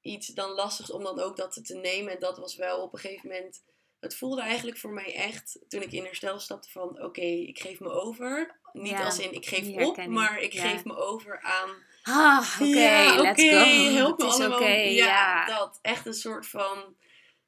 iets 0.00 0.26
dan 0.26 0.50
lastig 0.50 0.90
om 0.90 1.02
dan 1.02 1.20
ook 1.20 1.36
dat 1.36 1.60
te 1.66 1.74
nemen. 1.74 2.12
En 2.12 2.18
dat 2.20 2.38
was 2.38 2.56
wel 2.56 2.82
op 2.82 2.92
een 2.92 2.98
gegeven 2.98 3.28
moment. 3.28 3.62
Het 4.00 4.16
voelde 4.16 4.40
eigenlijk 4.42 4.78
voor 4.78 4.92
mij 4.92 5.14
echt, 5.14 5.58
toen 5.68 5.82
ik 5.82 5.92
in 5.92 6.04
herstel 6.04 6.38
stapte, 6.40 6.70
van 6.70 7.02
oké, 7.02 7.20
ik 7.20 7.58
geef 7.58 7.80
me 7.80 7.90
over. 7.90 8.60
Niet 8.72 8.90
Ja, 8.92 9.04
als 9.04 9.18
in 9.18 9.32
ik 9.32 9.46
geef 9.46 9.86
op, 9.86 10.06
maar 10.06 10.38
ik 10.38 10.52
ja. 10.52 10.68
geef 10.68 10.84
me 10.84 10.96
over 10.96 11.40
aan. 11.40 11.70
ah, 12.02 12.56
oké, 12.60 12.64
ja, 12.78 13.22
let's 13.22 13.42
oké, 13.42 13.50
go. 13.50 13.92
help 13.94 14.18
me 14.18 14.24
allemaal. 14.24 14.62
ja. 14.68 15.46
dat. 15.46 15.78
Echt 15.82 16.06
een 16.06 16.14
soort 16.14 16.46
van, 16.46 16.96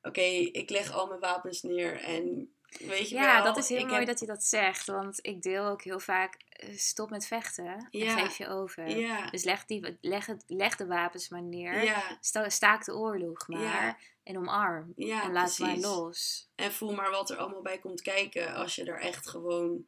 oké, 0.03 0.21
ik 0.21 0.71
leg 0.71 0.93
al 0.93 1.07
mijn 1.07 1.21
wapens 1.21 1.63
neer 1.63 2.01
en 2.01 2.55
weet 2.79 3.09
je 3.09 3.15
Ja, 3.15 3.35
wel. 3.35 3.45
dat 3.45 3.57
is 3.57 3.69
heel 3.69 3.79
ik 3.79 3.85
mooi 3.87 3.99
heb- 3.99 4.07
dat 4.07 4.21
je 4.21 4.27
dat 4.27 4.45
zegt. 4.45 4.87
Want 4.87 5.19
ik 5.23 5.43
deel 5.43 5.65
ook 5.67 5.83
heel 5.83 6.01
vaak, 6.01 6.35
eh, 6.49 6.77
stop 6.77 7.11
met 7.11 7.27
vechten 7.27 7.89
Ja. 7.91 8.19
en 8.19 8.19
geef 8.25 8.37
je 8.39 8.49
over. 8.49 8.89
Ja, 8.99 9.31
Dus 9.31 9.45
leg, 9.45 9.65
die, 9.65 9.99
leg, 10.01 10.27
het, 10.27 10.45
leg 10.47 10.77
de 10.77 10.87
wapens 10.87 11.29
maar 11.29 11.43
neer. 11.43 11.85
ja, 11.85 12.19
Sta- 12.21 12.49
Staak 12.49 12.85
de 12.85 12.95
oorlog 12.95 13.49
maar. 13.49 13.99
En 14.23 14.37
omarm. 14.39 14.93
en 14.97 15.33
laat 15.33 15.59
maar 15.59 15.77
los. 15.77 16.49
En 16.55 16.73
voel 16.73 16.95
maar 16.95 17.11
wat 17.11 17.31
er 17.31 17.37
allemaal 17.37 17.63
bij 17.63 17.79
komt 17.79 18.03
kijken 18.03 18.55
als 18.55 18.75
je 18.75 18.85
er 18.85 19.01
echt 19.01 19.29
gewoon, 19.29 19.87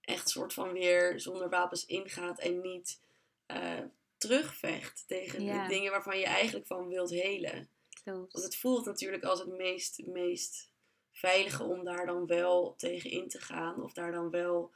echt 0.00 0.28
soort 0.28 0.52
van 0.52 0.72
weer 0.72 1.20
zonder 1.20 1.48
wapens 1.48 1.86
ingaat 1.86 2.38
en 2.38 2.60
niet 2.60 3.00
eh, 3.46 3.78
terugvecht 4.18 5.04
tegen 5.06 5.38
de 5.44 5.64
dingen 5.68 5.90
waarvan 5.90 6.18
je 6.18 6.24
eigenlijk 6.26 6.66
van 6.66 6.88
wilt 6.88 7.10
helen. 7.10 7.68
Klopt. 8.04 8.32
Want 8.32 8.44
het 8.44 8.56
voelt 8.56 8.84
natuurlijk 8.86 9.24
als 9.24 9.38
het 9.38 9.56
meest, 9.56 10.00
meest 10.06 10.70
veilige 11.12 11.62
om 11.64 11.84
daar 11.84 12.06
dan 12.06 12.26
wel 12.26 12.74
tegen 12.76 13.10
in 13.10 13.28
te 13.28 13.40
gaan 13.40 13.82
of 13.82 13.92
daar 13.92 14.12
dan 14.12 14.30
wel 14.30 14.74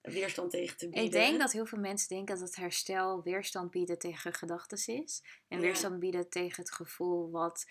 weerstand 0.00 0.50
tegen 0.50 0.76
te 0.76 0.84
bieden. 0.88 1.04
Ik 1.04 1.12
denk 1.12 1.38
dat 1.38 1.52
heel 1.52 1.66
veel 1.66 1.78
mensen 1.78 2.08
denken 2.08 2.34
dat 2.38 2.44
het 2.46 2.56
herstel 2.56 3.22
weerstand 3.22 3.70
bieden 3.70 3.98
tegen 3.98 4.32
gedachten 4.32 4.78
is. 5.02 5.22
En 5.48 5.56
Ja. 5.58 5.62
weerstand 5.64 5.98
bieden 5.98 6.28
tegen 6.28 6.62
het 6.62 6.72
gevoel 6.72 7.30
wat, 7.30 7.66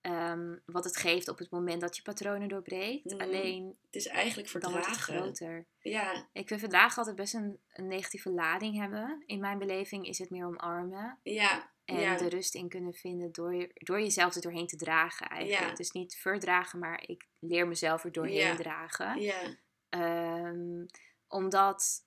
ehm, 0.00 0.56
wat 0.66 0.84
het 0.84 0.96
geeft 0.96 1.28
op 1.28 1.38
het 1.38 1.50
moment 1.50 1.80
dat 1.80 1.96
je 1.96 2.02
patronen 2.02 2.48
doorbreekt. 2.48 3.04
Mhm. 3.12 3.20
Alleen 3.22 3.78
Het 3.86 3.94
is 3.94 4.06
eigenlijk 4.06 4.52
dan 4.60 4.70
wordt 4.72 4.86
het 4.86 4.96
verdragen. 4.96 5.22
groter. 5.34 5.66
Ja, 5.78 6.28
Ik 6.32 6.48
vind 6.48 6.60
verdragen 6.60 6.96
altijd 6.98 7.16
best 7.16 7.34
een, 7.34 7.58
een 7.72 7.86
negatieve 7.86 8.30
lading 8.30 8.76
hebben. 8.76 9.22
In 9.26 9.40
mijn 9.40 9.58
beleving 9.58 10.06
is 10.06 10.18
het 10.18 10.30
meer 10.30 10.46
omarmen. 10.46 11.18
ja, 11.22 11.70
En 11.90 12.00
ja, 12.00 12.16
de 12.16 12.28
rust 12.28 12.54
in 12.54 12.68
kunnen 12.68 12.94
vinden 12.94 13.32
door, 13.32 13.54
je- 13.54 13.70
door 13.74 14.00
jezelf 14.00 14.34
er 14.34 14.40
doorheen 14.40 14.66
te 14.66 14.76
dragen 14.76 15.28
eigenlijk. 15.28 15.70
Ja. 15.70 15.74
Dus 15.74 15.90
niet 15.90 16.16
verdragen, 16.16 16.78
maar 16.78 17.02
ik 17.06 17.26
leer 17.38 17.68
mezelf 17.68 18.04
er 18.04 18.12
doorheen 18.12 18.34
Ja. 18.36 18.56
dragen. 18.56 19.20
ja, 19.20 19.56
Ehm, 19.88 20.86
omdat 21.28 22.06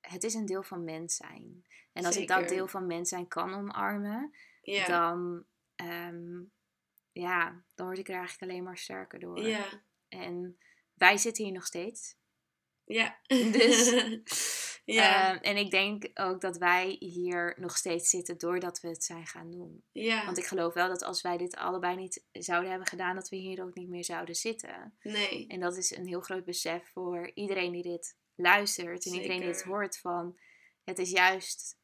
het 0.00 0.24
is 0.24 0.34
een 0.34 0.46
deel 0.46 0.62
van 0.62 0.84
mens 0.84 1.16
zijn. 1.16 1.64
En 1.92 2.04
als 2.04 2.16
ik 2.16 2.28
dat 2.28 2.48
deel 2.48 2.66
van 2.68 2.86
mens 2.86 3.08
zijn 3.08 3.28
kan 3.28 3.54
omarmen, 3.54 4.34
dan, 4.86 5.44
ehm, 5.76 6.40
ja, 7.12 7.64
dan 7.74 7.86
word 7.86 7.98
ik 7.98 8.08
er 8.08 8.14
eigenlijk 8.14 8.50
alleen 8.52 8.62
maar 8.64 8.78
sterker 8.78 9.18
door. 9.20 9.40
ja, 9.40 9.64
En 10.08 10.58
wij 10.94 11.16
zitten 11.16 11.44
hier 11.44 11.52
nog 11.52 11.66
steeds. 11.66 12.16
ja. 12.84 13.18
Dus, 13.26 13.90
ja, 14.92 15.34
Ehm, 15.34 15.42
en 15.42 15.56
ik 15.56 15.70
denk 15.70 16.10
ook 16.14 16.40
dat 16.40 16.56
wij 16.56 16.96
hier 17.00 17.54
nog 17.58 17.76
steeds 17.76 18.10
zitten 18.10 18.38
doordat 18.38 18.80
we 18.80 18.88
het 18.88 19.04
zijn 19.04 19.26
gaan 19.26 19.50
doen. 19.50 19.84
ja. 19.92 20.24
Want 20.24 20.38
ik 20.38 20.44
geloof 20.44 20.74
wel 20.74 20.88
dat 20.88 21.02
als 21.02 21.22
wij 21.22 21.36
dit 21.36 21.56
allebei 21.56 21.96
niet 21.96 22.24
zouden 22.32 22.70
hebben 22.70 22.88
gedaan, 22.88 23.14
dat 23.14 23.28
we 23.28 23.36
hier 23.36 23.62
ook 23.62 23.74
niet 23.74 23.88
meer 23.88 24.04
zouden 24.04 24.34
zitten. 24.34 24.96
nee, 25.02 25.46
En 25.46 25.60
dat 25.60 25.76
is 25.76 25.96
een 25.96 26.06
heel 26.06 26.20
groot 26.20 26.44
besef 26.44 26.88
voor 26.92 27.30
iedereen 27.34 27.72
die 27.72 27.82
dit 27.82 28.16
luistert 28.34 29.06
en 29.06 29.12
iedereen 29.12 29.40
die 29.40 29.48
dit 29.48 29.62
hoort 29.62 29.98
van 29.98 30.38
het 30.84 30.98
is 30.98 31.10
juist 31.10 31.80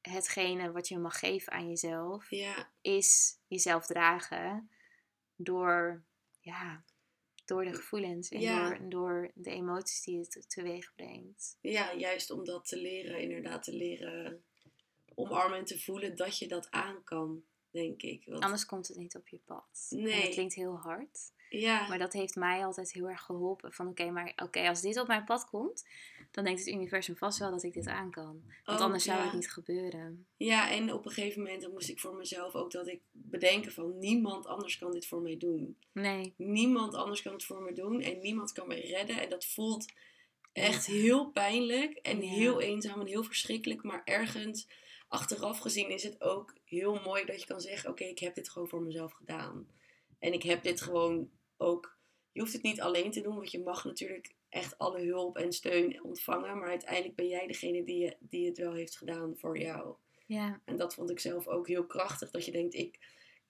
hetgene 0.00 0.72
wat 0.72 0.88
je 0.88 0.98
mag 0.98 1.18
geven 1.18 1.52
aan 1.52 1.68
jezelf, 1.68 2.30
ja, 2.30 2.70
is 2.80 3.38
jezelf 3.46 3.86
dragen 3.86 4.70
door, 5.36 6.04
ja, 6.40 6.84
door 7.48 7.64
de 7.64 7.74
gevoelens 7.74 8.28
en 8.28 8.40
Ja. 8.40 8.68
door, 8.78 8.88
door 8.88 9.30
de 9.34 9.50
emoties 9.50 10.02
die 10.02 10.18
het 10.18 10.44
teweeg 10.48 10.92
brengt. 10.94 11.56
ja, 11.60 11.94
juist 11.96 12.30
om 12.30 12.44
dat 12.44 12.64
te 12.68 12.76
leren, 12.76 13.20
inderdaad 13.20 13.62
te 13.62 13.72
leren 13.74 14.42
omarmen 15.14 15.58
en 15.58 15.64
te 15.64 15.80
voelen 15.80 16.16
dat 16.16 16.38
je 16.38 16.48
dat 16.48 16.70
aan 16.70 17.04
kan, 17.04 17.42
denk 17.70 18.02
ik. 18.02 18.24
Want, 18.24 18.42
Anders 18.42 18.64
komt 18.66 18.88
het 18.88 18.96
niet 18.96 19.16
op 19.16 19.28
je 19.28 19.38
pad. 19.44 19.86
En 19.90 20.02
Nee. 20.02 20.22
dat 20.22 20.30
klinkt 20.32 20.54
heel 20.54 20.76
hard. 20.76 21.32
Ja, 21.50 21.88
Maar 21.88 21.98
dat 21.98 22.12
heeft 22.12 22.36
mij 22.36 22.64
altijd 22.64 22.92
heel 22.92 23.08
erg 23.08 23.22
geholpen. 23.22 23.72
Van 23.72 23.88
oké, 23.88 24.10
maar 24.10 24.32
oké, 24.36 24.68
als 24.68 24.80
dit 24.80 25.00
op 25.00 25.06
mijn 25.06 25.24
pad 25.24 25.44
komt, 25.50 25.86
dan 26.30 26.44
denkt 26.44 26.60
het 26.60 26.68
universum 26.68 27.16
vast 27.16 27.38
wel 27.38 27.50
dat 27.50 27.62
ik 27.62 27.72
dit 27.72 27.86
aan 27.86 28.10
kan. 28.10 28.42
Want 28.64 28.78
Oh, 28.78 28.84
anders 28.84 29.04
zou 29.04 29.20
het 29.20 29.32
niet 29.32 29.50
gebeuren. 29.52 30.26
ja, 30.36 30.70
en 30.70 30.92
op 30.92 31.04
een 31.04 31.10
gegeven 31.12 31.42
moment 31.42 31.62
dan 31.62 31.70
moest 31.72 31.88
ik 31.88 32.00
voor 32.00 32.14
mezelf 32.14 32.54
ook 32.54 32.70
dat 32.70 32.88
ik 32.88 33.00
bedenken 33.12 33.72
van 33.72 33.98
niemand 33.98 34.46
anders 34.46 34.78
kan 34.78 34.92
dit 34.92 35.06
voor 35.06 35.20
mij 35.22 35.36
doen. 35.36 35.76
Nee. 35.92 36.34
Niemand 36.36 36.94
anders 36.94 37.22
kan 37.22 37.32
het 37.32 37.44
voor 37.44 37.62
me 37.62 37.72
doen 37.72 38.00
en 38.00 38.20
niemand 38.20 38.52
kan 38.52 38.66
mij 38.68 38.80
redden. 38.80 39.20
En 39.22 39.28
dat 39.28 39.44
voelt 39.44 39.86
echt 40.52 40.86
heel 40.86 41.30
pijnlijk 41.30 41.94
en 41.94 42.22
Ja. 42.22 42.28
heel 42.32 42.60
eenzaam 42.60 43.00
en 43.00 43.06
heel 43.06 43.24
verschrikkelijk. 43.24 43.82
Maar 43.82 44.02
ergens 44.04 44.68
achteraf 45.08 45.58
gezien 45.58 45.90
is 45.90 46.02
het 46.02 46.20
ook 46.22 46.54
heel 46.64 47.00
mooi 47.04 47.24
dat 47.24 47.40
je 47.40 47.46
kan 47.46 47.60
zeggen: 47.60 47.90
Oké, 47.90 48.04
ik 48.04 48.18
heb 48.18 48.34
dit 48.34 48.48
gewoon 48.48 48.68
voor 48.68 48.82
mezelf 48.82 49.12
gedaan. 49.12 49.68
En 50.18 50.32
ik 50.32 50.42
heb 50.42 50.62
dit 50.62 50.80
gewoon 50.80 51.30
ook. 51.58 51.96
Je 52.32 52.40
hoeft 52.40 52.52
het 52.52 52.62
niet 52.62 52.80
alleen 52.80 53.10
te 53.10 53.20
doen, 53.20 53.34
want 53.34 53.50
je 53.50 53.60
mag 53.60 53.84
natuurlijk 53.84 54.34
echt 54.48 54.78
alle 54.78 55.00
hulp 55.00 55.36
en 55.36 55.52
steun 55.52 56.02
ontvangen. 56.04 56.58
Maar 56.58 56.68
uiteindelijk 56.68 57.14
ben 57.14 57.28
jij 57.28 57.46
degene 57.46 57.84
die, 57.84 58.16
die 58.20 58.46
het 58.46 58.58
wel 58.58 58.72
heeft 58.72 58.96
gedaan 58.96 59.34
voor 59.36 59.58
jou. 59.58 59.94
Ja, 60.26 60.60
En 60.64 60.76
dat 60.76 60.94
vond 60.94 61.10
ik 61.10 61.20
zelf 61.20 61.46
ook 61.46 61.68
heel 61.68 61.86
krachtig. 61.86 62.30
Dat 62.30 62.44
je 62.44 62.52
denkt, 62.52 62.74
ik 62.74 62.98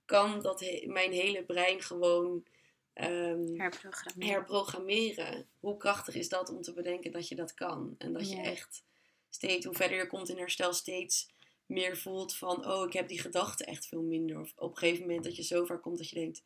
kan 0.04 0.42
dat 0.42 0.60
he- 0.60 0.84
mijn 0.86 1.12
hele 1.12 1.44
brein 1.44 1.82
gewoon 1.82 2.44
ehm, 2.92 3.54
herprogrammeren. 3.56 4.28
herprogrammeren. 4.32 5.48
Hoe 5.60 5.76
krachtig 5.76 6.14
is 6.14 6.28
dat 6.28 6.50
om 6.50 6.62
te 6.62 6.72
bedenken 6.72 7.12
dat 7.12 7.28
je 7.28 7.34
dat 7.34 7.54
kan? 7.54 7.94
En 7.98 8.12
dat 8.12 8.30
je 8.30 8.36
echt 8.36 8.82
steeds, 9.28 9.66
hoe 9.66 9.74
verder 9.74 9.98
je 9.98 10.06
komt 10.06 10.28
in 10.28 10.38
herstel, 10.38 10.72
steeds 10.72 11.30
meer 11.66 11.96
voelt 11.96 12.36
van, 12.36 12.66
oh, 12.66 12.86
ik 12.86 12.92
heb 12.92 13.08
die 13.08 13.20
gedachten 13.20 13.66
echt 13.66 13.86
veel 13.86 14.02
minder. 14.02 14.40
Of 14.40 14.52
op 14.56 14.70
een 14.70 14.76
gegeven 14.76 15.06
moment 15.06 15.24
dat 15.24 15.36
je 15.36 15.42
zo 15.42 15.64
ver 15.64 15.78
komt 15.78 15.98
dat 15.98 16.08
je 16.08 16.14
denkt, 16.14 16.42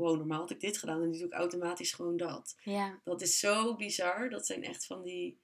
wow, 0.00 0.16
normaal 0.16 0.38
had 0.40 0.50
ik 0.50 0.60
dit 0.60 0.78
gedaan 0.78 1.02
en 1.02 1.10
nu 1.10 1.18
doe 1.18 1.26
ik 1.26 1.32
automatisch 1.32 1.92
gewoon 1.92 2.16
dat. 2.16 2.56
Ja, 2.62 3.00
Dat 3.04 3.20
is 3.20 3.38
zo 3.38 3.76
bizar. 3.76 4.30
Dat 4.30 4.46
zijn 4.46 4.64
echt 4.64 4.86
van 4.86 5.02
die, 5.02 5.40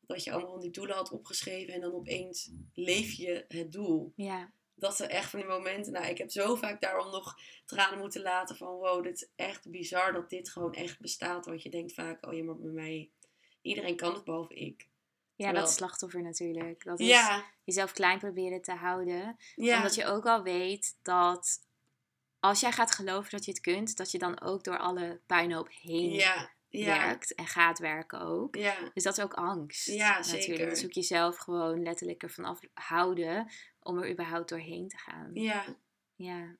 dat 0.00 0.24
je 0.24 0.32
allemaal 0.32 0.50
van 0.50 0.60
die 0.60 0.70
doelen 0.70 0.96
had 0.96 1.10
opgeschreven 1.10 1.74
en 1.74 1.80
dan 1.80 1.92
opeens 1.92 2.50
leef 2.74 3.12
je 3.12 3.44
het 3.48 3.72
doel 3.72 4.12
ja, 4.16 4.52
dat 4.74 4.96
zijn 4.96 5.10
echt 5.10 5.30
van 5.30 5.38
die 5.40 5.48
momenten. 5.48 5.92
Nou, 5.92 6.06
ik 6.06 6.18
heb 6.18 6.30
zo 6.30 6.54
vaak 6.54 6.80
daarom 6.80 7.10
nog 7.10 7.34
tranen 7.64 7.98
moeten 7.98 8.22
laten 8.22 8.56
van 8.56 8.68
wow, 8.74 9.02
dit 9.02 9.14
is 9.14 9.28
echt 9.36 9.70
bizar 9.70 10.12
dat 10.12 10.30
dit 10.30 10.50
gewoon 10.50 10.72
echt 10.74 11.00
bestaat. 11.00 11.46
Want 11.46 11.62
je 11.62 11.70
denkt 11.70 11.92
vaak, 11.94 12.26
oh 12.26 12.32
ja, 12.34 12.44
maar 12.44 12.56
bij 12.58 12.70
mij, 12.70 13.10
iedereen 13.62 13.96
kan 13.96 14.14
het 14.14 14.24
behalve 14.24 14.54
ik. 14.54 14.80
ja 14.80 15.44
Terwijl- 15.44 15.64
dat 15.64 15.74
slachtoffer 15.74 16.22
natuurlijk. 16.22 16.84
Dat 16.84 17.00
is 17.00 17.06
Ja, 17.06 17.44
jezelf 17.64 17.92
klein 17.92 18.18
proberen 18.18 18.62
te 18.62 18.72
houden. 18.72 19.36
ja, 19.54 19.76
Omdat 19.76 19.94
je 19.94 20.04
ook 20.04 20.26
al 20.26 20.42
weet 20.42 20.98
dat 21.02 21.66
als 22.44 22.60
jij 22.60 22.72
gaat 22.72 22.94
geloven 22.94 23.30
dat 23.30 23.44
je 23.44 23.50
het 23.50 23.60
kunt, 23.60 23.96
dat 23.96 24.10
je 24.10 24.18
dan 24.18 24.40
ook 24.40 24.64
door 24.64 24.78
alle 24.78 25.20
puinhoop 25.26 25.68
heen 25.70 26.12
ja, 26.12 26.50
ja, 26.68 26.98
werkt 26.98 27.34
en 27.34 27.46
gaat 27.46 27.78
werken 27.78 28.20
ook. 28.20 28.56
ja, 28.56 28.90
Dus 28.94 29.02
dat 29.02 29.18
is 29.18 29.24
ook 29.24 29.34
angst. 29.34 29.86
Ja, 29.86 30.16
natuurlijk. 30.16 30.42
zeker. 30.42 30.68
Dus 30.68 30.84
ook 30.84 30.92
jezelf 30.92 31.36
gewoon 31.36 31.82
letterlijk 31.82 32.22
ervan 32.22 32.44
afhouden 32.44 33.50
om 33.80 33.98
er 33.98 34.10
überhaupt 34.10 34.48
doorheen 34.48 34.88
te 34.88 34.96
gaan. 34.98 35.30
ja. 35.34 35.76
Ja, 36.16 36.56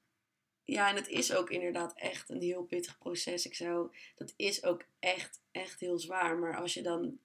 Ja, 0.64 0.88
en 0.88 0.97
het 0.97 1.09
is 1.09 1.33
ook 1.33 1.51
inderdaad 1.51 1.92
echt 1.94 2.31
een 2.31 2.42
heel 2.42 2.62
pittig 2.62 2.99
proces. 2.99 3.47
Ik 3.47 3.55
zou, 3.55 3.97
dat 4.14 4.33
is 4.37 4.64
ook 4.64 4.85
echt, 4.99 5.40
echt 5.51 5.81
heel 5.81 5.99
zwaar. 5.99 6.38
Maar 6.38 6.57
als 6.57 6.75
je 6.75 6.83
dan 6.83 7.18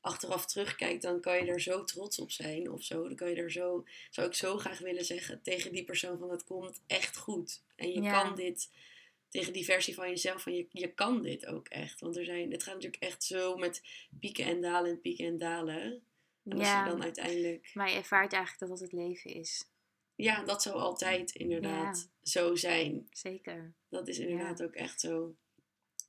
achteraf 0.00 0.46
terugkijkt, 0.46 1.02
dan 1.02 1.20
kan 1.20 1.36
je 1.36 1.50
er 1.50 1.60
zo 1.60 1.84
trots 1.84 2.18
op 2.18 2.30
zijn 2.30 2.70
of 2.70 2.82
zo. 2.82 3.02
Dan 3.02 3.16
kan 3.16 3.30
je 3.30 3.36
er 3.36 3.52
zo, 3.52 3.84
zou 4.10 4.26
ik 4.26 4.34
zo 4.34 4.58
graag 4.58 4.78
willen 4.78 5.04
zeggen 5.04 5.42
tegen 5.42 5.72
die 5.72 5.84
persoon 5.84 6.18
van 6.18 6.30
het 6.30 6.44
komt 6.44 6.80
echt 6.86 7.16
goed. 7.16 7.62
En 7.76 7.92
je 7.92 8.02
Ja. 8.02 8.22
kan 8.22 8.34
dit, 8.34 8.70
tegen 9.28 9.52
die 9.52 9.64
versie 9.64 9.94
van 9.94 10.08
jezelf, 10.08 10.42
van 10.42 10.54
je, 10.54 10.66
je 10.72 10.92
kan 10.92 11.22
dit 11.22 11.46
ook 11.46 11.68
echt. 11.68 12.00
Want 12.00 12.16
er 12.16 12.24
zijn, 12.24 12.52
het 12.52 12.62
gaat 12.62 12.74
natuurlijk 12.74 13.02
echt 13.02 13.24
zo 13.24 13.56
met 13.56 13.82
pieken 14.20 14.44
en 14.44 14.60
dalen 14.60 14.90
en 14.90 15.00
pieken 15.00 15.26
en 15.26 15.38
dalen. 15.38 16.02
En 16.44 16.58
als 16.58 16.68
ja. 16.68 16.84
je 16.84 16.90
dan 16.90 17.02
uiteindelijk... 17.02 17.70
maar 17.74 17.90
je 17.90 17.96
ervaart 17.96 18.32
eigenlijk 18.32 18.60
dat 18.60 18.78
dat 18.78 18.88
het 18.90 18.92
leven 18.92 19.30
is. 19.30 19.68
Ja, 20.14 20.44
dat 20.44 20.62
zou 20.62 20.76
altijd 20.76 21.30
inderdaad 21.30 22.10
zo 22.22 22.54
zijn. 22.54 23.06
Zeker. 23.10 23.72
Dat 23.88 24.08
is 24.08 24.18
inderdaad 24.18 24.62
ook 24.62 24.74
echt 24.74 25.00
zo. 25.00 25.34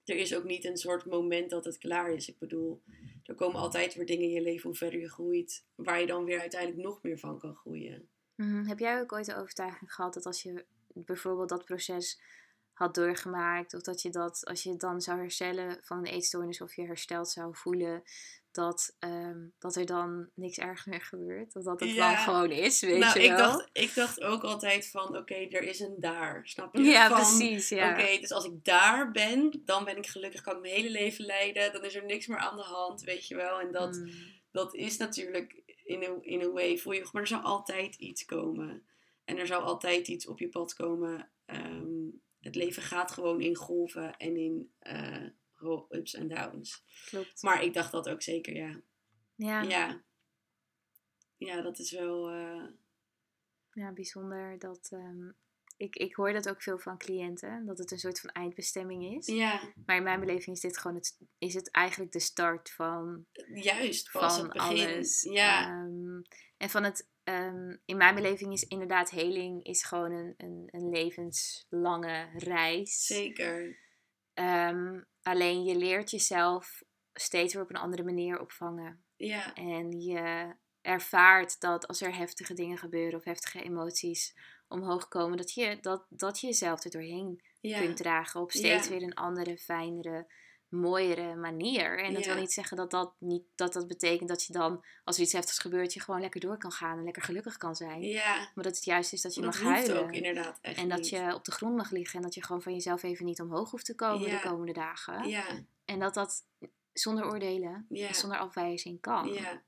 Er 0.05 0.15
is 0.15 0.35
ook 0.35 0.43
niet 0.43 0.65
een 0.65 0.77
soort 0.77 1.05
moment 1.05 1.49
dat 1.49 1.65
het 1.65 1.77
klaar 1.77 2.11
is. 2.11 2.29
Ik 2.29 2.39
bedoel, 2.39 2.81
er 3.23 3.35
komen 3.35 3.59
altijd 3.59 3.93
weer 3.93 4.05
dingen 4.05 4.23
in 4.23 4.33
je 4.33 4.41
leven 4.41 4.69
hoe 4.69 4.77
verder 4.77 4.99
je 4.99 5.09
groeit, 5.09 5.65
waar 5.75 5.99
je 5.99 6.07
dan 6.07 6.25
weer 6.25 6.39
uiteindelijk 6.39 6.81
nog 6.81 7.03
meer 7.03 7.19
van 7.19 7.39
kan 7.39 7.55
groeien. 7.55 8.09
Mhm. 8.35 8.65
Heb 8.65 8.79
jij 8.79 8.99
ook 8.99 9.13
ooit 9.13 9.25
de 9.25 9.35
overtuiging 9.35 9.93
gehad 9.93 10.13
dat 10.13 10.25
als 10.25 10.43
je 10.43 10.65
bijvoorbeeld 10.93 11.49
dat 11.49 11.65
proces 11.65 12.21
had 12.73 12.95
doorgemaakt, 12.95 13.73
of 13.73 13.81
dat 13.81 14.01
je 14.01 14.09
dat, 14.09 14.45
als 14.45 14.63
je 14.63 14.69
het 14.69 14.79
dan 14.79 15.01
zou 15.01 15.19
herstellen 15.19 15.77
van 15.81 15.97
een 15.97 16.13
eetstoornis 16.13 16.61
of 16.61 16.75
je 16.75 16.85
hersteld 16.85 17.29
zou 17.29 17.55
voelen, 17.55 18.03
dat, 18.51 18.95
ehm, 18.99 19.47
dat 19.59 19.75
er 19.75 19.85
dan 19.85 20.29
niks 20.35 20.57
erg 20.57 20.85
meer 20.85 21.01
gebeurt? 21.01 21.55
Of 21.55 21.63
dat 21.63 21.79
het 21.79 21.89
Ja. 21.91 22.07
dan 22.13 22.17
gewoon 22.23 22.51
is, 22.51 22.81
weet 22.81 22.99
nou, 22.99 23.19
je 23.19 23.25
ik 23.25 23.31
wel? 23.31 23.37
dacht, 23.51 23.69
ik 23.73 23.95
dacht 23.95 24.21
ook 24.21 24.43
altijd 24.43 24.89
van, 24.89 25.17
oké, 25.17 25.33
er 25.35 25.61
is 25.63 25.79
een 25.79 25.95
daar, 25.99 26.47
snap 26.47 26.75
je? 26.75 26.83
ja, 26.83 27.07
Van, 27.07 27.17
precies. 27.17 27.69
Ja. 27.69 27.91
Oké, 27.91 28.19
dus 28.19 28.31
als 28.31 28.45
ik 28.45 28.63
daar 28.63 29.11
ben, 29.11 29.61
dan 29.65 29.83
ben 29.85 29.97
ik 29.97 30.07
gelukkig, 30.07 30.41
kan 30.41 30.55
ik 30.55 30.61
mijn 30.61 30.73
hele 30.73 30.89
leven 30.89 31.25
leiden, 31.25 31.73
dan 31.73 31.83
is 31.85 31.95
er 31.95 32.05
niks 32.05 32.27
meer 32.27 32.37
aan 32.37 32.55
de 32.57 32.63
hand, 32.63 33.01
weet 33.01 33.27
je 33.27 33.35
wel. 33.35 33.59
En 33.59 33.71
dat, 33.71 33.95
Mm. 33.95 34.09
dat 34.51 34.73
is 34.75 34.97
natuurlijk 34.97 35.61
in 35.85 36.03
een, 36.03 36.23
in 36.23 36.41
een 36.41 36.51
way 36.51 36.77
voor 36.77 36.95
je, 36.95 37.09
maar 37.11 37.21
er 37.21 37.27
zal 37.27 37.39
altijd 37.41 37.95
iets 37.95 38.25
komen. 38.25 38.85
En 39.25 39.37
er 39.37 39.47
zal 39.47 39.61
altijd 39.61 40.07
iets 40.07 40.27
op 40.27 40.39
je 40.39 40.49
pad 40.49 40.73
komen. 40.73 41.31
Ehm, 41.45 41.85
het 42.39 42.55
leven 42.55 42.83
gaat 42.83 43.11
gewoon 43.11 43.41
in 43.41 43.55
golven 43.55 44.17
en 44.17 44.35
in 44.37 44.73
eh, 44.79 45.25
ups 45.89 46.13
en 46.13 46.27
downs. 46.27 46.83
Klopt. 47.05 47.41
Maar 47.41 47.63
ik 47.63 47.73
dacht 47.73 47.91
dat 47.91 48.09
ook 48.09 48.21
zeker, 48.21 48.55
ja. 48.55 48.81
ja, 49.35 49.61
ja. 49.61 49.69
Ja, 49.69 50.01
ja 51.37 51.61
dat 51.61 51.79
is 51.79 51.91
wel. 51.91 52.29
eh, 52.29 53.89
bijzonder. 53.93 54.59
Dat, 54.59 54.89
ehm, 54.93 55.29
ik, 55.77 55.95
ik 55.95 56.15
hoor 56.15 56.33
dat 56.33 56.49
ook 56.49 56.61
veel 56.61 56.79
van 56.79 56.97
cliënten, 56.97 57.65
dat 57.65 57.77
het 57.77 57.91
een 57.91 57.99
soort 57.99 58.19
van 58.19 58.29
eindbestemming 58.29 59.17
is. 59.17 59.25
ja, 59.27 59.61
Maar 59.85 59.95
in 59.95 60.03
mijn 60.03 60.19
beleving 60.19 60.55
is 60.55 60.61
dit 60.61 60.77
gewoon 60.77 60.97
het, 60.97 61.17
is 61.37 61.53
het 61.53 61.71
eigenlijk 61.71 62.11
de 62.11 62.19
start 62.19 62.71
van 62.71 63.25
juist. 63.53 64.11
Pas 64.11 64.35
van 64.35 64.43
het 64.43 64.53
begin. 64.53 64.87
alles. 64.87 65.21
Ja, 65.21 65.67
Ehm, 65.67 66.21
en 66.57 66.69
van 66.69 66.83
het, 66.83 67.09
ehm, 67.23 67.75
in 67.85 67.97
mijn 67.97 68.15
beleving 68.15 68.53
is 68.53 68.63
inderdaad 68.63 69.09
heling 69.09 69.63
is 69.65 69.83
gewoon 69.83 70.11
een, 70.11 70.33
een, 70.37 70.67
een 70.71 70.89
levenslange 70.89 72.29
reis. 72.37 73.05
zeker. 73.05 73.77
Ehm, 74.33 75.01
alleen 75.23 75.63
je 75.63 75.75
leert 75.75 76.11
jezelf 76.11 76.83
steeds 77.13 77.53
weer 77.53 77.63
op 77.63 77.69
een 77.69 77.75
andere 77.75 78.03
manier 78.03 78.39
opvangen. 78.39 79.03
Ja, 79.15 79.53
En 79.53 80.01
je 80.01 80.55
ervaart 80.81 81.59
dat 81.59 81.87
als 81.87 82.01
er 82.01 82.15
heftige 82.15 82.53
dingen 82.53 82.77
gebeuren 82.77 83.19
of 83.19 83.25
heftige 83.25 83.63
emoties 83.63 84.37
omhoog 84.67 85.07
komen, 85.07 85.37
dat 85.37 85.53
je, 85.53 85.77
dat, 85.81 86.05
dat 86.09 86.39
je 86.39 86.47
jezelf 86.47 86.83
er 86.83 86.91
doorheen 86.91 87.41
ja, 87.59 87.79
kunt 87.79 87.97
dragen 87.97 88.41
op 88.41 88.51
steeds 88.51 88.87
Ja. 88.87 88.91
weer 88.93 89.03
een 89.03 89.13
andere, 89.15 89.57
fijnere, 89.57 90.27
mooiere 90.71 91.35
manier. 91.35 92.03
En 92.03 92.13
dat 92.13 92.23
Ja. 92.25 92.31
wil 92.33 92.41
niet 92.41 92.51
zeggen 92.51 92.77
dat 92.77 92.91
dat, 92.91 93.13
niet, 93.19 93.43
dat 93.55 93.73
dat 93.73 93.87
betekent 93.87 94.29
dat 94.29 94.43
je 94.45 94.53
dan, 94.53 94.85
als 95.03 95.15
er 95.17 95.23
iets 95.23 95.33
heftigs 95.33 95.59
gebeurt, 95.59 95.93
je 95.93 95.99
gewoon 95.99 96.21
lekker 96.21 96.39
door 96.41 96.57
kan 96.57 96.71
gaan 96.71 96.97
en 96.97 97.03
lekker 97.03 97.21
gelukkig 97.21 97.57
kan 97.57 97.75
zijn. 97.75 98.01
ja. 98.01 98.35
Maar 98.55 98.63
dat 98.63 98.75
het 98.75 98.85
juist 98.85 99.13
is 99.13 99.21
dat 99.21 99.35
je 99.35 99.41
dat 99.41 99.53
mag 99.59 99.61
huilen. 99.73 100.01
ook 100.03 100.11
inderdaad 100.11 100.57
echt 100.61 100.77
en 100.77 100.89
dat 100.89 100.97
niet. 100.97 101.09
je 101.09 101.33
op 101.35 101.45
de 101.45 101.51
grond 101.51 101.75
mag 101.75 101.91
liggen 101.91 102.15
en 102.15 102.21
dat 102.21 102.33
je 102.33 102.43
gewoon 102.43 102.61
van 102.61 102.73
jezelf 102.73 103.03
even 103.03 103.25
niet 103.25 103.41
omhoog 103.41 103.71
hoeft 103.71 103.85
te 103.85 103.95
komen 103.95 104.27
Ja. 104.29 104.41
de 104.41 104.47
komende 104.49 104.73
dagen. 104.73 105.27
Ja, 105.27 105.45
En 105.85 105.99
dat 105.99 106.13
dat 106.13 106.45
zonder 106.93 107.25
oordelen 107.25 107.85
zonder 108.11 108.37
afwijzing 108.37 109.01
kan. 109.01 109.27
ja, 109.33 109.61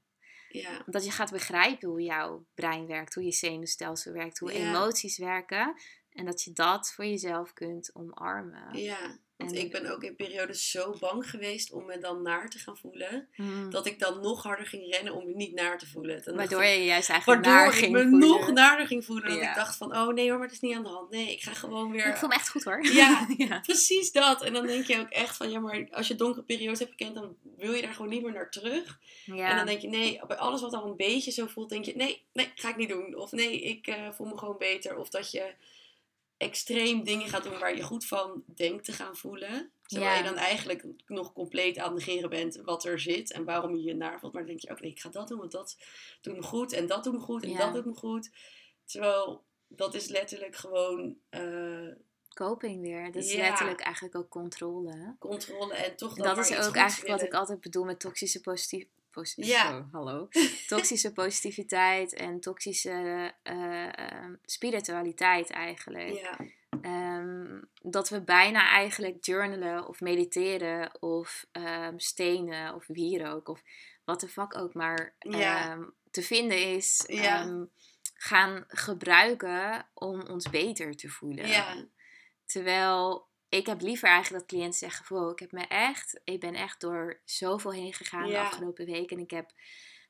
ja. 0.50 0.84
Dat 0.86 1.06
je 1.06 1.12
gaat 1.12 1.32
begrijpen 1.32 1.90
hoe 1.90 2.02
jouw 2.02 2.46
brein 2.54 2.88
werkt, 2.88 3.14
hoe 3.14 3.24
je 3.24 3.32
zenuwstelsel 3.32 4.14
werkt, 4.14 4.40
hoe 4.40 4.52
emoties 4.52 5.18
werken. 5.18 5.74
En 6.10 6.26
dat 6.26 6.42
je 6.44 6.54
dat 6.54 6.92
voor 6.92 7.06
jezelf 7.06 7.54
kunt 7.54 7.90
omarmen. 7.96 8.78
Ja, 8.78 9.18
want 9.38 9.56
ik 9.56 9.72
ben 9.72 9.92
ook 9.92 10.04
in 10.04 10.16
periodes 10.16 10.72
zo 10.72 10.96
bang 11.00 11.30
geweest 11.30 11.72
om 11.72 11.86
me 11.86 11.98
dan 11.98 12.22
naar 12.22 12.50
te 12.50 12.60
gaan 12.60 12.78
voelen. 12.78 13.28
Mm. 13.36 13.70
Dat 13.70 13.86
ik 13.86 14.00
dan 14.00 14.22
nog 14.22 14.44
harder 14.44 14.66
ging 14.66 14.94
rennen 14.96 15.14
om 15.14 15.26
me 15.26 15.34
niet 15.34 15.54
naar 15.54 15.78
te 15.78 15.88
voelen. 15.88 16.22
Dan 16.24 16.36
Waardoor 16.36 16.64
je 16.64 16.86
juist 16.86 17.10
eigenlijk 17.10 17.46
waardoor 17.46 17.64
naar 17.64 17.74
ik 17.74 17.80
ging 17.80 17.92
me 17.92 18.02
voelen. 18.02 18.20
nog 18.20 18.52
naarder 18.52 18.88
ging 18.88 19.06
voelen. 19.06 19.30
Dat 19.30 19.40
Ja. 19.40 19.50
ik 19.50 19.56
dacht 19.56 19.76
van, 19.76 19.96
oh 19.96 20.14
nee 20.14 20.30
hoor, 20.30 20.38
maar 20.38 20.48
het 20.48 20.56
is 20.56 20.62
niet 20.62 20.76
aan 20.76 20.84
de 20.84 20.90
hand. 20.90 21.10
Nee, 21.10 21.32
ik 21.32 21.42
ga 21.42 21.54
gewoon 21.54 21.92
weer... 21.92 22.08
Ik 22.08 22.16
voel 22.18 22.30
me 22.30 22.36
echt 22.36 22.50
goed 22.50 22.64
hoor. 22.64 22.86
Ja. 22.86 23.28
ja. 23.38 23.60
Precies 23.60 24.12
dat. 24.12 24.42
En 24.44 24.54
dan 24.54 24.68
denk 24.68 24.86
je 24.86 25.00
ook 25.00 25.10
echt 25.10 25.38
van, 25.38 25.50
ja 25.50 25.60
maar 25.60 25.88
als 25.92 26.08
je 26.08 26.16
donkere 26.16 26.46
periodes 26.46 26.80
hebt 26.80 26.92
gekend, 26.92 27.16
dan 27.16 27.36
wil 27.58 27.74
je 27.74 27.82
daar 27.82 27.94
gewoon 27.94 28.10
niet 28.12 28.24
meer 28.24 28.34
naar 28.34 28.52
terug. 28.52 29.00
Ja. 29.26 29.50
En 29.50 29.56
dan 29.56 29.66
denk 29.66 29.82
je, 29.82 29.88
nee, 29.88 30.20
bij 30.28 30.38
alles 30.38 30.62
wat 30.62 30.74
al 30.74 30.86
een 30.86 30.96
beetje 30.96 31.32
zo 31.32 31.48
voelt, 31.48 31.70
denk 31.70 31.86
je, 31.86 31.96
nee, 31.96 32.22
nee, 32.34 32.52
ga 32.56 32.70
ik 32.70 32.76
niet 32.76 32.90
doen. 32.90 33.16
Of 33.16 33.32
nee, 33.32 33.62
ik 33.62 33.88
eh, 33.88 34.12
voel 34.12 34.28
me 34.28 34.38
gewoon 34.38 34.58
beter. 34.58 34.98
Of 34.98 35.10
dat 35.10 35.32
je 35.32 35.54
extreem 36.44 37.04
dingen 37.04 37.28
gaat 37.28 37.44
doen 37.44 37.60
waar 37.60 37.76
je 37.76 37.84
goed 37.84 38.06
van 38.06 38.44
denkt 38.56 38.86
te 38.86 38.92
gaan 38.92 39.16
voelen. 39.16 39.72
Terwijl 39.84 40.12
Ja. 40.12 40.18
je 40.18 40.24
dan 40.24 40.36
eigenlijk 40.38 40.86
nog 41.06 41.34
compleet 41.34 41.78
aan 41.78 41.96
het 41.96 42.06
negeren 42.06 42.30
bent 42.30 42.56
wat 42.56 42.86
er 42.86 43.00
zit 43.00 43.32
en 43.32 43.44
waarom 43.44 43.76
je 43.76 43.84
je 43.84 43.96
naar 43.96 44.20
voelt. 44.20 44.34
Maar 44.34 44.42
dan 44.42 44.52
denk 44.52 44.62
je, 44.64 44.72
oké, 44.72 44.86
ik 44.86 45.00
ga 45.00 45.10
dat 45.10 45.28
doen, 45.28 45.38
want 45.40 45.52
dat 45.52 45.78
doet 46.22 46.36
me 46.36 46.42
goed. 46.44 46.74
En 46.74 46.88
dat 46.88 47.04
doet 47.04 47.14
me 47.14 47.20
goed 47.20 47.44
en 47.44 47.50
Ja. 47.50 47.58
dat 47.58 47.74
doet 47.74 47.86
me 47.86 47.94
goed. 47.94 48.30
Terwijl 48.86 49.46
dat 49.68 49.94
is 49.94 50.08
letterlijk 50.08 50.56
gewoon 50.56 51.18
eh, 51.30 51.88
Coping 52.34 52.82
weer. 52.82 53.12
Dat 53.12 53.24
is 53.24 53.34
Ja. 53.34 53.42
letterlijk 53.42 53.80
eigenlijk 53.82 54.16
ook 54.16 54.30
controle. 54.30 55.16
controle 55.20 55.74
en 55.74 55.96
toch 55.96 56.16
Dat 56.16 56.26
maar 56.36 56.50
is 56.50 56.68
ook 56.68 56.76
eigenlijk 56.76 57.12
wat 57.12 57.22
ik 57.22 57.34
altijd 57.34 57.60
bedoel 57.60 57.84
met 57.84 58.00
toxische 58.00 58.42
Ja. 59.48 59.88
Hallo. 59.92 60.28
Toxische 60.68 61.12
positiviteit 61.12 62.14
en 62.14 62.40
toxische 62.40 63.34
eh, 63.44 63.88
eh, 63.88 64.34
spiritualiteit 64.46 65.50
eigenlijk. 65.50 66.14
Ja, 66.14 66.38
Ehm, 66.82 67.62
dat 67.82 68.10
we 68.10 68.22
bijna 68.22 68.70
eigenlijk 68.70 69.26
journalen 69.26 69.88
of 69.88 70.02
mediteren 70.02 71.02
of 71.02 71.46
ehm, 71.52 71.98
stenen 71.98 72.74
of 72.76 72.88
wierook 72.88 73.48
of 73.48 73.64
wat 74.06 74.20
de 74.20 74.28
fuck 74.28 74.58
ook 74.58 74.74
maar 74.74 75.16
Ja. 75.20 75.72
ehm, 75.72 75.84
te 76.12 76.22
vinden 76.22 76.76
is, 76.76 77.04
gaan 78.14 78.66
gebruiken 78.68 79.88
om 79.94 80.22
ons 80.22 80.50
beter 80.50 80.96
te 80.96 81.10
voelen. 81.10 81.48
Terwijl 82.46 83.28
ik 83.58 83.66
heb 83.66 83.82
liever 83.82 84.08
eigenlijk 84.08 84.40
dat 84.40 84.50
cliënten 84.58 84.80
zeggen: 84.80 85.16
wow, 85.16 85.32
ik 85.32 85.40
heb 85.40 85.52
me 85.52 85.68
echt, 85.68 86.22
ik 86.24 86.40
ben 86.40 86.54
echt 86.56 86.82
door 86.82 87.22
zoveel 87.26 87.72
heen 87.72 87.94
gegaan 87.94 88.28
de 88.28 88.40
afgelopen 88.40 88.86
week 88.86 89.12
en 89.12 89.20
ik 89.20 89.32
heb 89.32 89.52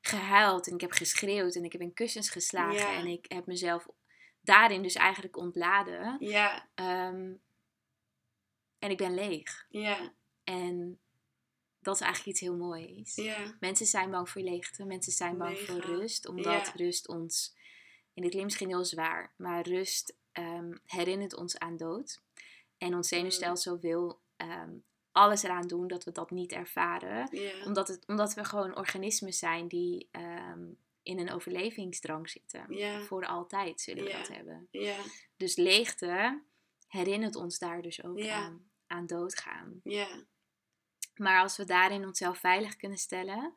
gehuild 0.00 0.66
en 0.68 0.74
ik 0.74 0.80
heb 0.80 0.92
geschreeuwd 0.92 1.54
en 1.54 1.64
ik 1.64 1.72
heb 1.72 1.80
in 1.80 1.94
kussens 1.94 2.30
geslagen 2.30 2.74
Ja. 2.78 2.94
en 2.94 3.06
ik 3.06 3.24
heb 3.32 3.46
mezelf 3.46 3.86
daarin 4.40 4.82
dus 4.82 4.94
eigenlijk 4.94 5.36
ontladen. 5.36 6.16
ja, 6.20 6.68
Ehm, 6.74 7.32
en 8.78 8.90
ik 8.90 8.96
ben 8.96 9.14
leeg. 9.14 9.66
Ja. 9.68 10.14
En 10.44 10.98
dat 11.80 11.94
is 11.94 12.00
eigenlijk 12.00 12.30
iets 12.30 12.40
heel 12.40 12.56
moois. 12.56 13.14
Ja. 13.14 13.56
Mensen 13.60 13.86
zijn 13.86 14.10
bang 14.10 14.28
voor 14.30 14.42
leegte, 14.42 14.84
mensen 14.84 15.12
zijn 15.12 15.38
bang 15.38 15.58
voor 15.58 15.80
rust, 15.80 16.26
omdat 16.28 16.66
Ja. 16.66 16.72
rust 16.76 17.08
ons, 17.08 17.56
en 18.14 18.22
dit 18.22 18.30
klinkt 18.30 18.42
misschien 18.44 18.68
heel 18.68 18.84
zwaar, 18.84 19.32
maar 19.36 19.68
rust 19.68 20.16
ehm, 20.32 20.72
herinnert 20.84 21.34
ons 21.36 21.58
aan 21.58 21.76
dood. 21.76 22.22
En 22.84 22.94
ons 22.94 23.10
Mm. 23.10 23.18
zenuwstelsel 23.18 23.78
wil 23.78 24.20
ehm, 24.36 24.70
alles 25.12 25.42
eraan 25.42 25.66
doen 25.66 25.88
dat 25.88 26.04
we 26.04 26.12
dat 26.12 26.30
niet 26.30 26.52
ervaren, 26.52 27.28
omdat, 27.64 27.88
het, 27.88 28.06
omdat 28.06 28.34
we 28.34 28.44
gewoon 28.44 28.76
organismen 28.76 29.32
zijn 29.32 29.68
die 29.68 30.08
ehm, 30.10 30.64
in 31.02 31.18
een 31.18 31.32
overlevingsdrang 31.32 32.30
zitten. 32.30 32.66
Voor 33.04 33.26
altijd 33.26 33.80
zullen 33.80 34.04
we 34.04 34.12
dat 34.12 34.28
hebben. 34.28 34.68
Dus 35.36 35.56
leegte 35.56 36.42
herinnert 36.88 37.36
ons 37.36 37.58
daar 37.58 37.82
dus 37.82 38.04
ook 38.04 38.26
aan, 38.26 38.70
aan 38.86 39.06
doodgaan. 39.06 39.80
Maar 41.14 41.40
als 41.42 41.56
we 41.56 41.64
daarin 41.64 42.06
onszelf 42.06 42.38
veilig 42.38 42.76
kunnen 42.76 42.98
stellen, 42.98 43.54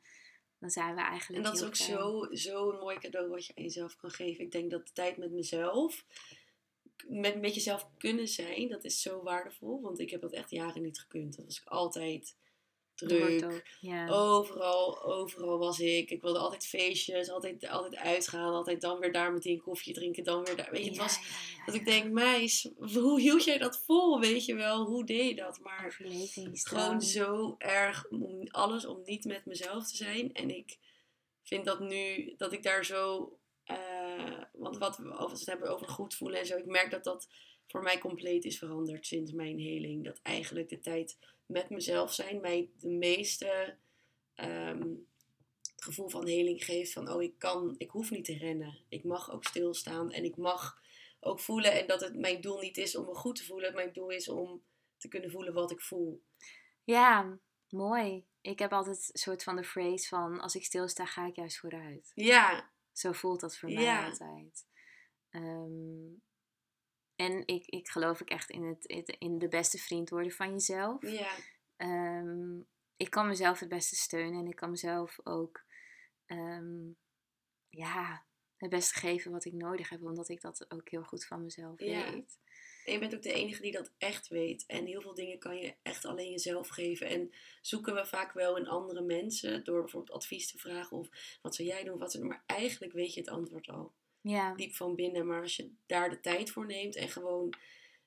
dan 0.60 0.70
zijn 0.70 0.96
we 0.96 1.02
eigenlijk. 1.02 1.46
En 1.46 1.52
dat 1.52 1.62
is 1.62 1.68
ook 1.68 1.76
ver. 1.76 1.86
zo, 1.86 2.28
zo 2.32 2.70
een 2.72 2.80
mooi 2.80 2.98
cadeau 2.98 3.30
wat 3.30 3.46
je 3.46 3.54
aan 3.56 3.64
jezelf 3.64 3.96
kan 3.96 4.12
geven. 4.12 4.44
Ik 4.44 4.52
denk 4.52 4.72
dat 4.72 4.88
de 4.88 4.94
tijd 4.94 5.18
met 5.18 5.32
mezelf, 5.32 6.06
met, 7.08 7.42
met 7.42 7.54
jezelf 7.54 7.88
kunnen 7.98 8.28
zijn, 8.28 8.70
dat 8.70 8.84
is 8.84 9.02
zo 9.02 9.24
waardevol. 9.24 9.82
Want 9.82 10.00
ik 10.00 10.10
heb 10.10 10.22
dat 10.22 10.34
echt 10.34 10.50
jaren 10.50 10.82
niet 10.82 11.00
gekund. 11.00 11.36
Dat 11.36 11.46
was 11.46 11.62
ik 11.62 11.68
altijd 11.68 12.36
druk. 12.96 13.78
ja. 13.82 14.08
Overal, 14.10 15.04
overal 15.04 15.58
was 15.58 15.80
ik. 15.80 16.12
Ik 16.12 16.22
wilde 16.22 16.40
altijd 16.40 16.68
feestjes, 16.68 17.30
altijd, 17.30 17.68
altijd 17.68 17.96
uitgaan. 17.96 18.54
Altijd 18.54 18.82
dan 18.82 19.00
weer 19.00 19.12
daar 19.12 19.34
meteen 19.34 19.62
koffie 19.62 19.94
drinken, 19.94 20.24
dan 20.24 20.44
weer 20.44 20.56
daar. 20.56 20.72
Weet 20.72 20.84
je, 20.84 20.88
het 20.88 20.96
Ja, 20.96 21.02
was 21.02 21.16
ja, 21.58 21.66
dat 21.66 21.76
ik 21.76 21.86
denk, 21.86 22.12
meis, 22.12 22.70
hoe 22.78 23.22
hield 23.22 23.44
jij 23.44 23.58
dat 23.58 23.84
vol? 23.86 24.20
Weet 24.20 24.46
je 24.46 24.56
wel, 24.56 24.86
hoe 24.86 25.06
deed 25.06 25.30
je 25.30 25.36
dat? 25.36 25.60
Maar 25.60 25.98
gewoon 26.52 27.02
zo 27.02 27.56
erg 27.58 28.10
om 28.10 28.48
alles 28.48 28.86
om 28.86 29.02
niet 29.06 29.26
met 29.26 29.46
mezelf 29.46 29.88
te 29.88 29.96
zijn. 29.96 30.34
En 30.34 30.50
ik 30.50 30.78
vind 31.44 31.66
dat 31.66 31.80
nu, 31.80 32.34
dat 32.38 32.54
ik 32.54 32.64
daar 32.64 32.86
zo, 32.86 33.32
eh, 33.68 34.42
want 34.54 34.78
wat 34.78 34.98
we 34.98 35.18
over 35.18 35.38
het 35.38 35.46
hebben 35.46 35.70
over 35.70 35.88
goed 35.88 36.16
voelen 36.16 36.40
en 36.40 36.46
zo, 36.46 36.58
ik 36.58 36.66
merk 36.66 36.92
dat 36.92 37.04
dat 37.04 37.28
voor 37.68 37.84
mij 37.84 37.98
compleet 37.98 38.46
is 38.46 38.58
veranderd 38.58 39.06
sinds 39.06 39.32
mijn 39.32 39.60
heling. 39.60 40.04
Dat 40.06 40.20
eigenlijk 40.24 40.70
de 40.70 40.80
tijd 40.80 41.18
met 41.46 41.70
mezelf 41.70 42.14
zijn 42.14 42.42
mij 42.42 42.70
de 42.80 42.90
meeste 42.90 43.78
ehm, 44.36 44.90
het 45.62 45.84
gevoel 45.84 46.10
van 46.10 46.28
heling 46.28 46.66
geeft. 46.66 46.94
Van, 46.94 47.12
oh, 47.12 47.22
ik 47.22 47.34
kan, 47.38 47.76
ik 47.78 47.90
hoef 47.90 48.12
niet 48.12 48.26
te 48.26 48.38
rennen. 48.38 48.80
Ik 48.90 49.04
mag 49.04 49.32
ook 49.32 49.44
stilstaan 49.44 50.12
en 50.12 50.24
ik 50.24 50.38
mag 50.38 50.82
ook 51.20 51.40
voelen. 51.40 51.72
En 51.72 51.88
dat 51.88 52.02
het 52.02 52.16
mijn 52.16 52.42
doel 52.42 52.60
niet 52.60 52.78
is 52.78 52.96
om 52.96 53.06
me 53.06 53.16
goed 53.16 53.36
te 53.36 53.46
voelen. 53.46 53.74
Mijn 53.74 53.94
doel 53.94 54.10
is 54.10 54.30
om 54.30 54.64
te 54.98 55.08
kunnen 55.08 55.32
voelen 55.32 55.54
wat 55.54 55.72
ik 55.72 55.82
voel. 55.82 56.22
Ja, 56.84 57.40
mooi. 57.70 58.26
Ik 58.42 58.60
heb 58.60 58.74
altijd 58.74 59.10
een 59.12 59.20
soort 59.20 59.44
van 59.44 59.56
de 59.56 59.64
phrase 59.64 60.08
van 60.08 60.40
als 60.40 60.56
ik 60.56 60.66
stilsta, 60.66 61.06
ga 61.06 61.26
ik 61.26 61.36
juist 61.36 61.58
vooruit. 61.58 62.12
Ja, 62.16 62.70
Zo 62.98 63.12
voelt 63.12 63.40
dat 63.40 63.58
voor 63.58 63.72
mij 63.72 63.84
Ja. 63.84 64.06
altijd. 64.06 64.66
Ehm, 65.30 66.14
en 67.16 67.48
ik, 67.48 67.66
ik 67.66 67.90
geloof 67.90 68.22
ook 68.22 68.30
echt 68.30 68.50
in, 68.50 68.64
het, 68.64 68.86
in 69.20 69.38
de 69.38 69.48
beste 69.48 69.78
vriend 69.78 70.10
worden 70.10 70.32
van 70.32 70.52
jezelf. 70.52 71.02
ja, 71.12 71.36
Ehm, 71.76 72.60
ik 72.96 73.10
kan 73.10 73.28
mezelf 73.28 73.60
het 73.60 73.70
beste 73.70 73.96
steunen 73.96 74.40
en 74.40 74.48
ik 74.48 74.56
kan 74.56 74.70
mezelf 74.70 75.20
ook 75.24 75.66
ehm, 76.26 76.92
ja, 77.70 78.26
het 78.56 78.70
beste 78.70 79.00
geven 79.00 79.32
wat 79.32 79.46
ik 79.46 79.54
nodig 79.54 79.90
heb, 79.90 80.02
omdat 80.04 80.30
ik 80.30 80.42
dat 80.42 80.72
ook 80.72 80.90
heel 80.90 81.04
goed 81.04 81.26
van 81.26 81.44
mezelf 81.44 81.80
Ja. 81.80 82.12
weet. 82.12 82.40
En 82.88 82.94
je 82.94 83.00
bent 83.00 83.16
ook 83.16 83.22
de 83.22 83.34
enige 83.34 83.62
die 83.62 83.72
dat 83.72 83.92
echt 83.98 84.28
weet. 84.28 84.66
En 84.66 84.86
heel 84.86 85.02
veel 85.02 85.14
dingen 85.14 85.40
kan 85.40 85.58
je 85.58 85.74
echt 85.84 86.06
alleen 86.06 86.32
jezelf 86.32 86.68
geven. 86.68 87.08
En 87.08 87.32
zoeken 87.62 87.94
we 87.94 88.06
vaak 88.06 88.34
wel 88.34 88.58
in 88.58 88.68
andere 88.68 89.02
mensen. 89.02 89.64
Door 89.64 89.82
bijvoorbeeld 89.82 90.18
advies 90.18 90.52
te 90.52 90.58
vragen. 90.58 90.98
Of 90.98 91.10
wat 91.42 91.56
zou 91.56 91.68
jij 91.68 91.84
doen? 91.84 91.98
Wat 91.98 92.20
maar 92.20 92.44
eigenlijk 92.46 92.94
weet 92.94 93.14
je 93.14 93.20
het 93.20 93.30
antwoord 93.30 93.68
al. 93.68 93.94
Ja, 94.22 94.56
Diep 94.56 94.76
van 94.76 94.96
binnen. 94.96 95.28
Maar 95.28 95.42
als 95.42 95.56
je 95.56 95.72
daar 95.86 96.10
de 96.10 96.20
tijd 96.20 96.52
voor 96.52 96.66
neemt. 96.66 96.96
En 96.96 97.10
gewoon 97.10 97.54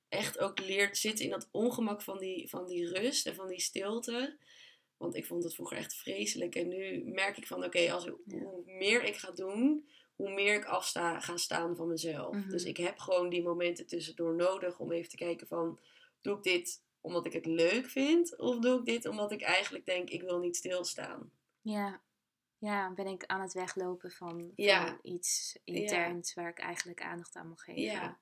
echt 0.09 0.39
ook 0.39 0.59
leert 0.59 0.99
zitten 0.99 1.25
in 1.25 1.31
dat 1.31 1.49
ongemak 1.51 2.03
van 2.03 2.19
die, 2.19 2.49
van 2.49 2.67
die 2.67 2.89
rust. 2.89 3.27
En 3.27 3.35
van 3.35 3.49
die 3.49 3.61
stilte. 3.61 4.37
Want 4.97 5.15
ik 5.15 5.27
vond 5.27 5.45
het 5.45 5.55
vroeger 5.55 5.77
echt 5.77 5.95
vreselijk. 5.95 6.55
En 6.55 6.69
nu 6.69 7.05
merk 7.05 7.37
ik 7.37 7.47
van 7.47 7.65
oké, 7.65 7.93
als 7.93 8.07
hoe 8.07 8.63
meer 8.65 9.05
ik 9.05 9.17
ga 9.17 9.31
doen. 9.31 9.89
Hoe 10.21 10.31
meer 10.35 10.55
ik 10.55 10.65
afsta 10.65 11.21
ga 11.21 11.37
staan 11.37 11.77
van 11.77 11.89
mezelf. 11.89 12.35
Mhm. 12.35 12.49
Dus 12.49 12.65
ik 12.65 12.77
heb 12.77 12.99
gewoon 12.99 13.29
die 13.29 13.43
momenten 13.43 13.87
tussendoor 13.87 14.35
nodig 14.35 14.79
om 14.79 14.93
even 14.93 15.11
te 15.11 15.17
kijken 15.17 15.47
van... 15.47 15.79
Doe 16.21 16.37
ik 16.37 16.43
dit 16.43 16.83
omdat 17.01 17.27
ik 17.27 17.33
het 17.33 17.47
leuk 17.47 17.87
vind? 17.87 18.39
Of 18.39 18.59
doe 18.59 18.79
ik 18.79 18.85
dit 18.85 19.07
omdat 19.07 19.33
ik 19.33 19.43
eigenlijk 19.43 19.87
denk 19.87 20.09
ik 20.11 20.23
wil 20.23 20.39
niet 20.39 20.57
stilstaan? 20.57 21.31
ja. 21.61 22.01
Ja, 22.59 22.93
ben 22.95 23.07
ik 23.07 23.25
aan 23.27 23.41
het 23.41 23.53
weglopen 23.53 24.11
van, 24.11 24.53
Ja. 24.57 24.87
van 24.87 24.99
iets 25.03 25.59
interns 25.65 26.35
waar 26.35 26.49
ik 26.49 26.59
eigenlijk 26.59 27.03
aandacht 27.03 27.37
aan 27.37 27.49
mag 27.49 27.61
geven. 27.65 27.83
Ja. 27.83 28.19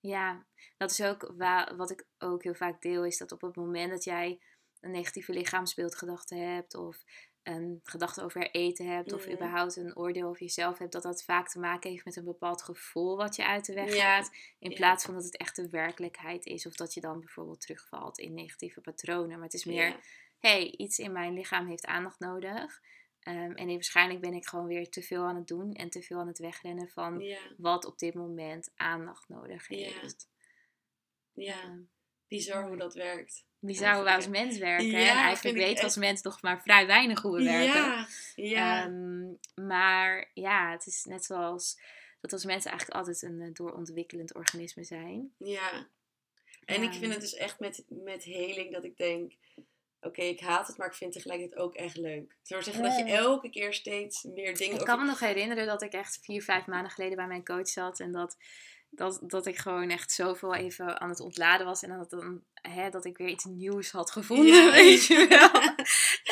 Ja, 0.00 0.46
dat 0.76 0.90
is 0.90 1.02
ook 1.02 1.32
wa- 1.36 1.76
wat 1.76 1.90
ik 1.90 2.06
ook 2.18 2.42
heel 2.42 2.54
vaak 2.54 2.82
deel, 2.82 3.04
is 3.04 3.18
dat 3.18 3.32
op 3.32 3.40
het 3.40 3.56
moment 3.56 3.90
dat 3.90 4.04
jij 4.04 4.40
een 4.80 4.90
negatieve 4.90 5.32
lichaamsbeeldgedachte 5.32 6.34
hebt, 6.34 6.74
of 6.74 7.04
een 7.42 7.80
gedachte 7.82 8.22
over 8.22 8.50
eten 8.50 8.86
hebt, 8.86 9.12
of 9.12 9.24
Mhm. 9.24 9.34
überhaupt 9.34 9.76
een 9.76 9.96
oordeel 9.96 10.28
over 10.28 10.40
jezelf 10.42 10.78
hebt, 10.78 10.92
dat 10.92 11.02
dat 11.02 11.24
vaak 11.24 11.48
te 11.48 11.58
maken 11.58 11.90
heeft 11.90 12.04
met 12.04 12.16
een 12.16 12.24
bepaald 12.24 12.62
gevoel 12.62 13.16
wat 13.16 13.36
je 13.36 13.46
uit 13.46 13.64
de 13.64 13.74
weg 13.74 13.94
Ja. 13.94 14.16
gaat, 14.16 14.36
in 14.58 14.70
Ja. 14.70 14.76
plaats 14.76 15.04
van 15.04 15.14
dat 15.14 15.24
het 15.24 15.36
echt 15.36 15.56
de 15.56 15.68
werkelijkheid 15.68 16.46
is, 16.46 16.66
of 16.66 16.74
dat 16.74 16.94
je 16.94 17.00
dan 17.00 17.20
bijvoorbeeld 17.20 17.60
terugvalt 17.60 18.18
in 18.18 18.34
negatieve 18.34 18.80
patronen. 18.80 19.34
Maar 19.36 19.44
het 19.44 19.54
is 19.54 19.64
meer, 19.64 19.86
Ja. 19.88 20.00
hey, 20.38 20.70
iets 20.70 20.98
in 20.98 21.12
mijn 21.12 21.32
lichaam 21.34 21.66
heeft 21.68 21.86
aandacht 21.86 22.18
nodig. 22.18 22.80
Ehm, 23.20 23.50
en 23.52 23.66
waarschijnlijk 23.68 24.20
ben 24.20 24.34
ik 24.34 24.46
gewoon 24.48 24.66
weer 24.66 24.88
te 24.90 25.02
veel 25.02 25.22
aan 25.24 25.36
het 25.36 25.46
doen 25.46 25.72
en 25.72 25.90
te 25.90 26.02
veel 26.02 26.18
aan 26.18 26.26
het 26.26 26.38
wegrennen 26.38 26.88
van 26.88 27.24
wat 27.56 27.84
op 27.84 27.98
dit 27.98 28.14
moment 28.14 28.70
aandacht 28.74 29.28
nodig 29.28 29.68
heeft. 29.68 30.28
ja. 31.32 31.62
Ehm, 31.62 31.80
bizar 32.28 32.66
hoe 32.68 32.76
dat 32.76 32.94
werkt. 32.94 33.44
Bizar 33.60 33.94
hoe 33.94 34.04
we 34.04 34.14
als 34.14 34.28
mens 34.28 34.58
werken. 34.58 34.86
Ja, 34.86 34.98
en 34.98 35.16
eigenlijk 35.16 35.56
weten 35.56 35.76
we 35.76 35.82
als 35.82 35.96
mens 35.96 36.22
nog 36.22 36.42
maar 36.42 36.62
vrij 36.62 36.86
weinig 36.86 37.22
hoe 37.22 37.36
we 37.36 37.44
werken. 37.44 37.82
Ja, 37.82 38.06
ja. 38.34 38.84
Ehm, 38.84 39.66
maar 39.66 40.30
ja, 40.34 40.70
het 40.70 40.86
is 40.86 41.04
net 41.04 41.24
zoals 41.24 41.80
dat 42.20 42.32
als 42.32 42.44
mensen 42.44 42.70
eigenlijk 42.70 43.00
altijd 43.00 43.22
een 43.22 43.40
eh, 43.40 43.48
doorontwikkelend 43.52 44.34
organisme 44.34 44.84
zijn. 44.84 45.32
Ja. 45.36 45.86
En 46.64 46.82
ik 46.82 46.92
vind 46.92 47.12
het 47.12 47.20
dus 47.20 47.34
echt 47.34 47.60
met, 47.60 47.84
met 47.88 48.24
heling 48.24 48.72
dat 48.72 48.84
ik 48.84 48.96
denk... 48.96 49.32
Oké, 50.00 50.22
ik 50.22 50.40
haat 50.40 50.66
het, 50.66 50.76
maar 50.76 50.86
ik 50.86 50.94
vind 50.94 51.14
het 51.14 51.22
tegelijkertijd 51.22 51.62
ook 51.62 51.74
echt 51.74 51.96
leuk. 51.96 52.36
Door 52.42 52.62
zeggen 52.62 52.82
dat 52.82 52.96
je 52.96 53.04
elke 53.04 53.50
keer 53.50 53.74
steeds 53.74 54.22
meer 54.22 54.56
dingen... 54.56 54.64
Ik 54.64 54.72
over- 54.72 54.86
kan 54.86 54.98
me 54.98 55.04
nog 55.04 55.20
herinneren 55.20 55.66
dat 55.66 55.82
ik 55.82 55.92
echt 55.92 56.18
vier, 56.22 56.42
vijf 56.42 56.66
maanden 56.66 56.90
geleden 56.90 57.16
bij 57.16 57.26
mijn 57.26 57.44
coach 57.44 57.68
zat. 57.68 58.00
En 58.00 58.12
dat, 58.12 58.36
dat, 58.90 59.18
dat 59.22 59.46
ik 59.46 59.56
gewoon 59.58 59.90
echt 59.90 60.12
zoveel 60.12 60.54
even 60.54 61.00
aan 61.00 61.08
het 61.08 61.20
ontladen 61.20 61.66
was. 61.66 61.82
En 61.82 61.98
dat, 61.98 62.10
dan, 62.10 62.42
hè, 62.54 62.90
dat 62.90 63.04
ik 63.04 63.16
weer 63.18 63.28
iets 63.28 63.44
nieuws 63.44 63.90
had 63.90 64.10
gevonden, 64.10 64.46
Ja. 64.54 64.70
weet 64.80 65.06
je 65.06 65.26
wel. 65.28 65.62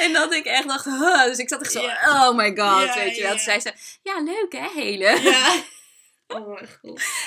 en 0.05 0.13
dat 0.13 0.33
ik 0.33 0.45
echt 0.45 0.69
dacht, 0.69 0.85
huh. 0.85 1.25
dus 1.25 1.39
ik 1.39 1.49
zat 1.49 1.61
echt 1.61 1.73
zo, 1.73 1.81
Ja. 1.81 2.29
oh 2.29 2.37
my 2.37 2.57
god, 2.57 2.95
weet 2.95 3.17
je 3.17 3.23
wel. 3.23 3.31
Toen 3.31 3.39
zei 3.41 3.61
ze, 3.61 3.73
ja 4.03 4.21
leuk 4.21 4.53
hè, 4.53 4.69
hele. 4.81 5.21
Ja. 5.21 5.55
Oh 6.37 6.47
mijn 6.47 6.69
god. 6.69 6.83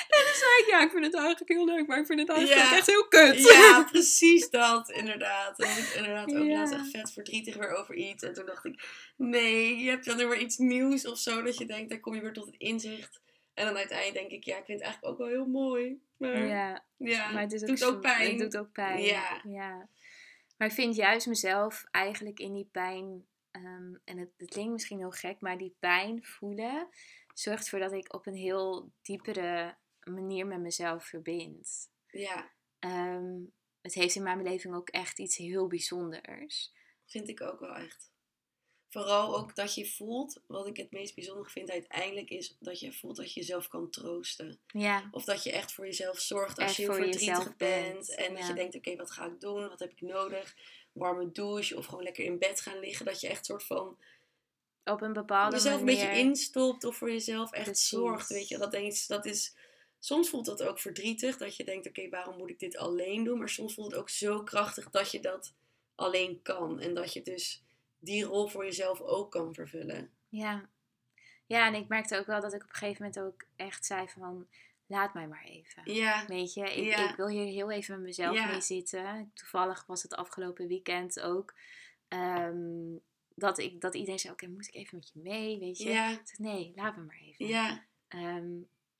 En 0.08 0.24
toen 0.24 0.34
zei 0.34 0.50
ik, 0.60 0.64
ja 0.68 0.82
ik 0.82 0.90
vind 0.90 1.04
het 1.04 1.14
eigenlijk 1.14 1.48
heel 1.50 1.64
leuk, 1.64 1.86
maar 1.86 1.98
ik 1.98 2.06
vind 2.06 2.20
het 2.20 2.28
eigenlijk 2.28 2.68
Ja. 2.68 2.76
echt 2.76 2.86
heel 2.86 3.08
kut. 3.08 3.38
Ja, 3.42 3.82
precies 3.92 4.50
dat, 4.50 4.90
inderdaad. 4.90 5.58
En 5.58 5.70
ik 5.78 5.92
inderdaad 5.96 6.34
ook 6.34 6.44
Ja. 6.46 6.58
laatst 6.58 6.74
echt 6.74 6.90
vet 6.90 7.12
verdrietig 7.12 7.56
weer 7.56 7.76
over 7.76 7.94
iets. 7.94 8.22
En 8.22 8.34
toen 8.34 8.46
dacht 8.46 8.64
ik, 8.64 8.82
nee, 9.16 9.76
je 9.78 9.90
hebt 9.90 10.04
dan 10.04 10.16
weer 10.16 10.38
iets 10.38 10.56
nieuws 10.56 11.06
of 11.06 11.18
zo. 11.18 11.42
Dat 11.42 11.58
je 11.58 11.66
denkt, 11.66 11.90
daar 11.90 12.00
kom 12.00 12.14
je 12.14 12.20
weer 12.20 12.32
tot 12.32 12.46
het 12.46 12.54
inzicht. 12.58 13.20
En 13.54 13.64
dan 13.66 13.76
uiteindelijk 13.76 14.18
denk 14.18 14.30
ik, 14.30 14.44
ja, 14.44 14.58
ik 14.58 14.64
vind 14.64 14.78
het 14.78 14.86
eigenlijk 14.88 15.12
ook 15.12 15.18
wel 15.18 15.28
heel 15.36 15.46
mooi. 15.46 16.02
Maar 16.16 16.46
ja, 16.46 16.84
Ja, 16.96 17.30
maar 17.32 17.42
het 17.42 17.62
ook, 17.62 17.66
doet 17.68 17.84
ook 17.84 18.00
pijn. 18.00 18.30
Het 18.30 18.38
doet 18.38 18.56
ook 18.56 18.72
pijn. 18.72 19.02
Ja. 19.02 19.40
ja. 19.44 19.88
Maar 20.56 20.68
ik 20.68 20.74
vind 20.74 20.94
juist 20.96 21.26
mezelf 21.26 21.84
eigenlijk 21.90 22.38
in 22.38 22.52
die 22.52 22.68
pijn, 22.72 23.26
ehm, 23.50 23.94
en 24.04 24.18
het, 24.18 24.30
het 24.36 24.50
klinkt 24.50 24.72
misschien 24.72 24.98
heel 24.98 25.10
gek, 25.10 25.40
maar 25.40 25.58
die 25.58 25.76
pijn 25.78 26.24
voelen 26.24 26.88
zorgt 27.34 27.62
ervoor 27.62 27.78
dat 27.78 27.92
ik 27.92 28.14
op 28.14 28.26
een 28.26 28.34
heel 28.34 28.92
diepere 29.02 29.76
manier 30.04 30.46
met 30.46 30.60
mezelf 30.60 31.04
verbind. 31.04 31.90
ja, 32.06 32.50
Ehm, 32.78 33.40
het 33.80 33.94
heeft 33.94 34.14
in 34.14 34.22
mijn 34.22 34.42
beleving 34.42 34.74
ook 34.74 34.88
echt 34.88 35.18
iets 35.18 35.36
heel 35.36 35.66
bijzonders. 35.66 36.72
vind 37.06 37.28
ik 37.28 37.40
ook 37.40 37.60
wel 37.60 37.74
echt. 37.74 38.11
Vooral 38.92 39.36
ook 39.36 39.54
dat 39.54 39.74
je 39.74 39.86
voelt, 39.86 40.40
wat 40.46 40.66
ik 40.66 40.76
het 40.76 40.90
meest 40.90 41.14
bijzonder 41.14 41.50
vind 41.50 41.70
uiteindelijk, 41.70 42.30
is 42.30 42.56
dat 42.58 42.80
je 42.80 42.92
voelt 42.92 43.16
dat 43.16 43.32
je 43.32 43.40
jezelf 43.40 43.68
kan 43.68 43.90
troosten. 43.90 44.58
Ja, 44.66 45.08
Of 45.10 45.24
dat 45.24 45.42
je 45.42 45.52
echt 45.52 45.72
voor 45.72 45.84
jezelf 45.84 46.20
zorgt 46.20 46.58
als 46.58 46.66
Echt 46.68 46.76
je 46.76 46.82
heel 46.82 46.94
verdrietig 46.94 47.56
bent. 47.56 47.56
bent, 47.56 48.14
En 48.14 48.34
dat 48.34 48.46
je 48.46 48.54
denkt, 48.54 48.74
oké, 48.74 48.96
wat 48.96 49.10
ga 49.10 49.26
ik 49.26 49.40
doen? 49.40 49.68
Wat 49.68 49.78
heb 49.78 49.90
ik 49.90 50.00
nodig? 50.00 50.56
Warme 50.92 51.32
douche 51.32 51.76
of 51.76 51.86
gewoon 51.86 52.02
lekker 52.02 52.24
in 52.24 52.38
bed 52.38 52.60
gaan 52.60 52.78
liggen. 52.78 53.06
Dat 53.06 53.20
je 53.20 53.28
echt 53.28 53.46
soort 53.46 53.64
van 53.64 53.96
op 54.84 55.02
een 55.02 55.12
bepaalde 55.12 55.56
jezelf 55.56 55.80
een 55.80 55.86
beetje 55.86 56.18
instopt 56.18 56.84
of 56.84 56.96
voor 56.96 57.10
jezelf 57.10 57.52
echt 57.52 57.64
Precies. 57.64 57.88
zorgt. 57.88 58.28
Weet 58.28 58.48
je, 58.48 58.58
dat, 58.58 58.70
denk 58.70 59.06
dat 59.06 59.26
is 59.26 59.54
soms 59.98 60.28
voelt 60.28 60.46
dat 60.46 60.62
ook 60.62 60.78
verdrietig. 60.78 61.36
Dat 61.36 61.56
je 61.56 61.64
denkt, 61.64 61.86
oké, 61.88 62.08
waarom 62.08 62.36
moet 62.36 62.50
ik 62.50 62.58
dit 62.58 62.76
alleen 62.76 63.24
doen? 63.24 63.38
Maar 63.38 63.48
soms 63.48 63.74
voelt 63.74 63.90
het 63.90 64.00
ook 64.00 64.08
zo 64.08 64.42
krachtig 64.42 64.90
dat 64.90 65.10
je 65.10 65.20
dat 65.20 65.54
alleen 65.94 66.42
kan. 66.42 66.80
En 66.80 66.94
dat 66.94 67.12
je 67.12 67.22
dus 67.22 67.62
die 68.02 68.24
rol 68.24 68.48
voor 68.48 68.64
jezelf 68.64 69.00
ook 69.00 69.30
kan 69.30 69.54
vervullen. 69.54 70.10
Ja. 70.28 70.68
Ja, 71.46 71.66
en 71.66 71.74
ik 71.74 71.88
merkte 71.88 72.18
ook 72.18 72.26
wel 72.26 72.40
dat 72.40 72.52
ik 72.52 72.62
op 72.62 72.68
een 72.68 72.74
gegeven 72.74 73.02
moment 73.04 73.20
ook 73.20 73.44
echt 73.56 73.84
zei 73.86 74.08
van... 74.08 74.46
Laat 74.86 75.14
mij 75.14 75.28
maar 75.28 75.44
even. 75.44 75.92
Ja. 75.94 76.26
Weet 76.26 76.54
je, 76.54 76.60
ik, 76.74 76.84
Ja. 76.84 77.10
ik 77.10 77.16
wil 77.16 77.28
hier 77.28 77.44
heel 77.46 77.70
even 77.70 77.94
met 77.94 78.04
mezelf 78.04 78.36
Ja. 78.36 78.46
mee 78.50 78.60
zitten. 78.60 79.30
Toevallig 79.34 79.86
was 79.86 80.02
het 80.02 80.14
afgelopen 80.14 80.66
weekend 80.66 81.20
ook... 81.20 81.54
ehm, 82.08 82.96
dat, 83.34 83.58
ik, 83.58 83.80
dat 83.80 83.94
iedereen 83.94 84.18
zei, 84.18 84.32
oké, 84.32 84.46
moet 84.48 84.66
ik 84.68 84.74
even 84.74 84.96
met 84.98 85.10
je 85.14 85.20
mee, 85.20 85.58
weet 85.58 85.78
je? 85.78 85.88
Ja. 85.90 86.20
Nee, 86.36 86.72
laat 86.74 86.96
me 86.96 87.02
maar 87.02 87.20
even. 87.20 87.46
Ja. 87.46 87.84
Ehm, 88.08 88.50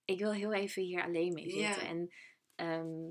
ik 0.04 0.18
wil 0.18 0.32
heel 0.32 0.52
even 0.52 0.82
hier 0.82 1.02
alleen 1.04 1.32
mee 1.32 1.50
zitten. 1.50 1.86
En 1.86 2.10
ehm, 2.54 3.10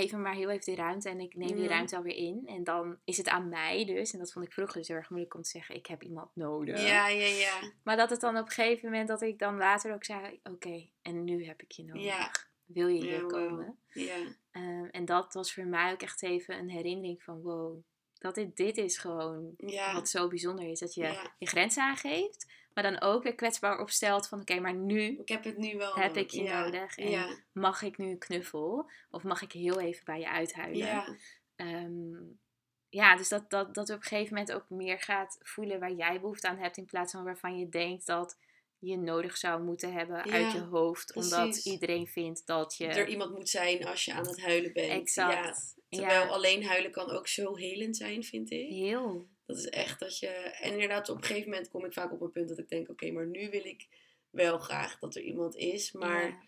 geef 0.00 0.12
me 0.12 0.18
maar 0.18 0.34
heel 0.34 0.50
even 0.50 0.64
die 0.64 0.74
ruimte. 0.74 1.08
En 1.08 1.20
ik 1.20 1.36
neem 1.36 1.56
die 1.56 1.68
ruimte 1.68 1.96
alweer 1.96 2.16
in. 2.16 2.42
En 2.46 2.64
dan 2.64 2.98
is 3.04 3.16
het 3.16 3.28
aan 3.28 3.48
mij 3.48 3.84
dus. 3.84 4.12
En 4.12 4.18
dat 4.18 4.32
vond 4.32 4.44
ik 4.46 4.52
vroeger 4.52 4.76
dus 4.78 4.88
heel 4.88 4.96
erg 4.96 5.10
moeilijk 5.10 5.34
om 5.34 5.42
te 5.42 5.48
zeggen. 5.48 5.74
Ik 5.74 5.86
heb 5.86 6.02
iemand 6.02 6.30
nodig. 6.34 6.80
Ja, 6.86 7.08
ja, 7.08 7.26
ja. 7.26 7.72
Maar 7.82 7.96
dat 7.96 8.10
het 8.10 8.20
dan 8.20 8.36
op 8.36 8.46
een 8.46 8.52
gegeven 8.52 8.90
moment 8.90 9.08
dat 9.08 9.22
ik 9.22 9.38
dan 9.38 9.56
later 9.56 9.94
ook 9.94 10.04
zei. 10.04 10.40
Oké, 10.42 10.88
en 11.02 11.24
nu 11.24 11.44
heb 11.46 11.62
ik 11.62 11.70
je 11.72 11.84
nodig. 11.84 12.02
Ja. 12.02 12.30
Wil 12.64 12.88
je 12.88 12.98
Ja, 13.04 13.10
hier 13.10 13.20
wow. 13.20 13.30
komen? 13.30 13.78
Ja. 13.92 14.16
Ehm, 14.50 14.84
en 14.84 15.04
dat 15.04 15.34
was 15.34 15.54
voor 15.54 15.66
mij 15.66 15.92
ook 15.92 16.02
echt 16.02 16.22
even 16.22 16.58
een 16.58 16.70
herinnering 16.70 17.22
van 17.22 17.42
wow. 17.42 17.78
Dat 18.18 18.34
dit, 18.34 18.56
dit 18.56 18.76
is 18.76 18.98
gewoon 18.98 19.54
Ja. 19.56 19.94
wat 19.94 20.08
zo 20.08 20.28
bijzonder 20.28 20.70
is. 20.70 20.78
Dat 20.78 20.94
je 20.94 21.28
je 21.38 21.46
grenzen 21.46 21.82
aangeeft. 21.82 22.46
Maar 22.76 22.84
dan 22.84 23.00
ook 23.00 23.22
weer 23.22 23.34
kwetsbaar 23.34 23.80
opstelt 23.80 24.28
van 24.28 24.40
oké, 24.40 24.60
maar 24.60 24.74
nu 24.74 25.18
Ik 25.18 25.28
heb 25.28 25.44
het 25.44 25.56
nu 25.56 25.76
wel 25.76 25.94
heb 25.94 26.16
ik 26.16 26.30
je 26.30 26.42
ja. 26.42 26.64
nodig. 26.64 26.96
En 26.96 27.10
Ja. 27.10 27.36
mag 27.52 27.82
ik 27.82 27.98
nu 27.98 28.10
een 28.10 28.18
knuffel? 28.18 28.90
Of 29.10 29.22
mag 29.22 29.42
ik 29.42 29.52
heel 29.52 29.80
even 29.80 30.04
bij 30.04 30.18
je 30.18 30.28
uithuilen? 30.28 30.86
Ja. 30.86 31.16
Ehm, 31.56 32.14
ja, 32.88 33.16
dus 33.16 33.28
dat, 33.28 33.50
dat, 33.50 33.74
dat 33.74 33.90
op 33.90 33.96
een 33.96 34.02
gegeven 34.02 34.34
moment 34.34 34.52
ook 34.52 34.68
meer 34.68 35.00
gaat 35.00 35.38
voelen 35.42 35.80
waar 35.80 35.92
jij 35.92 36.20
behoefte 36.20 36.48
aan 36.48 36.58
hebt. 36.58 36.76
In 36.76 36.84
plaats 36.84 37.12
van 37.12 37.24
waarvan 37.24 37.58
je 37.58 37.68
denkt 37.68 38.06
dat 38.06 38.38
je 38.78 38.96
nodig 38.96 39.36
zou 39.36 39.62
moeten 39.62 39.92
hebben 39.92 40.22
uit 40.22 40.52
je 40.52 40.60
hoofd. 40.60 41.14
Omdat 41.14 41.64
iedereen 41.64 42.06
vindt 42.06 42.46
dat 42.46 42.76
je... 42.76 42.86
Er 42.86 43.08
iemand 43.08 43.34
moet 43.34 43.48
zijn 43.48 43.86
als 43.86 44.04
je 44.04 44.12
aan 44.12 44.26
het 44.26 44.40
huilen 44.40 44.72
bent. 44.72 44.90
Exact. 45.00 45.74
Ja. 45.88 45.98
Terwijl 45.98 46.24
Ja. 46.24 46.28
alleen 46.28 46.64
huilen 46.64 46.90
kan 46.90 47.10
ook 47.10 47.28
zo 47.28 47.56
helend 47.56 47.96
zijn, 47.96 48.24
vind 48.24 48.50
ik. 48.50 48.68
Heel. 48.68 49.28
Dat 49.46 49.56
is 49.56 49.68
echt 49.68 50.00
dat 50.00 50.18
je... 50.18 50.28
En 50.28 50.72
inderdaad, 50.72 51.08
op 51.08 51.16
een 51.16 51.24
gegeven 51.24 51.50
moment 51.50 51.68
kom 51.68 51.84
ik 51.84 51.92
vaak 51.92 52.12
op 52.12 52.20
een 52.20 52.30
punt 52.30 52.48
dat 52.48 52.58
ik 52.58 52.68
denk... 52.68 52.88
Oké, 52.88 53.10
maar 53.10 53.26
nu 53.26 53.50
wil 53.50 53.64
ik 53.64 53.86
wel 54.30 54.58
graag 54.58 54.98
dat 54.98 55.14
er 55.14 55.22
iemand 55.22 55.56
is. 55.56 55.92
Maar 55.92 56.28
Ja. 56.28 56.42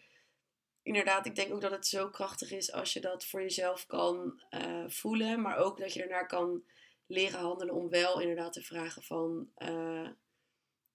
inderdaad, 0.83 1.27
ik 1.27 1.35
denk 1.35 1.53
ook 1.53 1.61
dat 1.61 1.71
het 1.71 1.87
zo 1.87 2.09
krachtig 2.11 2.51
is 2.51 2.73
als 2.73 2.93
je 2.93 3.01
dat 3.01 3.25
voor 3.27 3.41
jezelf 3.41 3.87
kan 3.87 4.43
eh, 4.51 4.85
voelen. 4.89 5.41
Maar 5.41 5.57
ook 5.57 5.79
dat 5.79 5.93
je 5.93 6.03
ernaar 6.03 6.27
kan 6.27 6.63
leren 7.07 7.41
handelen 7.41 7.75
om 7.75 7.89
wel 7.89 8.21
inderdaad 8.21 8.53
te 8.53 8.63
vragen 8.63 9.03
van... 9.03 9.51
eh, 9.55 10.09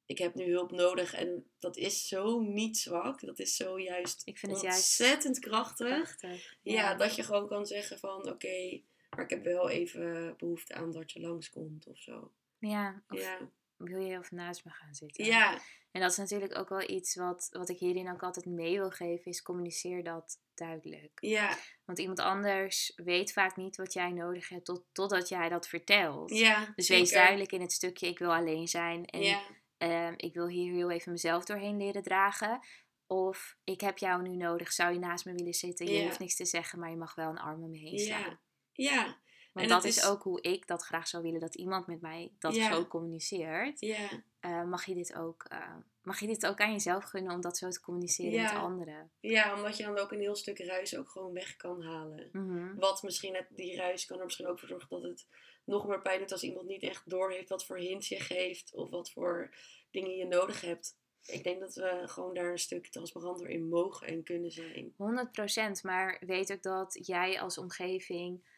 ik 0.06 0.18
heb 0.18 0.36
nu 0.36 0.52
hulp 0.52 0.72
nodig 0.72 1.14
en 1.14 1.52
dat 1.60 1.78
is 1.78 2.08
zo 2.08 2.40
niet 2.40 2.78
zwak. 2.78 3.26
Dat 3.26 3.40
is 3.40 3.56
zo 3.56 3.80
juist 3.80 4.22
Ik 4.26 4.38
vind 4.38 4.52
het 4.52 4.62
juist 4.62 4.78
ontzettend 4.78 5.40
krachtig. 5.40 5.88
Prachtig. 6.18 6.56
Ja, 6.62 6.96
dat 6.96 7.16
je 7.16 7.24
gewoon 7.24 7.48
kan 7.48 7.66
zeggen 7.66 8.00
van 8.00 8.30
oké, 8.30 8.82
maar 9.16 9.24
ik 9.24 9.30
heb 9.30 9.44
wel 9.44 9.70
even 9.70 10.34
behoefte 10.38 10.74
aan 10.74 10.92
dat 10.92 11.12
je 11.12 11.20
langskomt 11.20 11.88
of 11.88 11.98
zo. 11.98 12.32
Ja, 12.60 13.04
of 13.08 13.20
Ja, 13.22 13.38
wil 13.78 14.02
je 14.02 14.18
of 14.18 14.32
naast 14.32 14.66
me 14.66 14.72
gaan 14.72 14.94
zitten? 14.94 15.26
ja, 15.26 15.60
En 15.92 16.02
dat 16.02 16.12
is 16.12 16.18
natuurlijk 16.18 16.58
ook 16.58 16.70
wel 16.70 16.90
iets 16.90 17.16
wat, 17.16 17.48
wat 17.52 17.70
ik 17.70 17.78
hierin 17.80 18.12
ook 18.12 18.24
altijd 18.24 18.46
mee 18.46 18.78
wil 18.80 18.90
geven, 18.92 19.26
is 19.32 19.42
communiceer 19.42 20.04
dat 20.04 20.40
duidelijk. 20.54 21.12
ja, 21.22 21.58
Want 21.86 22.00
iemand 22.00 22.20
anders 22.20 22.92
weet 22.96 23.34
vaak 23.34 23.56
niet 23.56 23.76
wat 23.76 23.94
jij 23.94 24.12
nodig 24.12 24.50
hebt 24.50 24.66
tot, 24.66 24.86
totdat 24.92 25.30
jij 25.30 25.50
dat 25.50 25.68
vertelt. 25.68 26.30
ja. 26.38 26.72
Dus 26.76 26.86
zeker. 26.86 27.04
wees 27.04 27.12
duidelijk 27.14 27.52
in 27.52 27.62
het 27.62 27.72
stukje, 27.72 28.08
ik 28.08 28.20
wil 28.20 28.34
alleen 28.34 28.68
zijn 28.68 29.06
en 29.06 29.22
Ja, 29.22 29.42
ehm, 29.78 30.14
ik 30.18 30.34
wil 30.34 30.48
hier 30.48 30.74
heel 30.74 30.92
even 30.92 31.12
mezelf 31.12 31.46
doorheen 31.46 31.78
leren 31.78 32.04
dragen. 32.04 32.60
Of 33.08 33.58
ik 33.64 33.82
heb 33.82 33.98
jou 33.98 34.22
nu 34.22 34.36
nodig, 34.36 34.72
zou 34.72 34.94
je 34.94 35.00
naast 35.00 35.26
me 35.26 35.34
willen 35.34 35.54
zitten? 35.54 35.86
Je 35.88 35.94
Ja. 35.98 36.04
hoeft 36.04 36.20
niks 36.20 36.36
te 36.36 36.46
zeggen, 36.46 36.80
maar 36.80 36.90
je 36.90 36.96
mag 36.98 37.16
wel 37.16 37.30
een 37.30 37.38
arm 37.40 37.64
om 37.64 37.70
me 37.70 37.78
heen 37.78 38.00
slaan. 38.00 38.40
Ja, 38.74 39.22
Want 39.54 39.66
En 39.66 39.72
dat 39.72 39.84
is 39.84 40.06
ook 40.06 40.24
hoe 40.24 40.42
ik 40.42 40.68
dat 40.68 40.84
graag 40.84 41.08
zou 41.08 41.24
willen, 41.24 41.40
dat 41.40 41.56
iemand 41.56 41.88
met 41.88 42.02
mij 42.02 42.32
dat 42.40 42.56
Ja. 42.56 42.74
zo 42.74 42.86
communiceert. 42.88 43.80
ja, 43.80 44.10
Eh, 44.40 44.64
mag, 44.64 44.86
je 44.86 44.94
dit 44.94 45.16
ook, 45.16 45.44
eh, 45.44 45.76
mag 46.02 46.20
je 46.20 46.28
dit 46.28 46.46
ook 46.46 46.60
aan 46.60 46.72
jezelf 46.72 47.04
gunnen 47.04 47.34
om 47.34 47.42
dat 47.42 47.58
zo 47.58 47.70
te 47.70 47.82
communiceren 47.82 48.32
Ja. 48.32 48.54
met 48.54 48.62
anderen? 48.62 49.12
ja, 49.20 49.56
omdat 49.56 49.78
je 49.78 49.84
dan 49.84 49.98
ook 49.98 50.12
een 50.12 50.20
heel 50.20 50.36
stuk 50.36 50.60
ruis 50.60 50.98
ook 50.98 51.10
gewoon 51.10 51.34
weg 51.34 51.56
kan 51.56 51.82
halen. 51.82 52.30
Mhm. 52.32 52.76
Wat 52.76 53.04
misschien, 53.04 53.36
het, 53.36 53.48
die 53.50 53.76
ruis 53.76 54.06
kan 54.06 54.18
er 54.18 54.24
misschien 54.24 54.48
ook 54.48 54.60
voor 54.60 54.68
zorgen 54.68 54.90
dat 54.90 55.04
het 55.04 55.28
nog 55.66 55.88
meer 55.88 56.02
pijn 56.02 56.20
doet 56.20 56.32
als 56.32 56.44
iemand 56.44 56.68
niet 56.68 56.84
echt 56.84 57.10
doorheeft 57.10 57.50
wat 57.50 57.66
voor 57.66 57.78
hints 57.78 58.08
je 58.10 58.20
geeft 58.20 58.74
of 58.74 58.90
wat 58.90 59.12
voor 59.12 59.56
dingen 59.92 60.16
je 60.16 60.26
nodig 60.26 60.62
hebt. 60.62 60.98
Ik 61.26 61.44
denk 61.44 61.60
dat 61.60 61.76
we 61.76 62.02
gewoon 62.06 62.34
daar 62.34 62.52
een 62.52 62.58
stuk 62.60 62.88
transparanter 62.88 63.50
in 63.50 63.68
mogen 63.70 64.08
en 64.08 64.24
kunnen 64.24 64.52
zijn. 64.52 64.94
100%, 64.98 65.84
maar 65.84 66.22
weet 66.26 66.52
ook 66.52 66.64
dat 66.64 67.00
jij 67.08 67.42
als 67.42 67.58
omgeving, 67.58 68.52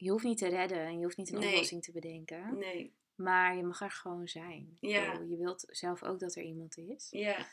je 0.00 0.10
hoeft 0.10 0.24
niet 0.24 0.38
te 0.38 0.48
redden 0.48 0.78
en 0.78 0.98
je 0.98 1.04
hoeft 1.04 1.16
niet 1.16 1.32
een 1.32 1.38
Nee. 1.38 1.48
oplossing 1.52 1.82
te 1.82 1.92
bedenken, 1.92 2.58
Nee, 2.58 2.94
maar 3.14 3.56
je 3.56 3.62
mag 3.62 3.80
er 3.80 3.90
gewoon 3.90 4.28
zijn. 4.28 4.76
Ja. 4.80 5.12
bedoel, 5.12 5.28
Je 5.28 5.36
wilt 5.36 5.64
zelf 5.68 6.02
ook 6.02 6.18
dat 6.20 6.34
er 6.36 6.42
iemand 6.42 6.76
is. 6.78 7.06
ja, 7.10 7.46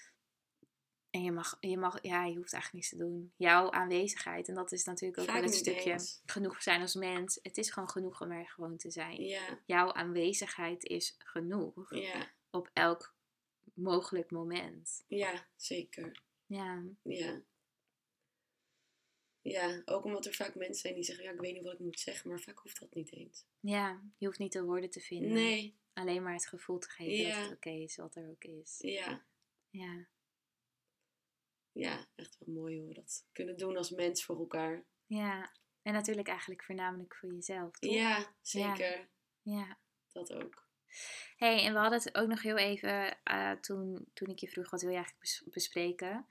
En 1.10 1.24
je 1.24 1.32
mag, 1.32 1.58
je 1.60 1.78
mag, 1.78 2.02
ja, 2.04 2.26
je 2.26 2.36
hoeft 2.36 2.54
eigenlijk 2.54 2.74
niets 2.74 2.90
te 2.90 2.96
doen. 2.98 3.34
Jouw 3.36 3.72
aanwezigheid, 3.72 4.48
en 4.48 4.56
dat 4.56 4.72
is 4.72 4.84
natuurlijk 4.84 5.20
ook 5.20 5.26
Vaak 5.26 5.36
wel 5.36 5.44
het 5.44 5.54
stukje 5.56 5.92
eens. 5.92 6.22
genoeg 6.26 6.64
zijn 6.64 6.82
als 6.82 6.96
mens. 6.96 7.40
Het 7.42 7.58
is 7.58 7.72
gewoon 7.72 7.90
genoeg 7.90 8.22
om 8.22 8.32
er 8.32 8.48
gewoon 8.48 8.78
te 8.78 8.92
zijn. 8.92 9.22
ja, 9.24 9.60
Jouw 9.66 9.94
aanwezigheid 9.94 10.84
is 10.84 11.16
genoeg 11.18 11.96
ja, 11.96 12.32
op 12.50 12.70
elk 12.74 13.16
mogelijk 13.74 14.32
moment. 14.32 15.04
ja, 15.08 15.48
zeker. 15.56 16.22
Ja, 16.46 16.84
Ja. 17.04 17.42
Ja, 19.50 19.82
ook 19.86 20.04
omdat 20.04 20.26
er 20.26 20.34
vaak 20.34 20.56
mensen 20.56 20.82
zijn 20.82 20.94
die 20.94 21.04
zeggen, 21.04 21.26
ja, 21.26 21.32
ik 21.32 21.40
weet 21.40 21.54
niet 21.54 21.64
wat 21.64 21.74
ik 21.74 21.80
moet 21.80 22.00
zeggen, 22.00 22.30
maar 22.30 22.40
vaak 22.40 22.60
hoeft 22.60 22.80
dat 22.80 22.94
niet 22.94 23.12
eens. 23.12 23.46
ja, 23.60 24.02
je 24.18 24.26
hoeft 24.26 24.40
niet 24.40 24.52
de 24.52 24.64
woorden 24.64 24.90
te 24.90 25.00
vinden. 25.00 25.32
Nee, 25.34 25.80
Alleen 25.94 26.24
maar 26.24 26.34
het 26.34 26.48
gevoel 26.48 26.78
te 26.80 26.90
geven 26.90 27.14
Ja. 27.28 27.34
dat 27.40 27.44
het 27.50 27.56
oké 27.58 27.70
is 27.70 27.96
wat 27.96 28.16
er 28.16 28.30
ook 28.30 28.44
is. 28.44 28.78
ja, 28.82 29.26
Ja, 29.70 30.08
ja, 31.72 32.08
echt 32.16 32.38
wel 32.40 32.56
mooi 32.56 32.78
hoe 32.80 32.88
we 32.88 32.94
dat 32.94 33.26
kunnen 33.32 33.58
doen 33.58 33.78
als 33.78 33.90
mens 33.92 34.24
voor 34.24 34.38
elkaar. 34.40 34.86
ja. 35.06 35.56
En 35.82 35.94
natuurlijk 35.94 36.28
eigenlijk 36.28 36.64
voornamelijk 36.64 37.16
voor 37.16 37.34
jezelf, 37.34 37.72
toch? 37.80 37.92
Ja, 37.94 38.36
zeker. 38.42 39.10
Ja. 39.42 39.80
Dat 40.12 40.34
ook. 40.34 40.68
hey, 41.38 41.64
en 41.66 41.74
we 41.74 41.80
hadden 41.80 42.00
het 42.00 42.16
ook 42.16 42.28
nog 42.28 42.42
heel 42.42 42.58
even 42.58 43.24
eh, 43.24 43.52
toen, 43.52 44.08
toen 44.14 44.28
ik 44.30 44.40
je 44.40 44.48
vroeg 44.48 44.70
wat 44.70 44.82
wil 44.82 44.90
je 44.90 44.96
eigenlijk 44.96 45.26
bes- 45.26 45.44
bespreken. 45.54 46.28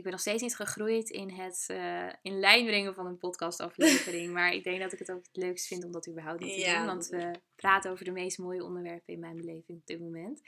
Ik 0.00 0.06
ben 0.06 0.14
nog 0.14 0.24
steeds 0.24 0.42
niet 0.42 0.56
gegroeid 0.56 1.10
in 1.10 1.30
het 1.30 1.64
eh, 1.68 2.08
in 2.22 2.38
lijn 2.38 2.66
brengen 2.66 2.94
van 2.94 3.06
een 3.06 3.18
podcastaflevering. 3.18 4.32
maar 4.36 4.52
ik 4.52 4.64
denk 4.64 4.80
dat 4.80 4.92
ik 4.92 4.98
het 4.98 5.10
ook 5.10 5.24
het 5.26 5.36
leukst 5.36 5.66
vind 5.66 5.84
om 5.84 5.92
dat 5.92 6.08
überhaupt 6.08 6.40
niet 6.40 6.54
te 6.54 6.60
Ja, 6.60 6.76
doen. 6.76 6.86
Want 6.86 7.06
we 7.06 7.40
praten 7.56 7.90
over 7.90 8.04
de 8.04 8.10
meest 8.10 8.38
mooie 8.38 8.64
onderwerpen 8.64 9.14
in 9.14 9.20
mijn 9.20 9.36
beleving 9.36 9.78
op 9.78 9.86
dit 9.86 10.00
moment. 10.00 10.40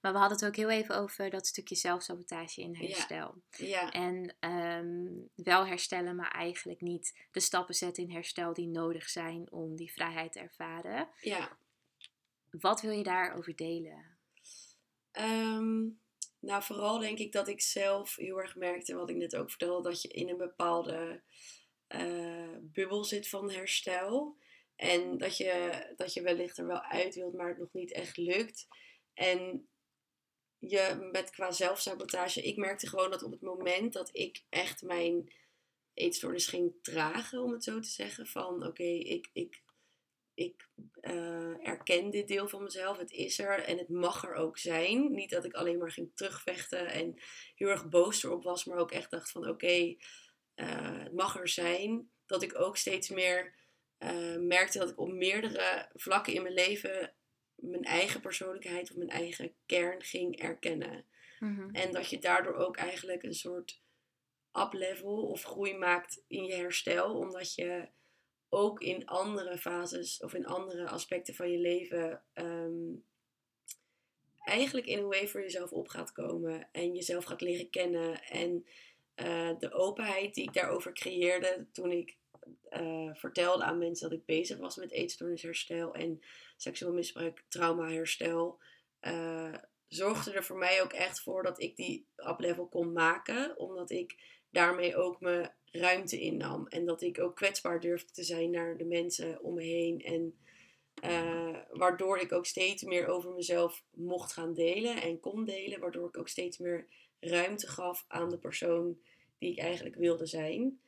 Maar 0.00 0.12
we 0.12 0.18
hadden 0.18 0.36
het 0.38 0.46
ook 0.46 0.56
heel 0.56 0.70
even 0.70 0.96
over 0.96 1.30
dat 1.30 1.46
stukje 1.46 1.74
zelfsabotage 1.74 2.60
in 2.60 2.76
herstel. 2.76 3.42
Ja, 3.50 3.90
En 3.90 4.34
ehm, 4.40 5.06
wel 5.34 5.66
herstellen, 5.66 6.16
maar 6.16 6.30
eigenlijk 6.30 6.80
niet 6.80 7.26
de 7.30 7.40
stappen 7.40 7.74
zetten 7.74 8.02
in 8.02 8.10
herstel 8.10 8.54
die 8.54 8.68
nodig 8.68 9.08
zijn 9.08 9.52
om 9.52 9.76
die 9.76 9.92
vrijheid 9.92 10.32
te 10.32 10.40
ervaren. 10.40 11.08
ja. 11.20 11.56
Wat 12.50 12.80
wil 12.80 12.92
je 12.92 13.02
daarover 13.02 13.56
delen? 13.56 14.04
Ehm, 15.12 15.88
nou, 16.40 16.62
vooral 16.62 16.98
denk 16.98 17.18
ik 17.18 17.32
dat 17.32 17.48
ik 17.48 17.60
zelf 17.60 18.16
heel 18.16 18.40
erg 18.40 18.56
merkte, 18.56 18.94
wat 18.94 19.10
ik 19.10 19.16
net 19.16 19.36
ook 19.36 19.48
vertelde, 19.50 19.88
dat 19.88 20.02
je 20.02 20.08
in 20.08 20.28
een 20.28 20.36
bepaalde 20.36 21.22
eh, 21.86 22.56
bubbel 22.60 23.04
zit 23.04 23.28
van 23.28 23.50
herstel. 23.50 24.36
En 24.76 25.18
dat 25.18 25.36
je, 25.36 25.84
dat 25.96 26.14
je 26.14 26.22
wellicht 26.22 26.58
er 26.58 26.66
wel 26.66 26.82
uit 26.82 27.14
wilt, 27.14 27.34
maar 27.34 27.48
het 27.48 27.58
nog 27.58 27.72
niet 27.72 27.92
echt 27.92 28.16
lukt. 28.16 28.68
En 29.14 29.68
je 30.58 31.08
met 31.12 31.30
qua 31.30 31.50
zelfsabotage, 31.50 32.42
ik 32.42 32.56
merkte 32.56 32.88
gewoon 32.88 33.10
dat 33.10 33.22
op 33.22 33.30
het 33.30 33.40
moment 33.40 33.92
dat 33.92 34.10
ik 34.12 34.44
echt 34.48 34.82
mijn 34.82 35.32
eetstoornis 35.94 36.46
ging 36.46 36.72
dragen, 36.82 37.42
om 37.42 37.52
het 37.52 37.64
zo 37.64 37.80
te 37.80 37.88
zeggen, 37.88 38.26
van 38.26 38.66
oké, 38.66 38.82
ik, 38.82 39.30
ik, 39.32 39.62
ik 40.40 40.68
eh, 41.00 41.66
erken 41.66 42.10
dit 42.10 42.28
deel 42.28 42.48
van 42.48 42.62
mezelf, 42.62 42.98
het 42.98 43.10
is 43.10 43.38
er 43.38 43.62
en 43.64 43.78
het 43.78 43.88
mag 43.88 44.24
er 44.24 44.34
ook 44.34 44.58
zijn. 44.58 45.12
Niet 45.12 45.30
dat 45.30 45.44
ik 45.44 45.54
alleen 45.54 45.78
maar 45.78 45.90
ging 45.90 46.10
terugvechten 46.14 46.86
en 46.86 47.14
heel 47.54 47.68
erg 47.68 47.88
boos 47.88 48.24
erop 48.24 48.42
was, 48.42 48.64
maar 48.64 48.78
ook 48.78 48.90
echt 48.90 49.10
dacht 49.10 49.30
van 49.30 49.48
oké, 49.48 49.96
eh, 50.54 51.02
het 51.02 51.12
mag 51.12 51.38
er 51.38 51.48
zijn. 51.48 52.10
Dat 52.26 52.42
ik 52.42 52.58
ook 52.58 52.76
steeds 52.76 53.08
meer 53.08 53.54
eh, 53.98 54.36
merkte 54.36 54.78
dat 54.78 54.90
ik 54.90 54.98
op 54.98 55.12
meerdere 55.12 55.90
vlakken 55.94 56.34
in 56.34 56.42
mijn 56.42 56.54
leven 56.54 57.14
mijn 57.54 57.84
eigen 57.84 58.20
persoonlijkheid 58.20 58.90
of 58.90 58.96
mijn 58.96 59.10
eigen 59.10 59.54
kern 59.66 60.02
ging 60.02 60.40
erkennen. 60.40 61.06
Mhm. 61.38 61.70
En 61.70 61.92
dat 61.92 62.10
je 62.10 62.18
daardoor 62.18 62.54
ook 62.54 62.76
eigenlijk 62.76 63.22
een 63.22 63.34
soort 63.34 63.82
up-level 64.52 65.26
of 65.26 65.42
groei 65.42 65.76
maakt 65.76 66.22
in 66.26 66.44
je 66.44 66.54
herstel. 66.54 67.18
Omdat 67.18 67.54
je 67.54 67.88
ook 68.50 68.80
in 68.80 69.06
andere 69.06 69.58
fases 69.58 70.22
of 70.22 70.34
in 70.34 70.46
andere 70.46 70.88
aspecten 70.88 71.34
van 71.34 71.50
je 71.50 71.58
leven 71.58 72.22
ehm, 72.32 72.94
eigenlijk 74.40 74.86
in 74.86 74.98
een 74.98 75.08
way 75.08 75.28
voor 75.28 75.40
jezelf 75.40 75.72
op 75.72 75.88
gaat 75.88 76.12
komen. 76.12 76.68
En 76.72 76.94
jezelf 76.94 77.24
gaat 77.24 77.40
leren 77.40 77.70
kennen. 77.70 78.22
En 78.22 78.66
eh, 79.14 79.50
de 79.58 79.72
openheid 79.72 80.34
die 80.34 80.44
ik 80.44 80.52
daarover 80.52 80.92
creëerde 80.92 81.66
toen 81.72 81.90
ik 81.90 82.16
uh, 82.70 83.14
vertelde 83.14 83.64
aan 83.64 83.78
mensen 83.78 84.10
dat 84.10 84.18
ik 84.18 84.24
bezig 84.24 84.58
was 84.58 84.76
met 84.76 84.90
eetstoornisherstel 84.90 85.94
en 85.94 86.22
seksueel 86.56 86.92
misbruik, 86.92 87.44
traumaherstel, 87.48 88.58
uh, 89.00 89.54
zorgde 89.88 90.32
er 90.32 90.44
voor 90.44 90.58
mij 90.58 90.82
ook 90.82 90.92
echt 90.92 91.20
voor 91.20 91.42
dat 91.42 91.60
ik 91.60 91.76
die 91.76 92.06
up-level 92.16 92.66
kon 92.66 92.92
maken. 92.92 93.58
Omdat 93.58 93.90
ik 93.90 94.16
daarmee 94.50 94.96
ook 94.96 95.20
mijn 95.20 95.52
ruimte 95.70 96.20
innam. 96.20 96.66
En 96.66 96.84
dat 96.84 97.02
ik 97.02 97.20
ook 97.20 97.36
kwetsbaar 97.36 97.80
durfde 97.80 98.12
te 98.12 98.22
zijn 98.22 98.50
naar 98.50 98.76
de 98.76 98.84
mensen 98.84 99.42
om 99.42 99.54
me 99.54 99.62
heen. 99.62 100.02
En 100.02 100.34
uh, 101.04 101.58
waardoor 101.70 102.18
ik 102.18 102.32
ook 102.32 102.46
steeds 102.46 102.82
meer 102.82 103.06
over 103.06 103.32
mezelf 103.32 103.84
mocht 103.90 104.32
gaan 104.32 104.54
delen 104.54 105.02
en 105.02 105.20
kon 105.20 105.44
delen. 105.44 105.80
Waardoor 105.80 106.08
ik 106.08 106.18
ook 106.18 106.28
steeds 106.28 106.58
meer 106.58 106.86
ruimte 107.20 107.68
gaf 107.68 108.04
aan 108.08 108.30
de 108.30 108.38
persoon 108.38 108.98
die 109.38 109.50
ik 109.50 109.58
eigenlijk 109.58 109.96
wilde 109.96 110.26
zijn. 110.26 110.80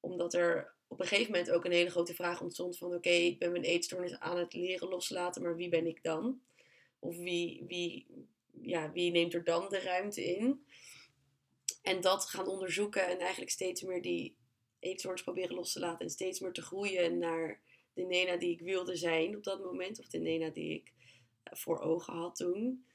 Omdat 0.00 0.34
er 0.34 0.76
op 0.86 1.00
een 1.00 1.06
gegeven 1.06 1.32
moment 1.32 1.50
ook 1.50 1.64
een 1.64 1.72
hele 1.72 1.90
grote 1.90 2.14
vraag 2.14 2.40
ontstond 2.40 2.78
van... 2.78 2.94
Oké, 2.94 3.08
ik 3.08 3.38
ben 3.38 3.50
mijn 3.50 3.64
eetstoornis 3.64 4.18
aan 4.18 4.38
het 4.38 4.54
leren 4.54 4.88
loslaten, 4.88 5.42
maar 5.42 5.56
wie 5.56 5.68
ben 5.68 5.86
ik 5.86 6.02
dan? 6.02 6.40
Of 6.98 7.16
wie, 7.16 7.64
wie, 7.66 8.06
ja, 8.62 8.92
wie 8.92 9.10
neemt 9.10 9.34
er 9.34 9.44
dan 9.44 9.68
de 9.68 9.80
ruimte 9.80 10.24
in? 10.24 10.64
En 11.82 12.00
dat 12.00 12.24
gaan 12.24 12.46
onderzoeken 12.46 13.06
en 13.06 13.18
eigenlijk 13.18 13.50
steeds 13.50 13.82
meer 13.82 14.02
die 14.02 14.36
eetstoornis 14.78 15.22
proberen 15.22 15.54
los 15.54 15.72
te 15.72 15.80
laten. 15.80 16.00
En 16.00 16.10
steeds 16.10 16.40
meer 16.40 16.52
te 16.52 16.62
groeien 16.62 17.18
naar 17.18 17.60
de 17.92 18.02
Nena 18.02 18.36
die 18.36 18.50
ik 18.50 18.60
wilde 18.60 18.96
zijn 18.96 19.36
op 19.36 19.44
dat 19.44 19.64
moment. 19.64 19.98
Of 19.98 20.06
de 20.06 20.18
Nena 20.18 20.50
die 20.50 20.74
ik 20.74 20.92
eh, 21.42 21.58
voor 21.58 21.80
ogen 21.80 22.14
had 22.14 22.36
toen. 22.36 22.86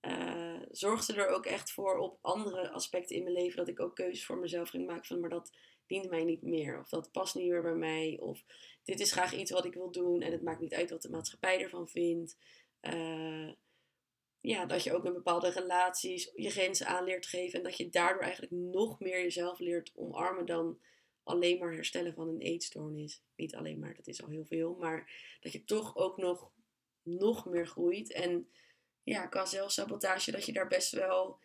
Uh, 0.00 0.60
zorgde 0.70 1.14
er 1.14 1.28
ook 1.28 1.46
echt 1.46 1.72
voor 1.72 1.98
op 1.98 2.18
andere 2.20 2.70
aspecten 2.70 3.16
in 3.16 3.22
mijn 3.22 3.34
leven 3.34 3.56
dat 3.56 3.68
ik 3.68 3.80
ook 3.80 3.94
keuzes 3.94 4.26
voor 4.26 4.38
mezelf 4.38 4.68
ging 4.68 4.86
maken 4.86 5.04
van 5.04 5.20
maar 5.20 5.30
dat 5.30 5.52
dient 5.86 6.10
mij 6.10 6.24
niet 6.24 6.42
meer 6.42 6.78
of 6.78 6.88
dat 6.88 7.12
past 7.12 7.34
niet 7.34 7.48
meer 7.48 7.62
bij 7.62 7.74
mij 7.74 8.16
of 8.20 8.44
dit 8.84 9.00
is 9.00 9.12
graag 9.12 9.34
iets 9.34 9.50
wat 9.50 9.64
ik 9.64 9.74
wil 9.74 9.90
doen 9.90 10.20
en 10.20 10.32
het 10.32 10.42
maakt 10.42 10.60
niet 10.60 10.74
uit 10.74 10.90
wat 10.90 11.02
de 11.02 11.10
maatschappij 11.10 11.60
ervan 11.60 11.88
vindt. 11.88 12.36
Uh, 12.82 13.50
ja, 14.40 14.66
dat 14.66 14.82
je 14.82 14.94
ook 14.94 15.04
in 15.04 15.12
bepaalde 15.12 15.50
relaties 15.50 16.30
je 16.34 16.50
grenzen 16.50 16.86
aan 16.86 17.04
leert 17.04 17.26
geven. 17.26 17.58
En 17.58 17.64
dat 17.64 17.76
je 17.76 17.88
daardoor 17.88 18.22
eigenlijk 18.22 18.52
nog 18.52 19.00
meer 19.00 19.22
jezelf 19.22 19.58
leert 19.58 19.92
omarmen 19.94 20.46
dan 20.46 20.80
alleen 21.22 21.58
maar 21.58 21.72
herstellen 21.72 22.14
van 22.14 22.28
een 22.28 22.40
eetstoornis. 22.40 23.22
Niet 23.36 23.54
alleen 23.54 23.78
maar, 23.78 23.94
dat 23.94 24.06
is 24.06 24.22
al 24.22 24.28
heel 24.28 24.44
veel. 24.44 24.74
Maar 24.74 25.12
dat 25.40 25.52
je 25.52 25.64
toch 25.64 25.96
ook 25.96 26.16
nog, 26.16 26.50
nog 27.02 27.46
meer 27.46 27.66
groeit. 27.66 28.12
En 28.12 28.50
ja, 29.02 29.26
qua 29.26 29.46
zelfsabotage, 29.46 30.30
dat 30.30 30.46
je 30.46 30.52
daar 30.52 30.68
best 30.68 30.92
wel... 30.92 31.38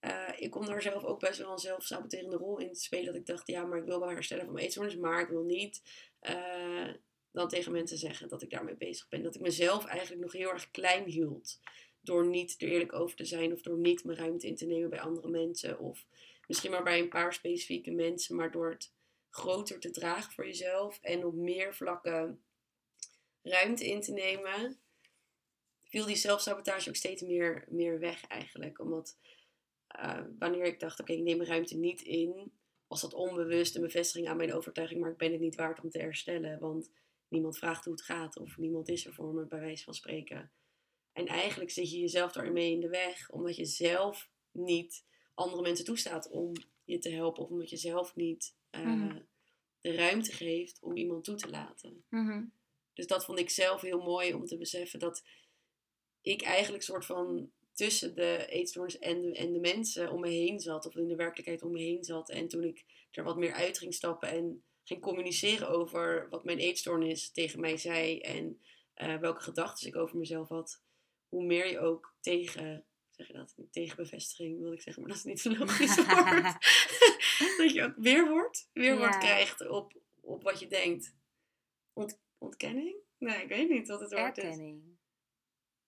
Uh, 0.00 0.28
ik 0.36 0.50
kon 0.50 0.66
daar 0.66 0.82
zelf 0.82 1.04
ook 1.04 1.20
best 1.20 1.38
wel 1.38 1.52
een 1.52 1.58
zelfsaboterende 1.58 2.36
rol 2.36 2.58
in 2.58 2.74
spelen. 2.74 3.06
Dat 3.06 3.14
ik 3.14 3.26
dacht, 3.26 3.46
ja, 3.46 3.64
maar 3.64 3.78
ik 3.78 3.84
wil 3.84 4.00
wel 4.00 4.10
herstellen 4.10 4.44
van 4.44 4.52
mijn 4.52 4.64
eetstoornis. 4.64 4.96
Maar 4.96 5.20
ik 5.20 5.28
wil 5.28 5.44
niet... 5.44 5.82
Uh, 6.20 6.94
dan 7.32 7.48
tegen 7.48 7.72
mensen 7.72 7.98
zeggen 7.98 8.28
dat 8.28 8.42
ik 8.42 8.50
daarmee 8.50 8.76
bezig 8.76 9.08
ben. 9.08 9.22
Dat 9.22 9.34
ik 9.34 9.40
mezelf 9.40 9.84
eigenlijk 9.84 10.22
nog 10.22 10.32
heel 10.32 10.50
erg 10.50 10.70
klein 10.70 11.04
hield 11.04 11.60
door 12.02 12.26
niet 12.26 12.54
er 12.58 12.68
eerlijk 12.68 12.92
over 12.92 13.16
te 13.16 13.24
zijn 13.24 13.52
of 13.52 13.62
door 13.62 13.78
niet 13.78 14.04
mijn 14.04 14.18
ruimte 14.18 14.46
in 14.46 14.56
te 14.56 14.66
nemen 14.66 14.90
bij 14.90 15.00
andere 15.00 15.28
mensen 15.28 15.78
of 15.78 16.06
misschien 16.46 16.70
maar 16.70 16.82
bij 16.82 16.98
een 16.98 17.08
paar 17.08 17.32
specifieke 17.32 17.90
mensen, 17.90 18.36
maar 18.36 18.50
door 18.50 18.70
het 18.70 18.92
groter 19.30 19.80
te 19.80 19.90
dragen 19.90 20.32
voor 20.32 20.46
jezelf 20.46 20.98
en 21.02 21.24
op 21.24 21.34
meer 21.34 21.74
vlakken 21.74 22.42
ruimte 23.42 23.86
in 23.86 24.00
te 24.00 24.12
nemen, 24.12 24.78
viel 25.84 26.06
die 26.06 26.16
zelfsabotage 26.16 26.88
ook 26.88 26.96
steeds 26.96 27.22
meer, 27.22 27.64
meer 27.68 27.98
weg 27.98 28.26
eigenlijk. 28.26 28.80
Omdat 28.80 29.16
uh, 29.96 30.20
wanneer 30.38 30.64
ik 30.64 30.80
dacht, 30.80 31.00
oké, 31.00 31.12
ik 31.12 31.22
neem 31.22 31.36
mijn 31.36 31.48
ruimte 31.48 31.76
niet 31.76 32.02
in, 32.02 32.52
was 32.86 33.00
dat 33.00 33.14
onbewust 33.14 33.74
een 33.76 33.82
bevestiging 33.82 34.28
aan 34.28 34.36
mijn 34.36 34.54
overtuiging, 34.54 35.00
maar 35.00 35.10
ik 35.10 35.16
ben 35.16 35.32
het 35.32 35.40
niet 35.40 35.54
waard 35.54 35.80
om 35.80 35.90
te 35.90 35.98
herstellen, 35.98 36.58
want 36.58 36.90
niemand 37.28 37.58
vraagt 37.58 37.84
hoe 37.84 37.94
het 37.94 38.02
gaat 38.02 38.36
of 38.36 38.56
niemand 38.56 38.88
is 38.88 39.06
er 39.06 39.14
voor 39.14 39.34
me, 39.34 39.46
bij 39.46 39.60
wijze 39.60 39.84
van 39.84 39.94
spreken. 39.94 40.50
En 41.12 41.26
eigenlijk 41.26 41.70
zit 41.70 41.90
je 41.90 41.98
jezelf 41.98 42.32
daarmee 42.32 42.72
in 42.72 42.80
de 42.80 42.88
weg, 42.88 43.30
omdat 43.30 43.56
je 43.56 43.64
zelf 43.64 44.30
niet 44.50 45.04
andere 45.34 45.62
mensen 45.62 45.84
toestaat 45.84 46.28
om 46.28 46.52
je 46.84 46.98
te 46.98 47.10
helpen, 47.10 47.42
of 47.42 47.50
omdat 47.50 47.70
je 47.70 47.76
zelf 47.76 48.14
niet 48.14 48.56
uh, 48.70 49.16
de 49.80 49.94
ruimte 49.94 50.32
geeft 50.32 50.78
om 50.80 50.96
iemand 50.96 51.24
toe 51.24 51.36
te 51.36 51.50
laten. 51.50 52.04
Mm 52.08 52.52
Dus 52.94 53.06
dat 53.06 53.24
vond 53.24 53.38
ik 53.38 53.50
zelf 53.50 53.80
heel 53.80 54.02
mooi 54.02 54.34
om 54.34 54.46
te 54.46 54.58
beseffen 54.58 54.98
dat 54.98 55.24
ik 56.20 56.42
eigenlijk 56.42 56.82
soort 56.82 57.06
van 57.06 57.50
tussen 57.72 58.14
de 58.14 58.46
eetstoornis 58.48 58.98
en 58.98 59.20
de, 59.20 59.32
en 59.32 59.52
de 59.52 59.60
mensen 59.60 60.12
om 60.12 60.20
me 60.20 60.28
heen 60.28 60.60
zat, 60.60 60.86
of 60.86 60.96
in 60.96 61.08
de 61.08 61.16
werkelijkheid 61.16 61.62
om 61.62 61.72
me 61.72 61.80
heen 61.80 62.04
zat. 62.04 62.30
En 62.30 62.48
toen 62.48 62.64
ik 62.64 62.84
er 63.10 63.24
wat 63.24 63.36
meer 63.36 63.52
uit 63.52 63.78
ging 63.78 63.94
stappen 63.94 64.28
en 64.28 64.64
ging 64.84 65.00
communiceren 65.00 65.68
over 65.68 66.26
wat 66.30 66.44
mijn 66.44 66.58
eetstoornis 66.58 67.32
tegen 67.32 67.60
mij 67.60 67.76
zei 67.76 68.18
en 68.18 68.60
uh, 68.96 69.16
welke 69.16 69.42
gedachten 69.42 69.88
ik 69.88 69.96
over 69.96 70.18
mezelf 70.18 70.48
had, 70.48 70.82
hoe 71.32 71.44
meer 71.44 71.66
je 71.66 71.80
ook 71.80 72.14
tegen, 72.20 72.84
zeg 73.10 73.26
je 73.26 73.32
dat, 73.32 73.54
tegen 73.70 73.96
bevestiging 73.96 74.60
wil 74.60 74.72
ik 74.72 74.80
zeggen, 74.80 75.02
maar 75.02 75.10
dat 75.10 75.20
is 75.20 75.24
niet 75.24 75.40
zo 75.40 75.56
logisch 75.56 75.96
woord. 76.06 76.42
dat 77.58 77.72
je 77.72 77.82
ook 77.82 77.94
weerwoord, 77.96 78.68
weerwoord 78.72 79.12
ja. 79.12 79.18
krijgt 79.18 79.68
op, 79.68 79.92
op 80.20 80.42
wat 80.42 80.60
je 80.60 80.66
denkt. 80.66 81.14
Ont, 81.92 82.20
ontkenning? 82.38 82.96
Nee, 83.18 83.42
ik 83.42 83.48
weet 83.48 83.68
niet 83.68 83.88
wat 83.88 84.00
het 84.00 84.12
woord 84.12 84.38
Erkenning. 84.38 84.82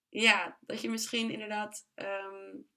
is. 0.08 0.22
Ja, 0.22 0.58
dat 0.60 0.80
je 0.80 0.90
misschien 0.90 1.30
inderdaad 1.30 1.86
um, 1.94 2.68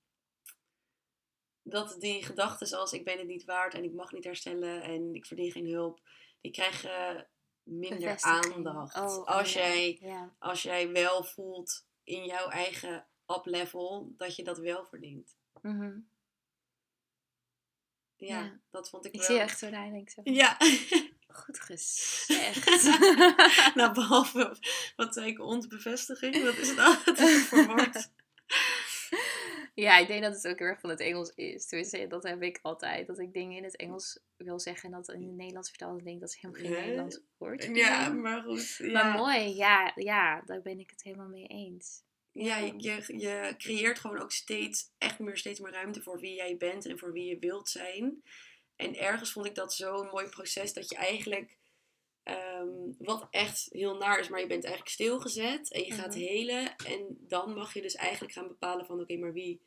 dat 1.64 1.96
die 2.00 2.24
gedachten 2.24 2.68
zoals 2.68 2.94
ik 2.94 3.04
ben 3.04 3.18
het 3.18 3.28
niet 3.28 3.44
waard 3.46 3.74
en 3.74 3.84
ik 3.84 3.94
mag 3.94 4.12
niet 4.12 4.24
herstellen 4.24 4.82
en 4.82 5.16
ik 5.16 5.26
verdien 5.26 5.52
geen 5.52 5.70
hulp, 5.70 6.02
die 6.42 6.52
krijgen 6.52 7.30
minder 7.64 8.22
aandacht. 8.22 8.96
Oh, 8.96 9.26
als, 9.26 9.54
ja. 9.54 9.60
jij, 9.60 9.98
Ja. 10.02 10.36
als 10.40 10.62
jij 10.62 10.92
wel 10.92 11.24
voelt 11.24 11.87
in 12.08 12.26
jouw 12.26 12.50
eigen 12.50 13.08
up-level 13.26 14.14
dat 14.18 14.36
je 14.36 14.44
dat 14.44 14.58
wel 14.58 14.86
verdient. 14.86 15.36
Mhm. 15.62 16.00
Ja, 18.16 18.44
Ja. 18.44 18.60
dat 18.70 18.90
vond 18.90 19.06
ik, 19.06 19.12
Ik 19.14 19.18
wel. 19.20 19.28
zie 19.28 19.36
je 19.36 19.42
echt 19.42 19.60
zo 19.60 19.70
nadenken. 19.70 20.12
Zo. 20.14 20.22
Ja, 20.32 20.58
Goed 21.28 21.60
gezegd. 21.60 22.84
nou 23.76 23.94
behalve 24.00 24.58
wat 24.96 25.14
zei 25.14 25.28
ik, 25.28 25.40
ontbevestiging, 25.40 26.44
wat 26.44 26.58
is 26.58 26.76
dat? 26.76 27.06
Het 27.06 27.20
is 27.20 27.46
voor 27.46 27.66
woord. 27.66 28.12
ja, 29.84 29.98
ik 29.98 30.08
denk 30.08 30.24
dat 30.24 30.34
het 30.36 30.48
ook 30.48 30.60
heel 30.60 30.68
erg 30.68 30.80
van 30.80 30.90
het 30.90 31.00
Engels 31.00 31.32
is. 31.36 31.66
Tenminste, 31.66 32.08
dat 32.08 32.24
heb 32.24 32.42
ik 32.42 32.60
altijd. 32.62 33.08
Dat 33.08 33.20
ik 33.20 33.34
dingen 33.34 33.58
in 33.58 33.64
het 33.64 33.76
Engels 33.76 34.20
wil 34.38 34.60
zeggen 34.60 34.86
en 34.90 34.96
dat 34.96 35.10
in 35.10 35.22
het 35.22 35.36
Nederlands 35.36 35.70
vertel. 35.70 35.88
Dan 35.88 36.04
denk 36.04 36.16
ik 36.16 36.20
dat 36.22 36.30
is 36.30 36.36
helemaal 36.42 36.62
geen 36.62 36.72
Nee. 36.72 36.82
Nederlands 36.82 37.20
woord. 37.38 37.70
Ja, 37.74 38.10
maar 38.10 38.42
goed. 38.42 38.76
Ja, 38.82 38.92
Maar 38.92 39.18
mooi, 39.18 39.56
ja, 39.56 39.92
ja, 39.96 40.42
daar 40.46 40.62
ben 40.62 40.80
ik 40.80 40.90
het 40.90 41.04
helemaal 41.04 41.28
mee 41.28 41.48
eens. 41.48 42.02
ja 42.32 42.58
je, 42.58 42.74
je, 42.78 43.04
je 43.18 43.54
creëert 43.58 44.00
gewoon 44.00 44.22
ook 44.22 44.32
steeds, 44.32 44.92
echt 44.98 45.20
meer, 45.20 45.38
steeds 45.38 45.60
meer 45.60 45.72
ruimte 45.72 46.02
voor 46.02 46.20
wie 46.20 46.36
jij 46.36 46.58
bent 46.58 46.86
en 46.86 47.00
voor 47.00 47.12
wie 47.14 47.26
je 47.26 47.40
wilt 47.40 47.70
zijn. 47.70 48.24
En 48.76 48.96
ergens 48.96 49.32
vond 49.32 49.46
ik 49.46 49.56
dat 49.56 49.74
zo'n 49.74 50.08
mooi 50.08 50.28
proces 50.30 50.74
dat 50.74 50.90
je 50.90 50.96
eigenlijk, 50.96 51.58
ehm, 52.24 52.68
wat 52.98 53.28
echt 53.32 53.68
heel 53.70 53.98
naar 53.98 54.20
is, 54.20 54.30
maar 54.30 54.40
je 54.40 54.48
bent 54.48 54.64
eigenlijk 54.64 54.94
stilgezet 54.94 55.72
en 55.72 55.84
je 55.84 55.92
gaat 55.94 56.16
Mhm. 56.16 56.24
helen. 56.26 56.76
En 56.76 57.18
dan 57.20 57.54
mag 57.54 57.74
je 57.74 57.82
dus 57.82 57.96
eigenlijk 57.96 58.34
gaan 58.34 58.48
bepalen 58.48 58.86
van, 58.86 59.00
oké, 59.02 59.18
maar 59.18 59.34
wie 59.34 59.62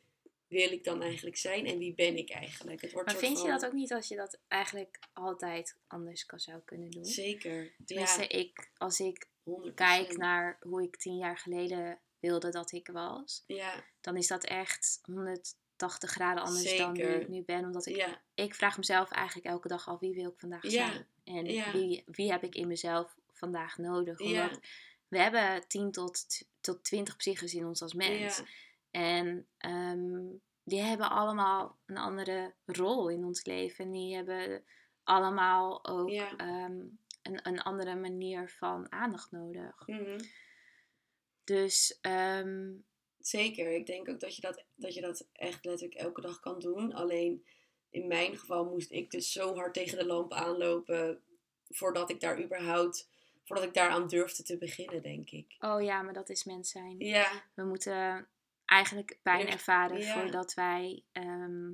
wil 0.51 0.71
ik 0.71 0.83
dan 0.83 1.01
eigenlijk 1.01 1.37
zijn 1.37 1.65
en 1.65 1.77
wie 1.77 1.93
ben 1.93 2.17
ik 2.17 2.29
eigenlijk? 2.29 2.81
Het 2.81 2.91
wordt 2.91 3.07
Maar 3.07 3.17
vind 3.17 3.41
je 3.41 3.47
dat 3.47 3.65
ook 3.65 3.73
niet 3.73 3.93
als 3.93 4.07
je 4.07 4.15
dat 4.15 4.39
eigenlijk 4.47 4.99
altijd 5.13 5.77
anders 5.87 6.25
kan 6.25 6.39
zou 6.39 6.61
kunnen 6.65 6.91
doen? 6.91 7.05
Zeker. 7.05 7.73
Tenminste, 7.85 8.21
ja, 8.21 8.29
ik, 8.29 8.71
als 8.77 8.99
ik 8.99 9.27
100%. 9.43 9.73
kijk 9.73 10.17
naar 10.17 10.57
hoe 10.59 10.83
ik 10.83 10.97
tien 10.97 11.17
jaar 11.17 11.37
geleden 11.37 11.99
wilde 12.19 12.49
dat 12.49 12.71
ik 12.71 12.87
was, 12.87 13.43
Ja, 13.47 13.83
dan 14.01 14.17
is 14.17 14.27
dat 14.27 14.43
echt 14.43 14.99
180 15.01 16.11
graden 16.11 16.43
anders 16.43 16.77
dan 16.77 16.93
wie 16.93 17.05
ik 17.05 17.27
nu 17.27 17.43
ben. 17.43 17.65
Omdat 17.65 17.85
ik, 17.85 17.95
ja, 17.95 18.21
ik 18.35 18.55
vraag 18.55 18.77
mezelf 18.77 19.11
eigenlijk 19.11 19.47
elke 19.47 19.67
dag 19.67 19.87
al 19.87 19.99
wie 19.99 20.13
wil 20.13 20.29
ik 20.29 20.39
vandaag 20.39 20.65
zijn. 20.65 21.07
En 21.23 21.71
wie, 21.71 22.03
wie 22.05 22.31
heb 22.31 22.43
ik 22.43 22.55
in 22.55 22.67
mezelf 22.67 23.15
vandaag 23.31 23.77
nodig. 23.77 24.19
Omdat 24.19 24.59
we 25.07 25.19
hebben 25.19 25.67
10 25.67 25.91
tot, 25.91 26.25
tot 26.61 26.83
20 26.83 27.15
psyches 27.15 27.53
in 27.53 27.65
ons 27.65 27.81
als 27.81 27.93
mens. 27.93 28.41
En 28.91 29.47
ehm, 29.57 30.19
die 30.63 30.81
hebben 30.81 31.09
allemaal 31.09 31.77
een 31.85 31.97
andere 31.97 32.53
rol 32.65 33.09
in 33.09 33.23
ons 33.23 33.45
leven. 33.45 33.85
En 33.85 33.91
die 33.91 34.15
hebben 34.15 34.63
allemaal 35.03 35.85
ook 35.85 36.09
Ja. 36.09 36.35
ehm, 36.37 36.79
een, 37.21 37.39
een 37.47 37.61
andere 37.61 37.95
manier 37.95 38.49
van 38.57 38.91
aandacht 38.91 39.31
nodig. 39.31 39.87
mhm. 39.87 40.19
Dus 41.43 41.97
ehm, 42.01 42.71
Zeker. 43.19 43.71
Ik 43.71 43.85
denk 43.85 44.09
ook 44.09 44.19
dat 44.19 44.35
je 44.35 44.41
dat, 44.41 44.63
dat 44.75 44.93
je 44.93 45.01
dat 45.01 45.27
echt 45.31 45.65
letterlijk 45.65 45.99
elke 45.99 46.21
dag 46.21 46.39
kan 46.39 46.59
doen. 46.59 46.93
Alleen 46.93 47.45
in 47.89 48.07
mijn 48.07 48.37
geval 48.37 48.65
moest 48.65 48.91
ik 48.91 49.11
dus 49.11 49.31
zo 49.31 49.55
hard 49.55 49.73
tegen 49.73 49.97
de 49.97 50.05
lamp 50.05 50.33
aanlopen 50.33 51.21
voordat 51.69 52.09
ik 52.09 52.19
daar 52.19 52.43
überhaupt, 52.43 53.09
voordat 53.43 53.65
ik 53.65 53.73
daaraan 53.73 54.07
durfde 54.07 54.43
te 54.43 54.57
beginnen, 54.57 55.01
denk 55.01 55.29
ik. 55.29 55.55
Oh 55.59 55.81
ja, 55.81 56.01
maar 56.01 56.13
dat 56.13 56.29
is 56.29 56.43
mens 56.43 56.69
zijn. 56.69 56.99
Ja, 56.99 57.43
We 57.53 57.63
moeten 57.63 58.27
eigenlijk 58.71 59.19
pijn 59.21 59.47
ervaren 59.47 59.99
ja. 59.99 60.13
voordat 60.13 60.53
wij 60.53 61.03
ehm, 61.11 61.71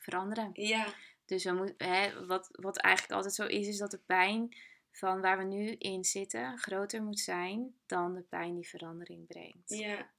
veranderen. 0.00 0.50
ja, 0.52 0.94
Dus 1.24 1.44
we 1.44 1.52
moeten, 1.52 1.88
hè, 1.88 2.26
wat, 2.26 2.48
wat 2.52 2.76
eigenlijk 2.76 3.14
altijd 3.14 3.34
zo 3.34 3.46
is, 3.46 3.66
is 3.66 3.78
dat 3.78 3.90
de 3.90 3.98
pijn 4.06 4.56
van 4.90 5.20
waar 5.20 5.38
we 5.38 5.44
nu 5.44 5.70
in 5.70 6.04
zitten 6.04 6.58
groter 6.58 7.02
moet 7.02 7.20
zijn 7.20 7.74
dan 7.86 8.14
de 8.14 8.22
pijn 8.22 8.54
die 8.54 8.68
verandering 8.68 9.26
brengt. 9.26 9.68
ja. 9.70 10.10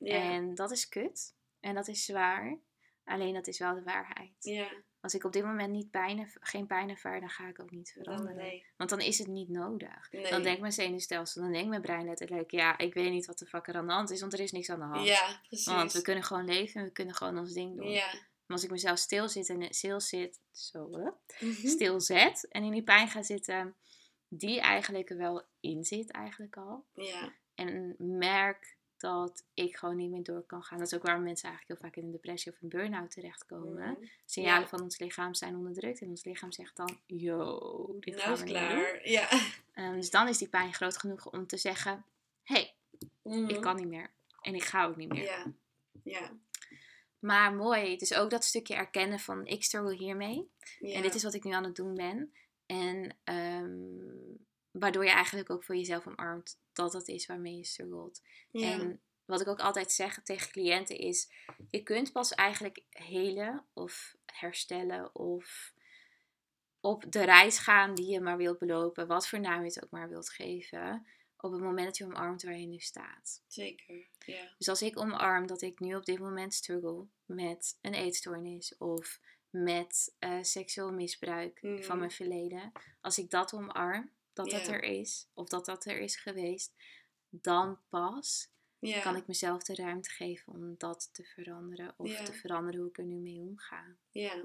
Ja, 0.00 0.14
En 0.14 0.54
dat 0.54 0.70
is 0.70 0.88
kut. 0.88 1.34
En 1.60 1.74
dat 1.74 1.88
is 1.88 2.04
zwaar. 2.04 2.58
Alleen 3.04 3.34
dat 3.34 3.46
is 3.46 3.58
wel 3.58 3.74
de 3.74 3.82
waarheid. 3.82 4.34
ja. 4.38 4.68
Als 5.00 5.14
ik 5.14 5.24
op 5.24 5.32
dit 5.32 5.44
moment 5.44 5.70
niet 5.72 5.90
pijn, 5.90 6.30
geen 6.40 6.66
pijn 6.66 6.88
ervaar, 6.90 7.20
dan 7.20 7.28
ga 7.28 7.48
ik 7.48 7.60
ook 7.60 7.70
niet 7.70 7.92
Dan 7.94 8.04
veranderen. 8.04 8.36
nee. 8.36 8.64
Want 8.76 8.90
dan 8.90 9.00
is 9.00 9.18
het 9.18 9.26
niet 9.28 9.48
nodig. 9.48 10.08
nee. 10.12 10.30
Dan 10.30 10.42
denkt 10.42 10.60
mijn 10.60 10.72
zenuwstelsel, 10.72 11.42
dan 11.42 11.52
denkt 11.52 11.68
mijn 11.68 11.82
brein 11.82 12.04
letterlijk, 12.06 12.50
ja, 12.50 12.78
ik 12.78 12.94
weet 12.94 13.10
niet 13.10 13.26
wat 13.26 13.38
de 13.38 13.46
fuck 13.46 13.66
er 13.68 13.74
aan 13.74 13.86
de 13.86 13.92
hand 13.92 14.10
is, 14.10 14.20
want 14.20 14.32
er 14.32 14.40
is 14.40 14.52
niks 14.52 14.70
aan 14.70 14.78
de 14.78 14.84
hand. 14.84 15.06
Ja, 15.06 15.40
precies. 15.48 15.66
Want 15.66 15.92
we 15.92 16.02
kunnen 16.02 16.24
gewoon 16.24 16.44
leven 16.44 16.80
en 16.80 16.86
we 16.86 16.92
kunnen 16.92 17.14
gewoon 17.14 17.38
ons 17.38 17.52
ding 17.52 17.76
doen. 17.76 17.90
Ja. 17.90 18.12
Maar 18.12 18.56
als 18.56 18.64
ik 18.64 18.70
mezelf 18.70 18.98
stil 18.98 19.28
zit 19.28 19.48
en 19.48 19.74
stil 19.74 20.00
zit, 20.00 20.40
zo, 20.52 20.90
hè, 20.98 21.10
Mhm. 21.46 21.66
stil 21.66 22.00
zet 22.00 22.48
en 22.48 22.62
in 22.64 22.70
die 22.72 22.82
pijn 22.82 23.08
ga 23.08 23.22
zitten, 23.22 23.76
die 24.28 24.60
eigenlijk 24.60 25.10
er 25.10 25.16
wel 25.16 25.42
in 25.60 25.84
zit 25.84 26.10
eigenlijk 26.10 26.56
al. 26.56 26.84
Ja, 26.94 27.32
En 27.54 27.94
merk 27.98 28.76
dat 29.00 29.44
ik 29.54 29.76
gewoon 29.76 29.96
niet 29.96 30.10
meer 30.10 30.22
door 30.22 30.42
kan 30.42 30.62
gaan. 30.62 30.78
Dat 30.78 30.86
is 30.86 30.94
ook 30.94 31.02
waarom 31.02 31.22
mensen 31.22 31.48
eigenlijk 31.48 31.80
heel 31.80 31.90
vaak 31.90 31.98
in 31.98 32.04
een 32.04 32.12
depressie 32.12 32.52
of 32.52 32.62
een 32.62 32.68
burn-out 32.68 33.10
terechtkomen. 33.10 33.90
Mhm. 33.90 34.04
Signalen 34.24 34.60
Ja. 34.60 34.68
van 34.68 34.80
ons 34.82 34.98
lichaam 34.98 35.34
zijn 35.34 35.56
onderdrukt 35.56 36.00
en 36.00 36.08
ons 36.08 36.24
lichaam 36.24 36.52
zegt 36.52 36.76
dan, 36.76 36.98
yo, 37.06 37.96
dit 38.00 38.14
nou 38.14 38.24
gaan 38.26 38.32
is 38.32 38.38
we 38.38 38.44
niet 38.44 38.54
doen. 38.54 38.66
klaar. 38.68 39.08
Ja. 39.08 39.28
Ehm, 39.74 39.94
dus 39.94 40.10
dan 40.10 40.28
is 40.28 40.38
die 40.38 40.48
pijn 40.48 40.74
groot 40.74 40.96
genoeg 40.98 41.30
om 41.30 41.46
te 41.46 41.56
zeggen, 41.56 42.04
hey, 42.42 42.74
ik 43.46 43.60
kan 43.60 43.76
niet 43.76 43.88
meer. 43.88 44.10
En 44.40 44.54
ik 44.54 44.62
ga 44.64 44.84
ook 44.86 44.96
niet 44.96 45.08
meer. 45.08 45.22
Ja. 45.24 45.44
Ja. 46.04 46.30
Maar 47.18 47.54
mooi, 47.54 47.96
dus 47.96 48.14
ook 48.14 48.30
dat 48.30 48.44
stukje 48.44 48.74
erkennen 48.74 49.18
van 49.18 49.46
ik 49.46 49.64
struggle 49.64 49.94
hiermee. 49.94 50.48
ja. 50.80 50.94
En 50.94 51.02
dit 51.02 51.14
is 51.14 51.22
wat 51.22 51.34
ik 51.34 51.44
nu 51.44 51.52
aan 51.52 51.64
het 51.64 51.76
doen 51.76 51.94
ben. 51.94 52.32
En 52.66 53.16
ehm, 53.24 53.70
waardoor 54.70 55.04
je 55.04 55.10
eigenlijk 55.10 55.50
ook 55.50 55.64
voor 55.64 55.76
jezelf 55.76 56.06
omarmt 56.06 56.58
dat 56.78 56.92
dat 56.92 57.08
is 57.08 57.26
waarmee 57.26 57.56
je 57.56 57.64
struggelt. 57.64 58.22
Ja. 58.50 58.72
En 58.72 59.00
wat 59.24 59.40
ik 59.40 59.48
ook 59.48 59.60
altijd 59.60 59.92
zeg 59.92 60.22
tegen 60.22 60.50
cliënten 60.50 60.98
is: 60.98 61.30
je 61.70 61.82
kunt 61.82 62.12
pas 62.12 62.32
eigenlijk 62.34 62.82
helen 62.88 63.64
of 63.72 64.16
herstellen 64.26 65.14
of 65.14 65.72
op 66.80 67.12
de 67.12 67.24
reis 67.24 67.58
gaan 67.58 67.94
die 67.94 68.06
je 68.06 68.20
maar 68.20 68.36
wilt 68.36 68.58
belopen, 68.58 69.06
wat 69.06 69.28
voor 69.28 69.40
naam 69.40 69.60
je 69.60 69.66
het 69.66 69.84
ook 69.84 69.90
maar 69.90 70.08
wilt 70.08 70.30
geven, 70.30 71.06
op 71.36 71.52
het 71.52 71.60
moment 71.60 71.86
dat 71.86 71.96
je 71.96 72.04
omarmt 72.04 72.42
waar 72.42 72.58
je 72.58 72.66
nu 72.66 72.78
staat. 72.78 73.42
Zeker. 73.46 74.06
Ja. 74.26 74.54
Dus 74.58 74.68
als 74.68 74.82
ik 74.82 74.98
omarm 74.98 75.46
dat 75.46 75.62
ik 75.62 75.80
nu 75.80 75.94
op 75.94 76.04
dit 76.04 76.18
moment 76.18 76.54
struggle 76.54 77.06
met 77.24 77.78
een 77.80 77.94
eetstoornis 77.94 78.76
of 78.76 79.20
met 79.50 80.14
eh, 80.18 80.38
seksueel 80.42 80.92
misbruik 80.92 81.58
van 81.80 81.98
mijn 81.98 82.10
verleden, 82.10 82.72
als 83.00 83.18
ik 83.18 83.30
dat 83.30 83.52
omarm, 83.52 84.10
dat 84.38 84.50
dat 84.50 84.66
er 84.68 84.82
is 84.82 85.28
of 85.34 85.48
dat 85.48 85.64
dat 85.64 85.84
er 85.84 85.98
is 85.98 86.16
geweest, 86.16 86.74
dan 87.30 87.78
pas 87.88 88.50
kan 89.02 89.16
ik 89.16 89.26
mezelf 89.26 89.62
de 89.62 89.74
ruimte 89.74 90.10
geven 90.10 90.52
om 90.52 90.74
dat 90.78 91.08
te 91.12 91.24
veranderen 91.24 91.94
of 91.96 92.14
te 92.24 92.32
veranderen 92.32 92.80
hoe 92.80 92.88
ik 92.88 92.98
er 92.98 93.04
nu 93.04 93.16
mee 93.16 93.40
omga. 93.40 93.96
Ja. 94.10 94.44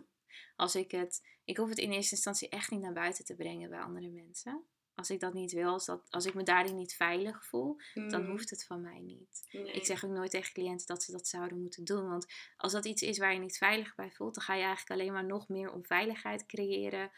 Als 0.56 0.76
ik 0.76 0.92
het, 0.92 1.28
ik 1.44 1.58
hoef 1.58 1.70
het 1.70 1.78
in 1.78 1.92
eerste 1.92 2.16
instantie 2.16 2.50
echt 2.50 2.72
niet 2.72 2.82
naar 2.82 2.94
buiten 2.94 3.26
te 3.26 3.36
brengen 3.36 3.70
bij 3.70 3.80
andere 3.80 4.10
mensen. 4.10 4.64
Als 4.96 5.10
ik 5.10 5.20
dat 5.20 5.34
niet 5.34 5.52
wil, 5.52 5.68
als, 5.72 5.86
dat, 5.86 6.08
als 6.10 6.26
ik 6.26 6.34
me 6.34 6.44
daarin 6.44 6.76
niet 6.76 6.94
veilig 6.96 7.46
voel, 7.46 7.78
dan 7.94 8.22
Mhm. 8.22 8.30
hoeft 8.32 8.50
het 8.50 8.66
van 8.66 8.82
mij 8.82 9.00
niet. 9.00 9.48
Nee. 9.52 9.72
Ik 9.72 9.86
zeg 9.86 10.06
ook 10.06 10.12
nooit 10.12 10.32
tegen 10.32 10.54
cliënten 10.54 10.88
dat 10.88 11.04
ze 11.04 11.12
dat 11.12 11.28
zouden 11.28 11.62
moeten 11.62 11.84
doen. 11.84 12.10
Want 12.10 12.26
als 12.58 12.72
dat 12.72 12.86
iets 12.86 13.02
is 13.02 13.18
waar 13.18 13.34
je 13.34 13.40
niet 13.40 13.58
veilig 13.58 13.96
bij 13.96 14.12
voelt, 14.12 14.34
dan 14.36 14.44
ga 14.44 14.54
je 14.54 14.64
eigenlijk 14.64 15.00
alleen 15.02 15.14
maar 15.14 15.26
nog 15.26 15.48
meer 15.50 15.72
onveiligheid 15.72 16.46
creëren. 16.46 17.12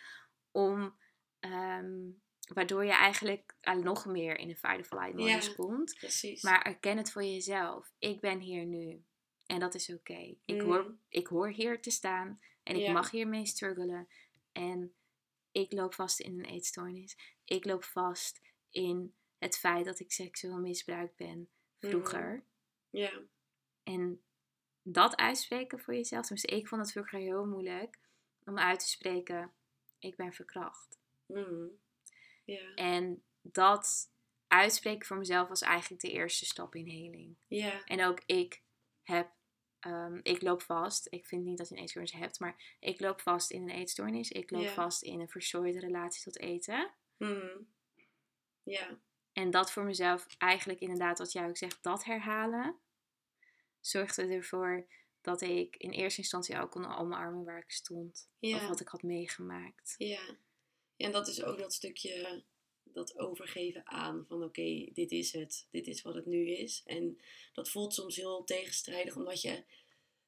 Om, 0.52 0.98
ehm, 1.40 2.10
waardoor 2.54 2.86
je 2.86 2.92
eigenlijk 2.92 3.56
eh, 3.62 3.76
nog 3.76 4.06
meer 4.06 4.38
in 4.38 4.50
een 4.50 4.58
fight 4.58 4.80
of 4.80 4.88
flight 4.88 5.14
modus 5.14 5.46
Ja. 5.48 5.54
komt. 5.54 5.96
Precies. 6.00 6.44
Maar 6.44 6.62
erken 6.62 6.98
het 6.98 7.12
voor 7.12 7.24
jezelf. 7.24 7.92
Ik 8.00 8.20
ben 8.22 8.40
hier 8.40 8.66
nu. 8.66 9.04
En 9.46 9.60
dat 9.60 9.76
is 9.76 9.94
oké. 9.94 10.36
Ik, 10.46 10.62
hoor, 10.62 10.84
Mhm. 10.84 10.94
ik 11.10 11.28
hoor 11.28 11.50
hier 11.50 11.82
te 11.82 11.90
staan. 11.92 12.40
En 12.64 12.76
ik 12.76 12.82
Ja. 12.82 12.92
mag 12.92 13.12
hiermee 13.12 13.46
struggelen. 13.46 14.08
En 14.52 14.96
ik 15.52 15.72
loop 15.72 15.94
vast 15.94 16.20
in 16.20 16.40
een 16.40 16.46
eetstoornis. 16.46 17.18
Ik 17.46 17.66
loop 17.66 17.84
vast 17.84 18.42
in 18.70 19.16
het 19.38 19.58
feit 19.58 19.86
dat 19.86 20.00
ik 20.00 20.12
seksueel 20.12 20.60
misbruikt 20.60 21.16
ben 21.16 21.50
vroeger. 21.80 22.44
Ja. 22.90 23.22
En 23.84 24.22
dat 24.82 25.16
uitspreken 25.16 25.80
voor 25.80 25.94
jezelf. 25.94 26.26
Tenminste, 26.26 26.56
ik 26.56 26.68
vond 26.68 26.82
het 26.82 26.92
vroeger 26.92 27.20
heel 27.20 27.46
moeilijk 27.46 28.00
om 28.44 28.58
uit 28.58 28.80
te 28.80 28.88
spreken: 28.88 29.54
ik 30.00 30.16
ben 30.16 30.34
verkracht. 30.34 31.00
Mhm. 31.26 31.66
Ja. 32.46 32.74
En 32.74 33.24
dat 33.42 34.12
uitspreken 34.48 35.08
voor 35.08 35.18
mezelf 35.18 35.48
was 35.48 35.62
eigenlijk 35.62 36.02
de 36.02 36.12
eerste 36.12 36.46
stap 36.46 36.76
in 36.76 36.88
heling. 36.88 37.36
Ja. 37.48 37.84
En 37.86 38.06
ook 38.06 38.22
ik 38.26 38.64
heb, 39.04 39.32
ehm, 39.80 40.20
ik 40.22 40.42
loop 40.42 40.62
vast. 40.62 41.08
Ik 41.10 41.26
vind 41.26 41.44
niet 41.44 41.58
dat 41.58 41.70
je 41.70 41.76
een 41.76 41.82
eetstoornis 41.82 42.12
hebt, 42.12 42.40
maar 42.40 42.78
ik 42.80 43.00
loop 43.00 43.22
vast 43.22 43.52
in 43.52 43.62
een 43.62 43.76
eetstoornis. 43.76 44.32
Ik 44.32 44.52
loop 44.52 44.62
Ja. 44.64 44.74
vast 44.74 45.02
in 45.04 45.20
een 45.20 45.30
verstoorde 45.30 45.80
relatie 45.80 46.24
tot 46.24 46.40
eten. 46.40 46.92
Mhm. 47.18 47.58
Ja. 48.64 49.00
En 49.34 49.52
dat 49.52 49.72
voor 49.72 49.84
mezelf 49.84 50.26
eigenlijk 50.38 50.80
inderdaad, 50.80 51.18
wat 51.18 51.32
jij 51.32 51.48
ook 51.48 51.58
zegt, 51.58 51.84
dat 51.84 52.04
herhalen. 52.04 52.80
Zorgde 53.80 54.28
ervoor 54.28 54.88
dat 55.22 55.42
ik 55.42 55.76
in 55.76 55.92
eerste 55.92 56.20
instantie 56.22 56.60
ook 56.60 56.72
kon 56.72 56.96
omarmen 56.98 57.44
waar 57.44 57.58
ik 57.60 57.72
stond. 57.72 58.30
Of 58.40 58.68
wat 58.68 58.80
ik 58.80 58.88
had 58.88 59.04
meegemaakt. 59.04 59.96
Ja. 59.98 60.38
En 60.98 61.12
dat 61.12 61.28
is 61.28 61.44
ook 61.44 61.58
dat 61.58 61.74
stukje, 61.74 62.44
dat 62.84 63.18
overgeven 63.20 63.88
aan 63.88 64.26
van 64.28 64.44
oké, 64.44 64.90
dit 64.94 65.12
is 65.12 65.32
het, 65.32 65.68
dit 65.72 65.88
is 65.88 66.02
wat 66.02 66.16
het 66.16 66.26
nu 66.26 66.50
is. 66.50 66.82
En 66.86 67.20
dat 67.54 67.70
voelt 67.70 67.94
soms 67.94 68.16
heel 68.16 68.44
tegenstrijdig, 68.44 69.16
omdat 69.16 69.42
je, 69.42 69.64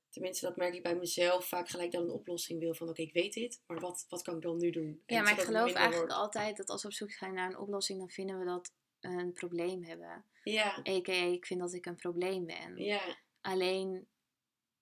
tenminste 0.10 0.46
dat 0.46 0.56
merk 0.58 0.74
ik 0.74 0.84
bij 0.84 0.96
mezelf, 0.96 1.48
vaak 1.48 1.70
gelijk 1.70 1.92
dan 1.92 2.04
een 2.04 2.10
oplossing 2.12 2.60
wil 2.60 2.74
van 2.74 2.90
oké, 2.90 3.02
ik 3.02 3.14
weet 3.14 3.34
dit, 3.34 3.62
maar 3.68 3.80
wat, 3.80 4.06
wat 4.10 4.22
kan 4.22 4.36
ik 4.36 4.42
dan 4.42 4.58
nu 4.58 4.70
doen? 4.70 5.02
En 5.06 5.16
Ja, 5.16 5.22
maar 5.22 5.32
ik 5.32 5.40
geloof 5.40 5.74
eigenlijk 5.74 5.96
wordt. 5.96 6.14
altijd 6.14 6.58
dat 6.58 6.70
als 6.70 6.82
we 6.82 6.88
op 6.88 6.94
zoek 6.94 7.14
gaan 7.14 7.34
naar 7.34 7.50
een 7.50 7.58
oplossing, 7.58 8.00
dan 8.00 8.10
vinden 8.10 8.40
we 8.40 8.46
dat 8.46 8.72
we 9.00 9.08
een 9.08 9.34
probleem 9.34 9.84
hebben. 9.84 10.26
Ja, 10.44 10.78
A.k.a. 10.90 11.14
ik 11.14 11.46
vind 11.46 11.60
dat 11.60 11.74
ik 11.74 11.86
een 11.86 11.96
probleem 11.96 12.46
ben. 12.46 12.78
ja, 12.78 13.18
Alleen, 13.42 14.08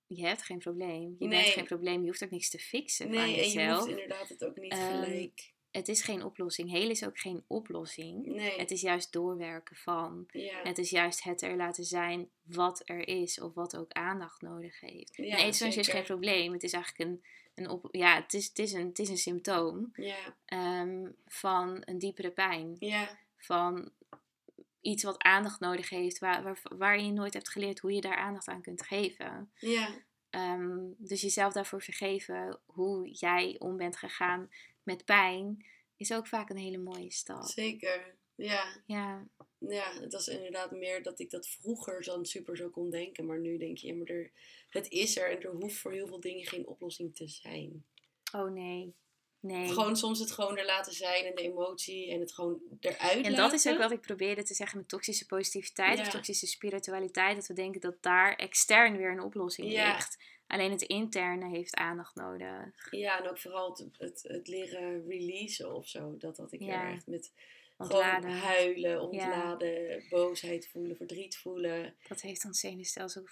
je 0.08 0.26
hebt 0.26 0.42
geen 0.44 0.60
probleem. 0.60 1.16
Je 1.20 1.28
Nee. 1.28 1.42
bent 1.42 1.54
geen 1.54 1.66
probleem. 1.66 2.02
Je 2.02 2.08
hoeft 2.08 2.24
ook 2.24 2.30
niks 2.30 2.50
te 2.50 2.60
fixen 2.60 3.06
van 3.08 3.16
nee, 3.16 3.24
en 3.24 3.30
je 3.32 3.38
jezelf. 3.38 3.78
hoeft 3.78 3.90
inderdaad 3.90 4.30
het 4.30 4.44
ook 4.46 4.58
niet 4.58 4.72
Ehm, 4.72 5.04
gelijk. 5.04 5.54
Het 5.76 5.88
is 5.88 6.02
geen 6.02 6.24
oplossing. 6.24 6.70
Heel 6.70 6.90
is 6.90 7.06
ook 7.06 7.20
geen 7.20 7.44
oplossing. 7.48 8.26
Nee, 8.26 8.60
Het 8.60 8.72
is 8.72 8.82
juist 8.82 9.12
doorwerken 9.12 9.76
van. 9.76 10.26
ja, 10.32 10.60
Het 10.64 10.78
is 10.78 10.90
juist 10.90 11.24
het 11.24 11.42
er 11.42 11.56
laten 11.56 11.84
zijn 11.84 12.30
wat 12.44 12.82
er 12.86 13.08
is 13.08 13.40
of 13.42 13.54
wat 13.54 13.78
ook 13.78 13.92
aandacht 13.92 14.42
nodig 14.42 14.80
heeft. 14.80 15.16
Ja, 15.16 15.24
een 15.24 15.46
eetstoornis 15.46 15.78
is 15.78 15.88
geen 15.88 16.04
probleem. 16.04 16.54
Het 16.54 16.64
is 16.64 16.74
eigenlijk 16.74 17.10
een, 17.10 17.24
een, 17.56 17.70
op, 17.70 17.88
ja, 17.92 18.16
het 18.16 18.34
is, 18.34 18.48
het 18.48 18.60
is 18.60 18.72
een, 18.74 18.88
het 18.88 19.00
is 19.00 19.10
een 19.10 19.18
symptoom 19.18 19.92
ja, 19.96 20.36
ehm, 20.46 21.12
van 21.28 21.82
een 21.86 22.00
diepere 22.00 22.32
pijn. 22.32 22.76
ja, 22.80 23.18
Van 23.38 23.92
iets 24.82 25.04
wat 25.04 25.22
aandacht 25.24 25.60
nodig 25.60 25.90
heeft, 25.90 26.20
waar, 26.20 26.44
waar, 26.44 26.60
waar 26.78 27.02
je 27.02 27.12
nooit 27.12 27.34
hebt 27.34 27.50
geleerd 27.50 27.80
hoe 27.80 27.92
je 27.94 28.02
daar 28.02 28.18
aandacht 28.18 28.48
aan 28.48 28.62
kunt 28.62 28.82
geven. 28.82 29.52
ja, 29.56 29.90
Ehm, 30.30 30.78
dus 30.98 31.22
jezelf 31.22 31.54
daarvoor 31.54 31.82
vergeven 31.82 32.60
hoe 32.66 33.10
jij 33.10 33.56
om 33.60 33.78
bent 33.78 33.98
gegaan 33.98 34.50
met 34.86 35.06
pijn, 35.06 35.66
is 35.98 36.14
ook 36.14 36.28
vaak 36.28 36.50
een 36.50 36.58
hele 36.58 36.78
mooie 36.78 37.12
stap. 37.12 37.44
zeker. 37.46 38.16
Ja, 38.36 38.82
Ja, 38.86 39.28
ja, 39.60 39.94
het 40.02 40.14
was 40.14 40.28
inderdaad 40.28 40.72
meer 40.72 41.04
dat 41.04 41.20
ik 41.20 41.30
dat 41.30 41.48
vroeger 41.48 42.04
dan 42.04 42.26
super 42.26 42.58
zo 42.58 42.70
kon 42.70 42.90
denken. 42.90 43.26
Maar 43.26 43.40
nu 43.40 43.58
denk 43.58 43.78
je, 43.78 43.88
ja, 43.88 43.94
maar 43.96 44.08
er, 44.08 44.32
het 44.70 44.90
is 44.92 45.18
er 45.18 45.30
en 45.32 45.42
er 45.42 45.52
hoeft 45.52 45.78
voor 45.78 45.92
heel 45.92 46.08
veel 46.08 46.20
dingen 46.20 46.46
geen 46.46 46.68
oplossing 46.68 47.16
te 47.16 47.28
zijn. 47.28 47.86
oh 48.34 48.52
nee. 48.52 48.94
Nee. 49.40 49.68
Gewoon 49.74 49.96
soms 49.98 50.20
het 50.20 50.32
gewoon 50.32 50.58
er 50.58 50.66
laten 50.66 50.94
zijn 50.94 51.26
en 51.26 51.36
de 51.36 51.42
emotie 51.42 52.12
en 52.12 52.20
het 52.20 52.32
gewoon 52.34 52.60
eruit 52.80 53.26
En 53.26 53.36
dat 53.36 53.54
is 53.54 53.66
ook 53.68 53.74
laten. 53.74 53.90
wat 53.90 53.98
ik 53.98 54.06
probeerde 54.06 54.44
te 54.44 54.54
zeggen 54.54 54.78
met 54.78 54.88
toxische 54.88 55.26
positiviteit 55.26 56.00
of 56.00 56.10
toxische 56.10 56.48
spiritualiteit. 56.48 57.36
Dat 57.36 57.48
we 57.48 57.54
denken 57.54 57.82
dat 57.82 57.96
daar 58.02 58.36
extern 58.36 58.98
weer 58.98 59.12
een 59.12 59.20
oplossing 59.22 59.72
Ja. 59.72 59.94
ligt. 59.94 60.24
Alleen 60.48 60.72
het 60.72 60.82
interne 60.82 61.50
heeft 61.50 61.76
aandacht 61.76 62.16
nodig. 62.16 62.88
Ja, 62.92 63.20
en 63.24 63.30
ook 63.30 63.40
vooral 63.40 63.70
het, 63.70 63.86
het, 63.98 64.24
het 64.28 64.48
leren 64.48 65.08
releasen 65.08 65.74
of 65.76 65.88
zo. 65.88 66.18
Dat 66.18 66.38
had 66.38 66.52
ik 66.52 66.62
Ja. 66.62 66.66
heel 66.82 66.92
erg 66.94 67.06
met 67.08 67.34
Ontladen. 67.78 68.22
gewoon 68.32 68.38
huilen, 68.44 69.02
ontladen, 69.02 70.04
boosheid 70.10 70.68
voelen, 70.68 70.96
verdriet 70.96 71.38
voelen. 71.38 71.96
Dat 72.08 72.22
heeft 72.22 72.46
ons 72.46 72.60
zenuwstelsel 72.60 73.24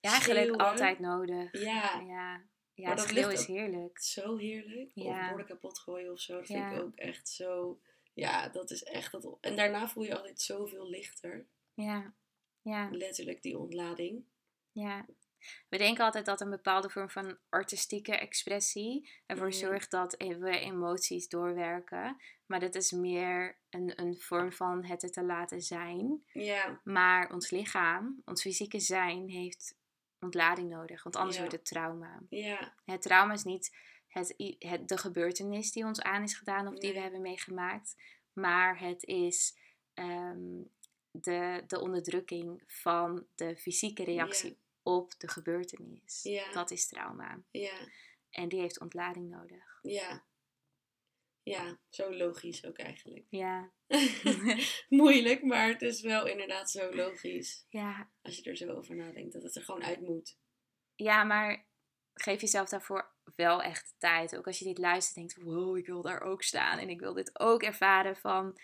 eigenlijk 0.00 0.40
Schreeuwen. 0.40 0.58
altijd 0.66 0.98
nodig. 0.98 1.60
Ja, 1.62 2.00
Ja, 2.00 2.44
Ja, 2.74 2.86
Maar 2.86 2.96
dat 2.96 3.08
schreeuw 3.08 3.28
is 3.28 3.46
heerlijk. 3.46 3.98
Zo 3.98 4.36
heerlijk. 4.36 4.90
Ja. 4.94 5.20
Of 5.22 5.28
borden 5.28 5.46
kapot 5.46 5.78
gooien 5.78 6.12
of 6.12 6.20
zo. 6.20 6.36
Dat 6.38 6.48
Ja. 6.48 6.68
vind 6.68 6.80
ik 6.80 6.86
ook 6.86 6.96
echt 6.96 7.28
zo... 7.28 7.80
Ja, 8.14 8.48
dat 8.48 8.70
is 8.70 8.82
echt... 8.82 9.12
Dat... 9.12 9.38
En 9.40 9.56
daarna 9.56 9.88
voel 9.88 10.04
je 10.04 10.16
altijd 10.16 10.40
zoveel 10.40 10.88
lichter. 10.88 11.46
Ja, 11.74 12.14
ja, 12.62 12.88
Letterlijk 12.92 13.42
die 13.42 13.58
ontlading. 13.58 14.24
ja. 14.72 15.06
We 15.68 15.78
denken 15.78 16.04
altijd 16.04 16.26
dat 16.26 16.40
een 16.40 16.50
bepaalde 16.50 16.90
vorm 16.90 17.10
van 17.10 17.38
artistieke 17.48 18.16
expressie 18.16 19.10
ervoor 19.26 19.46
Mhm. 19.48 19.56
zorgt 19.56 19.90
dat 19.90 20.14
e- 20.20 20.38
we 20.38 20.58
emoties 20.58 21.28
doorwerken. 21.28 22.16
Maar 22.46 22.60
dat 22.60 22.74
is 22.74 22.90
meer 22.92 23.58
een, 23.70 23.92
een 24.00 24.20
vorm 24.20 24.52
van 24.52 24.84
het 24.84 25.02
er 25.02 25.10
te 25.10 25.24
laten 25.24 25.60
zijn. 25.62 26.24
Ja, 26.32 26.80
Maar 26.84 27.32
ons 27.32 27.50
lichaam, 27.50 28.22
ons 28.24 28.40
fysieke 28.42 28.80
zijn, 28.80 29.28
heeft 29.28 29.76
ontlading 30.20 30.68
nodig. 30.70 31.02
Want 31.02 31.16
anders 31.16 31.34
Ja. 31.36 31.40
wordt 31.42 31.56
het 31.56 31.66
trauma. 31.66 32.22
ja, 32.28 32.74
Het 32.84 33.02
trauma 33.02 33.32
is 33.32 33.44
niet 33.44 33.76
het, 34.08 34.34
de 34.88 34.98
gebeurtenis 34.98 35.72
die 35.72 35.84
ons 35.84 36.00
aan 36.02 36.22
is 36.22 36.34
gedaan 36.36 36.66
of 36.68 36.78
die 36.78 36.92
we 36.92 37.00
hebben 37.00 37.20
meegemaakt. 37.20 37.96
Maar 38.32 38.78
het 38.80 39.02
is 39.04 39.56
ehm, 39.94 40.62
de, 41.10 41.62
de 41.66 41.80
onderdrukking 41.80 42.62
van 42.66 43.26
de 43.34 43.56
fysieke 43.56 44.04
reactie. 44.04 44.58
Op 44.84 45.12
de 45.18 45.28
gebeurtenis. 45.28 46.20
Ja. 46.22 46.52
Dat 46.52 46.70
is 46.70 46.86
trauma. 46.86 47.42
ja, 47.50 47.88
En 48.30 48.48
die 48.48 48.60
heeft 48.60 48.80
ontlading 48.80 49.30
nodig. 49.30 49.78
ja. 49.82 50.24
Ja, 51.46 51.78
zo 51.88 52.14
logisch 52.14 52.64
ook 52.64 52.78
eigenlijk. 52.78 53.26
Ja, 53.30 53.72
Moeilijk, 54.88 55.42
maar 55.42 55.68
het 55.68 55.82
is 55.82 56.00
wel 56.00 56.26
inderdaad 56.26 56.70
zo 56.70 56.94
logisch. 56.94 57.66
ja, 57.68 58.10
Als 58.22 58.36
je 58.36 58.42
er 58.50 58.56
zo 58.56 58.70
over 58.72 58.96
nadenkt, 58.96 59.32
dat 59.32 59.42
het 59.42 59.56
er 59.56 59.62
gewoon 59.64 59.84
uit 59.84 60.00
moet. 60.00 60.38
ja, 60.94 61.24
maar 61.24 61.66
geef 62.14 62.40
jezelf 62.40 62.68
daarvoor 62.68 63.12
wel 63.36 63.62
echt 63.62 63.94
tijd. 63.98 64.36
Ook 64.36 64.46
als 64.46 64.58
je 64.58 64.64
dit 64.64 64.78
luistert, 64.78 65.14
denkt: 65.14 65.36
wow, 65.42 65.76
ik 65.76 65.86
wil 65.86 66.02
daar 66.02 66.20
ook 66.20 66.42
staan. 66.42 66.78
En 66.78 66.88
ik 66.88 67.00
wil 67.00 67.14
dit 67.14 67.38
ook 67.40 67.62
ervaren 67.62 68.16
van: 68.16 68.58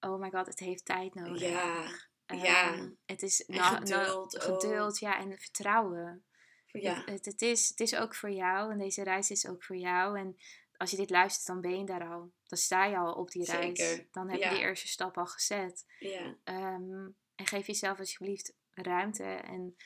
oh 0.00 0.20
my 0.20 0.30
god, 0.30 0.46
het 0.46 0.58
heeft 0.58 0.84
tijd 0.84 1.14
nodig. 1.14 1.40
Ja, 1.40 1.90
Ehm, 2.28 2.44
ja. 2.44 2.88
Het 3.06 3.22
is 3.22 3.44
geduld 3.46 4.42
geduld, 4.42 4.98
ja, 4.98 5.18
en 5.18 5.38
vertrouwen. 5.38 6.24
Ja, 6.66 6.94
Het, 6.94 7.08
het, 7.08 7.24
het 7.24 7.42
is, 7.42 7.68
het 7.68 7.80
is 7.80 7.96
ook 7.96 8.14
voor 8.14 8.30
jou 8.30 8.72
en 8.72 8.78
deze 8.78 9.02
reis 9.02 9.30
is 9.30 9.46
ook 9.46 9.64
voor 9.64 9.76
jou. 9.76 10.18
En 10.18 10.36
als 10.76 10.90
je 10.90 10.96
dit 10.96 11.10
luistert, 11.10 11.46
dan 11.46 11.60
ben 11.60 11.78
je 11.78 11.84
daar 11.84 12.08
al. 12.08 12.32
Dan 12.46 12.58
sta 12.58 12.84
je 12.84 12.96
al 12.96 13.12
op 13.12 13.30
die 13.30 13.44
reis. 13.44 13.78
Zeker, 13.78 14.06
Dan 14.10 14.28
heb 14.30 14.40
ja. 14.40 14.48
je 14.48 14.54
die 14.54 14.64
eerste 14.64 14.88
stap 14.88 15.18
al 15.18 15.26
gezet. 15.26 15.86
ja, 15.98 16.36
Ehm, 16.44 17.08
en 17.34 17.46
geef 17.46 17.66
jezelf 17.66 17.98
alsjeblieft 17.98 18.54
ruimte 18.70 19.24
en, 19.24 19.76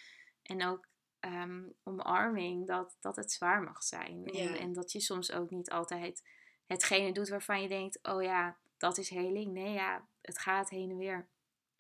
en 0.43 0.67
ook 0.67 0.89
ehm, 1.21 1.63
omarming 1.83 2.67
dat, 2.67 2.97
dat 3.01 3.17
het 3.17 3.33
zwaar 3.33 3.63
mag 3.63 3.83
zijn. 3.83 4.25
En, 4.25 4.59
en 4.59 4.73
dat 4.73 4.93
je 4.93 5.01
soms 5.01 5.33
ook 5.33 5.51
niet 5.51 5.71
altijd 5.71 6.23
hetgene 6.67 7.13
doet 7.13 7.29
waarvan 7.29 7.63
je 7.63 7.69
denkt, 7.69 7.99
oh 8.03 8.23
ja, 8.23 8.59
dat 8.77 8.99
is 8.99 9.09
heling. 9.09 9.53
Nee, 9.53 9.73
ja, 9.73 10.07
het 10.21 10.39
gaat 10.39 10.71
heen 10.71 10.91
en 10.91 10.97
weer. 10.97 11.29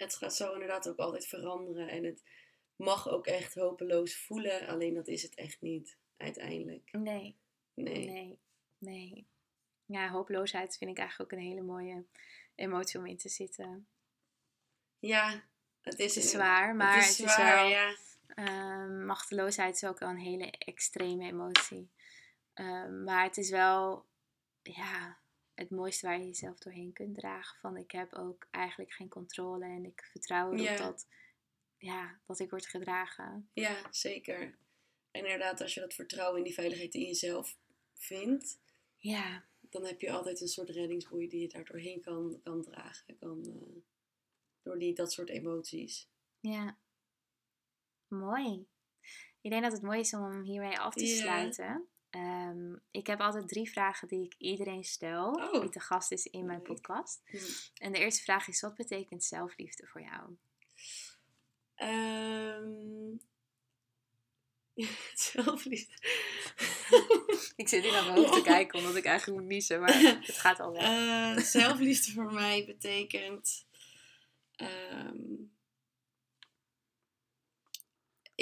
Het 0.02 0.16
gaat 0.16 0.34
zo 0.34 0.52
inderdaad 0.52 0.88
ook 0.88 0.98
altijd 0.98 1.26
veranderen. 1.26 1.88
En 1.88 2.04
het 2.04 2.22
mag 2.76 3.08
ook 3.08 3.26
echt 3.26 3.54
hopeloos 3.54 4.16
voelen. 4.16 4.66
Alleen 4.66 4.94
dat 4.94 5.08
is 5.08 5.22
het 5.22 5.34
echt 5.34 5.60
niet, 5.60 5.96
uiteindelijk. 6.16 6.88
Nee, 6.92 7.36
Nee. 7.74 8.04
nee, 8.10 8.38
nee. 8.78 9.26
Ja, 9.86 10.08
hopeloosheid 10.08 10.76
vind 10.76 10.90
ik 10.90 10.98
eigenlijk 10.98 11.32
ook 11.32 11.38
een 11.38 11.44
hele 11.44 11.62
mooie 11.62 12.04
emotie 12.54 12.98
om 12.98 13.06
in 13.06 13.16
te 13.16 13.28
zitten. 13.28 13.86
Ja, 14.98 15.42
het 15.80 15.98
is, 15.98 16.14
Het 16.14 16.24
is 16.24 16.32
inderdaad- 16.32 16.56
zwaar, 16.58 16.76
maar 16.76 16.94
het 16.96 17.04
het 17.16 17.26
is 17.26 17.32
zwaar, 17.32 17.54
wel... 17.54 17.68
ja. 17.68 17.96
Ehm, 18.34 19.04
machteloosheid 19.06 19.74
is 19.74 19.84
ook 19.84 19.98
wel 19.98 20.08
een 20.08 20.16
hele 20.18 20.50
extreme 20.50 21.24
emotie. 21.26 21.90
Ehm, 22.54 23.04
maar 23.04 23.24
het 23.24 23.36
is 23.36 23.50
wel, 23.50 24.06
ja, 24.62 25.18
het 25.62 25.70
mooiste 25.70 26.06
waar 26.06 26.18
je 26.18 26.24
jezelf 26.26 26.58
doorheen 26.58 26.92
kunt 26.92 27.14
dragen. 27.14 27.60
Van 27.60 27.76
ik 27.76 27.90
heb 27.90 28.14
ook 28.14 28.46
eigenlijk 28.50 28.92
geen 28.92 29.08
controle 29.08 29.64
en 29.64 29.84
ik 29.84 30.08
vertrouw 30.10 30.46
erop 30.52 30.58
Ja. 30.66 30.76
dat, 30.76 31.06
ja, 31.78 32.20
dat 32.26 32.38
ik 32.38 32.50
word 32.50 32.66
gedragen. 32.66 33.48
Ja, 33.52 33.86
zeker. 33.90 34.40
En 35.10 35.20
inderdaad, 35.24 35.60
als 35.60 35.74
je 35.74 35.80
dat 35.80 35.94
vertrouwen 35.94 36.38
in 36.38 36.44
die 36.44 36.54
veiligheid 36.54 36.94
in 36.94 37.00
jezelf 37.06 37.56
vindt, 37.94 38.60
Ja, 38.96 39.44
dan 39.60 39.84
heb 39.84 40.00
je 40.00 40.10
altijd 40.12 40.40
een 40.40 40.48
soort 40.48 40.70
reddingsboei 40.70 41.28
die 41.28 41.40
je 41.40 41.48
daar 41.48 41.64
doorheen 41.64 42.00
kan, 42.00 42.40
kan 42.42 42.62
dragen. 42.62 43.18
Kan, 43.18 43.44
eh, 43.46 43.82
door 44.62 44.78
die, 44.78 44.94
dat 44.94 45.12
soort 45.12 45.28
emoties. 45.28 46.08
ja. 46.40 46.78
Mooi. 48.08 48.66
Ik 49.40 49.50
denk 49.50 49.62
dat 49.62 49.72
het 49.72 49.82
mooi 49.82 50.00
is 50.00 50.14
om 50.14 50.22
hem 50.22 50.42
hiermee 50.42 50.78
af 50.78 50.94
te 50.94 51.06
sluiten. 51.06 51.88
Ehm, 52.12 52.74
ik 52.90 53.06
heb 53.06 53.20
altijd 53.20 53.48
drie 53.48 53.70
vragen 53.70 54.08
die 54.08 54.24
ik 54.24 54.34
iedereen 54.38 54.84
stel, 54.84 55.30
Oh. 55.32 55.60
die 55.60 55.70
te 55.70 55.80
gast 55.80 56.12
is 56.12 56.26
in 56.26 56.46
mijn 56.46 56.62
podcast. 56.62 57.22
Hm. 57.26 57.36
En 57.76 57.92
de 57.92 57.98
eerste 57.98 58.22
vraag 58.22 58.48
is, 58.48 58.60
wat 58.60 58.74
betekent 58.74 59.24
zelfliefde 59.24 59.86
voor 59.86 60.00
jou? 60.02 60.36
Ehm 61.74 63.16
zelfliefde. 65.14 65.92
Ik 67.56 67.68
zit 67.68 67.82
hier 67.82 67.92
naar 67.92 68.04
mijn 68.04 68.16
hoofd 68.16 68.32
te 68.32 68.42
kijken 68.54 68.78
omdat 68.78 68.96
ik 68.96 69.04
eigenlijk 69.04 69.40
moet 69.40 69.48
niezen, 69.50 69.80
maar 69.80 70.00
het 70.00 70.38
gaat 70.38 70.60
al 70.60 70.72
weg. 70.72 70.82
Eh, 70.82 71.36
zelfliefde 71.44 72.12
voor 72.12 72.32
mij 72.32 72.64
betekent. 72.66 73.66
ehm, 74.56 75.24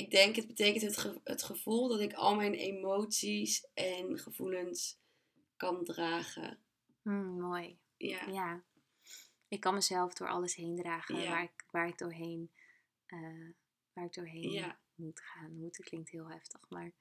ik 0.05 0.11
denk 0.11 0.37
het 0.37 0.47
betekent 0.47 0.83
het, 0.83 0.97
ge- 0.99 1.21
het 1.25 1.43
gevoel 1.43 1.89
dat 1.89 2.01
ik 2.01 2.13
al 2.13 2.35
mijn 2.35 2.55
emoties 2.55 3.67
en 3.75 4.19
gevoelens 4.19 4.99
kan 5.57 5.85
dragen. 5.85 6.59
Hmm, 7.03 7.41
mooi. 7.41 7.79
Ja, 7.97 8.27
Ja. 8.27 8.65
Ik 9.49 9.61
kan 9.61 9.75
mezelf 9.75 10.13
door 10.15 10.29
alles 10.29 10.55
heen 10.55 10.77
dragen 10.77 11.21
Ja. 11.21 11.31
waar, 11.31 11.43
ik, 11.43 11.65
waar 11.71 11.89
ik 11.89 11.99
doorheen, 11.99 12.51
eh, 13.07 13.49
waar 13.93 14.05
ik 14.05 14.13
doorheen 14.15 14.51
Ja. 14.51 14.81
moet 14.95 15.21
gaan. 15.21 15.57
Moeten 15.59 15.85
klinkt 15.85 16.11
heel 16.11 16.31
heftig, 16.31 16.69
maar 16.69 16.93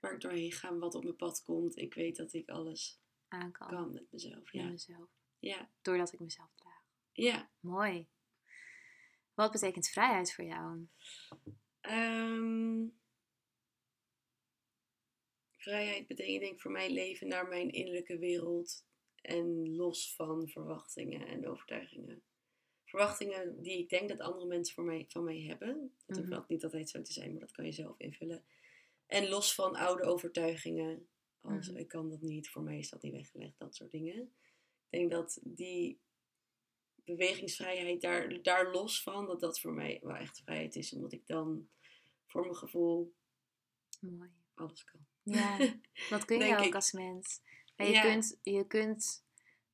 waar 0.00 0.12
ik 0.14 0.20
doorheen 0.20 0.52
ga, 0.52 0.76
wat 0.76 0.94
op 0.94 1.02
mijn 1.02 1.16
pad 1.16 1.42
komt. 1.42 1.76
Ik 1.76 1.94
weet 1.94 2.16
dat 2.16 2.32
ik 2.32 2.48
alles 2.48 3.00
aan 3.28 3.52
kan. 3.52 3.68
kan 3.68 3.92
met 3.92 4.12
mezelf. 4.12 4.34
Met 4.52 4.52
Ja, 4.52 4.68
mezelf. 4.68 5.08
ja, 5.38 5.70
Doordat 5.82 6.12
ik 6.12 6.20
mezelf 6.20 6.50
draag. 6.54 6.82
ja. 7.12 7.50
Mooi. 7.60 8.08
Wat 9.34 9.52
betekent 9.52 9.88
vrijheid 9.88 10.32
voor 10.34 10.44
jou? 10.44 10.88
Ehm, 11.80 12.86
vrijheid 15.56 16.06
betekent 16.06 16.60
voor 16.60 16.70
mij 16.70 16.90
leven 16.90 17.28
naar 17.28 17.48
mijn 17.48 17.70
innerlijke 17.70 18.18
wereld 18.18 18.86
en 19.20 19.76
los 19.76 20.14
van 20.14 20.48
verwachtingen 20.48 21.26
en 21.26 21.48
overtuigingen. 21.48 22.22
Verwachtingen 22.84 23.62
die 23.62 23.78
ik 23.78 23.88
denk 23.88 24.08
dat 24.08 24.20
andere 24.20 24.46
mensen 24.46 24.74
voor 24.74 24.84
mij, 24.84 25.04
van 25.08 25.24
mij 25.24 25.40
hebben. 25.40 25.94
Dat 26.06 26.16
hoeft 26.16 26.28
Mhm. 26.30 26.44
niet 26.48 26.64
altijd 26.64 26.90
zo 26.90 27.02
te 27.02 27.12
zijn, 27.12 27.30
maar 27.30 27.40
dat 27.40 27.52
kan 27.52 27.64
je 27.64 27.72
zelf 27.72 27.98
invullen. 27.98 28.44
En 29.06 29.28
los 29.28 29.54
van 29.54 29.76
oude 29.76 30.02
overtuigingen. 30.02 31.08
Als 31.40 31.68
Mhm. 31.68 31.78
ik 31.78 31.88
kan 31.88 32.08
dat 32.08 32.20
niet, 32.20 32.48
voor 32.48 32.62
mij 32.62 32.78
is 32.78 32.90
dat 32.90 33.02
niet 33.02 33.12
weggelegd, 33.12 33.58
dat 33.58 33.74
soort 33.74 33.90
dingen. 33.90 34.22
Ik 34.90 34.98
denk 34.98 35.10
dat 35.10 35.38
die 35.42 36.00
bewegingsvrijheid 37.16 38.00
daar, 38.00 38.42
daar 38.42 38.70
los 38.70 39.02
van, 39.02 39.26
dat 39.26 39.40
dat 39.40 39.60
voor 39.60 39.72
mij 39.72 39.98
wel 40.02 40.16
echt 40.16 40.40
vrijheid 40.44 40.76
is. 40.76 40.92
Omdat 40.92 41.12
ik 41.12 41.26
dan 41.26 41.68
voor 42.26 42.40
mijn 42.42 42.56
gevoel 42.56 43.14
Mooi. 44.00 44.30
alles 44.54 44.84
kan. 44.84 45.00
Ja, 45.22 45.58
dat 46.10 46.24
kun 46.24 46.38
je 46.38 46.56
ook 46.56 46.64
ik. 46.64 46.74
als 46.74 46.92
mens. 46.92 47.40
En 47.76 47.86
je, 47.86 47.92
Ja. 47.92 48.02
kunt, 48.02 48.38
je 48.42 48.66
kunt 48.66 49.24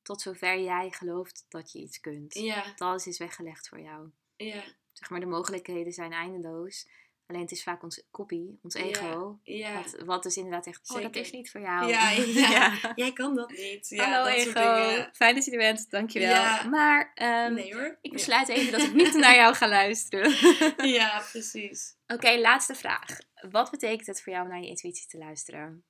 tot 0.01 0.21
zover 0.21 0.59
jij 0.59 0.91
gelooft 0.91 1.45
dat 1.49 1.71
je 1.71 1.79
iets 1.79 1.99
kunt. 1.99 2.33
Ja, 2.33 2.63
Dat 2.63 2.81
alles 2.81 3.07
is 3.07 3.17
weggelegd 3.17 3.67
voor 3.67 3.79
jou. 3.79 4.09
ja, 4.35 4.63
Zeg 4.91 5.09
maar, 5.09 5.19
de 5.19 5.25
mogelijkheden 5.25 5.93
zijn 5.93 6.11
eindeloos. 6.11 6.87
Alleen 7.27 7.41
het 7.41 7.51
is 7.51 7.63
vaak 7.63 7.83
ons 7.83 8.03
kopie, 8.11 8.59
ons 8.61 8.73
ego. 8.73 9.39
ja. 9.43 9.73
Wat, 9.73 9.95
wat 10.05 10.23
dus 10.23 10.37
inderdaad 10.37 10.63
zegt, 10.63 10.89
oh, 10.89 11.01
dat 11.01 11.15
is 11.15 11.31
niet 11.31 11.51
voor 11.51 11.61
jou. 11.61 11.87
Ja, 11.95 12.09
ja. 12.09 12.93
Jij 12.95 13.13
kan 13.13 13.35
dat 13.35 13.49
niet. 13.49 13.89
Ja, 13.89 14.09
Hallo 14.09 14.23
dat 14.23 14.33
ego, 14.33 15.09
fijn 15.13 15.35
dat 15.35 15.45
je 15.45 15.51
er 15.51 15.57
bent, 15.57 15.89
dankjewel. 15.89 16.29
Ja. 16.29 16.63
Maar 16.63 17.11
Nee 17.53 17.73
hoor. 17.73 17.97
ik 18.01 18.11
besluit 18.11 18.47
even 18.49 18.71
dat 18.71 18.81
ik 18.81 18.93
niet 18.93 19.13
naar 19.23 19.35
jou 19.35 19.55
ga 19.55 19.67
luisteren. 19.67 20.33
Ja, 20.97 21.23
precies. 21.31 21.95
Oké, 22.07 22.37
laatste 22.37 22.75
vraag. 22.75 23.19
Wat 23.49 23.71
betekent 23.71 24.07
het 24.07 24.21
voor 24.21 24.33
jou 24.33 24.45
om 24.45 24.51
naar 24.51 24.61
je 24.61 24.67
intuïtie 24.67 25.07
te 25.07 25.17
luisteren? 25.17 25.83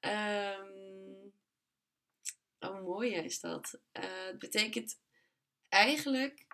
Ehm 0.00 0.84
oh, 2.68 2.84
mooi 2.84 3.14
is 3.14 3.40
dat. 3.40 3.80
Eh, 3.92 4.04
het 4.26 4.38
betekent 4.38 4.98
eigenlijk, 5.68 6.46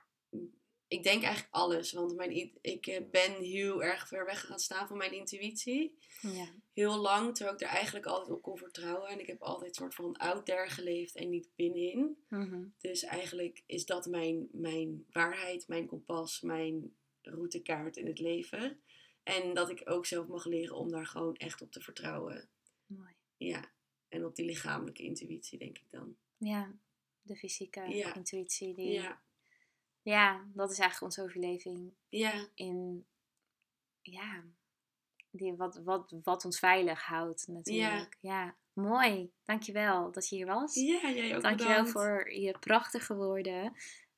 ik 0.91 1.03
denk 1.03 1.23
eigenlijk 1.23 1.55
alles. 1.55 1.93
Want 1.93 2.17
mijn, 2.17 2.53
ik 2.61 2.87
eh, 2.87 3.11
ben 3.11 3.33
heel 3.33 3.83
erg 3.83 4.09
ver 4.09 4.25
weg 4.25 4.47
gaan 4.47 4.59
staan 4.59 4.89
van 4.89 4.97
mijn 4.97 5.13
intuïtie. 5.13 5.99
Ja. 6.21 6.49
Heel 6.73 6.97
lang, 6.97 7.35
terwijl 7.35 7.57
ik 7.57 7.63
er 7.63 7.69
eigenlijk 7.69 8.07
altijd 8.07 8.31
op 8.31 8.43
kon 8.43 8.59
vertrouwen. 8.59 9.09
En 9.09 9.21
ik 9.21 9.27
heb 9.27 9.43
altijd 9.43 9.69
een 9.69 9.75
soort 9.75 9.95
van 9.95 10.17
out 10.17 10.47
there 10.47 10.69
geleefd 10.69 11.17
en 11.17 11.29
niet 11.29 11.49
binnenin. 11.57 12.25
Mhm. 12.29 12.65
Dus 12.79 13.03
eigenlijk 13.03 13.63
is 13.67 13.85
dat 13.87 14.07
mijn, 14.07 14.49
mijn 14.53 15.05
waarheid, 15.11 15.69
mijn 15.69 15.87
kompas, 15.87 16.41
mijn 16.41 16.97
routekaart 17.23 17.97
in 17.97 18.07
het 18.07 18.19
leven. 18.19 18.81
En 19.23 19.55
dat 19.55 19.71
ik 19.71 19.83
ook 19.85 20.07
zelf 20.07 20.27
mag 20.27 20.45
leren 20.45 20.77
om 20.77 20.91
daar 20.91 21.07
gewoon 21.07 21.37
echt 21.37 21.61
op 21.63 21.73
te 21.73 21.81
vertrouwen. 21.81 22.49
Mooi. 22.87 23.15
Ja. 23.37 23.73
En 24.09 24.25
op 24.25 24.37
die 24.37 24.45
lichamelijke 24.45 25.03
intuïtie, 25.03 25.59
denk 25.59 25.79
ik 25.79 25.91
dan. 25.91 26.17
Ja, 26.37 26.75
de 27.23 27.37
fysieke 27.37 27.81
Ja. 27.89 28.15
intuïtie. 28.15 28.75
Die, 28.75 28.91
ja. 28.93 29.23
Ja. 30.03 30.47
dat 30.55 30.71
is 30.71 30.79
eigenlijk 30.79 31.03
onze 31.13 31.23
overleving 31.23 31.93
Ja. 32.09 32.49
in, 32.55 33.07
ja, 34.01 34.45
die, 35.31 35.55
wat, 35.57 35.77
wat, 35.85 36.15
wat 36.23 36.45
ons 36.45 36.59
veilig 36.59 37.03
houdt 37.03 37.47
natuurlijk. 37.47 38.17
Ja. 38.21 38.57
mooi. 38.73 39.33
Dankjewel 39.45 40.13
dat 40.13 40.29
je 40.29 40.37
hier 40.37 40.47
was. 40.47 40.75
Ja, 40.75 41.11
jij 41.11 41.37
ook 41.37 41.43
Dankjewel 41.43 41.69
bedankt. 41.85 41.91
voor 41.91 42.33
je 42.33 42.59
prachtige 42.59 43.15
woorden. 43.17 43.73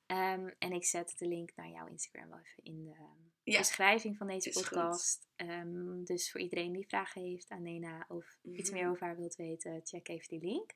Ehm, 0.07 0.51
en 0.59 0.73
ik 0.73 0.85
zet 0.85 1.15
de 1.19 1.27
link 1.29 1.51
naar 1.57 1.69
jouw 1.69 1.87
Instagram 1.87 2.29
wel 2.29 2.39
even 2.39 2.65
in 2.65 2.85
de 2.85 3.51
Ja. 3.51 3.59
beschrijving 3.59 4.17
van 4.17 4.27
deze 4.27 4.49
Is 4.49 4.55
podcast. 4.55 5.29
Ehm, 5.37 6.05
dus 6.05 6.31
voor 6.31 6.41
iedereen 6.41 6.73
die 6.73 6.87
vragen 6.87 7.23
heeft 7.23 7.51
aan 7.51 7.63
Nena 7.63 8.05
of 8.09 8.39
iets 8.43 8.71
Mhm. 8.71 8.79
meer 8.81 8.91
over 8.91 9.07
haar 9.07 9.17
wilt 9.17 9.35
weten, 9.37 9.81
check 9.85 10.09
even 10.09 10.29
die 10.29 10.49
link. 10.51 10.71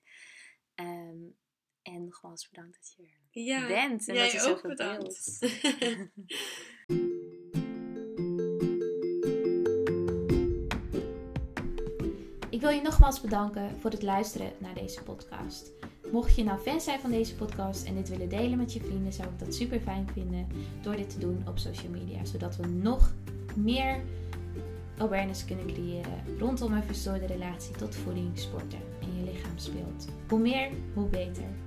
Ehm, 0.74 1.24
en 1.82 2.04
nogmaals 2.04 2.48
bedankt 2.48 2.76
dat 2.76 2.94
je 2.96 3.02
er 3.02 3.20
Ja. 3.44 3.66
bent 3.66 4.08
en 4.08 4.14
jij 4.14 4.24
dat 4.24 4.32
je 4.32 4.38
ook 4.38 4.44
zoveel 4.44 4.70
bedankt. 4.70 5.40
deelt. 5.40 5.52
Ik 12.50 12.60
wil 12.60 12.70
je 12.70 12.82
nogmaals 12.82 13.20
bedanken 13.20 13.70
voor 13.80 13.90
het 13.90 14.02
luisteren 14.02 14.52
naar 14.58 14.74
deze 14.74 15.02
podcast. 15.02 15.72
Mocht 16.12 16.36
je 16.36 16.44
nou 16.44 16.58
fan 16.58 16.80
zijn 16.80 17.00
van 17.00 17.10
deze 17.10 17.34
podcast 17.34 17.86
en 17.86 17.94
dit 17.94 18.08
willen 18.08 18.28
delen 18.28 18.58
met 18.58 18.72
je 18.72 18.80
vrienden, 18.80 19.12
zou 19.12 19.28
ik 19.28 19.38
dat 19.38 19.54
super 19.54 19.80
fijn 19.80 20.08
vinden 20.12 20.46
door 20.82 20.96
dit 20.96 21.10
te 21.10 21.18
doen 21.18 21.44
op 21.48 21.58
social 21.58 21.92
media. 21.92 22.24
Zodat 22.24 22.56
we 22.56 22.66
nog 22.66 23.14
meer 23.56 24.00
awareness 24.98 25.44
kunnen 25.44 25.66
creëren 25.66 26.38
rondom 26.38 26.72
een 26.72 26.82
verstoorde 26.82 27.26
relatie 27.26 27.76
tot 27.76 27.94
voeding, 27.94 28.38
sporten 28.38 28.80
en 29.00 29.18
je 29.18 29.32
lichaamsbeeld. 29.32 30.08
Hoe 30.28 30.38
meer, 30.38 30.70
hoe 30.94 31.08
beter. 31.08 31.65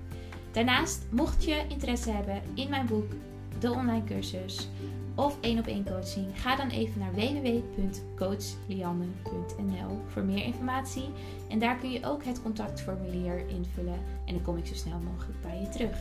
Daarnaast, 0.52 1.06
mocht 1.10 1.43
je 1.43 1.64
interesse 1.68 2.12
hebben 2.12 2.41
in 2.54 2.70
mijn 2.70 2.86
boek, 2.86 3.12
de 3.60 3.72
online 3.72 4.04
cursus 4.04 4.70
of 5.16 5.38
één 5.41 5.60
op 5.60 5.68
één 5.68 5.86
coaching, 5.86 6.41
ga 6.41 6.56
dan 6.56 6.70
even 6.70 7.00
naar 7.00 7.14
www.coachlianne.nl 7.14 10.02
voor 10.08 10.24
meer 10.24 10.43
informatie. 10.43 11.10
En 11.50 11.60
daar 11.60 11.76
kun 11.76 11.91
je 11.91 12.06
ook 12.06 12.24
het 12.24 12.41
contactformulier 12.41 13.47
invullen 13.47 14.00
en 14.26 14.34
dan 14.34 14.41
kom 14.41 14.58
ik 14.58 14.66
zo 14.66 14.74
snel 14.74 15.00
mogelijk 15.00 15.41
bij 15.41 15.62
je 15.62 15.70
terug. 15.70 15.97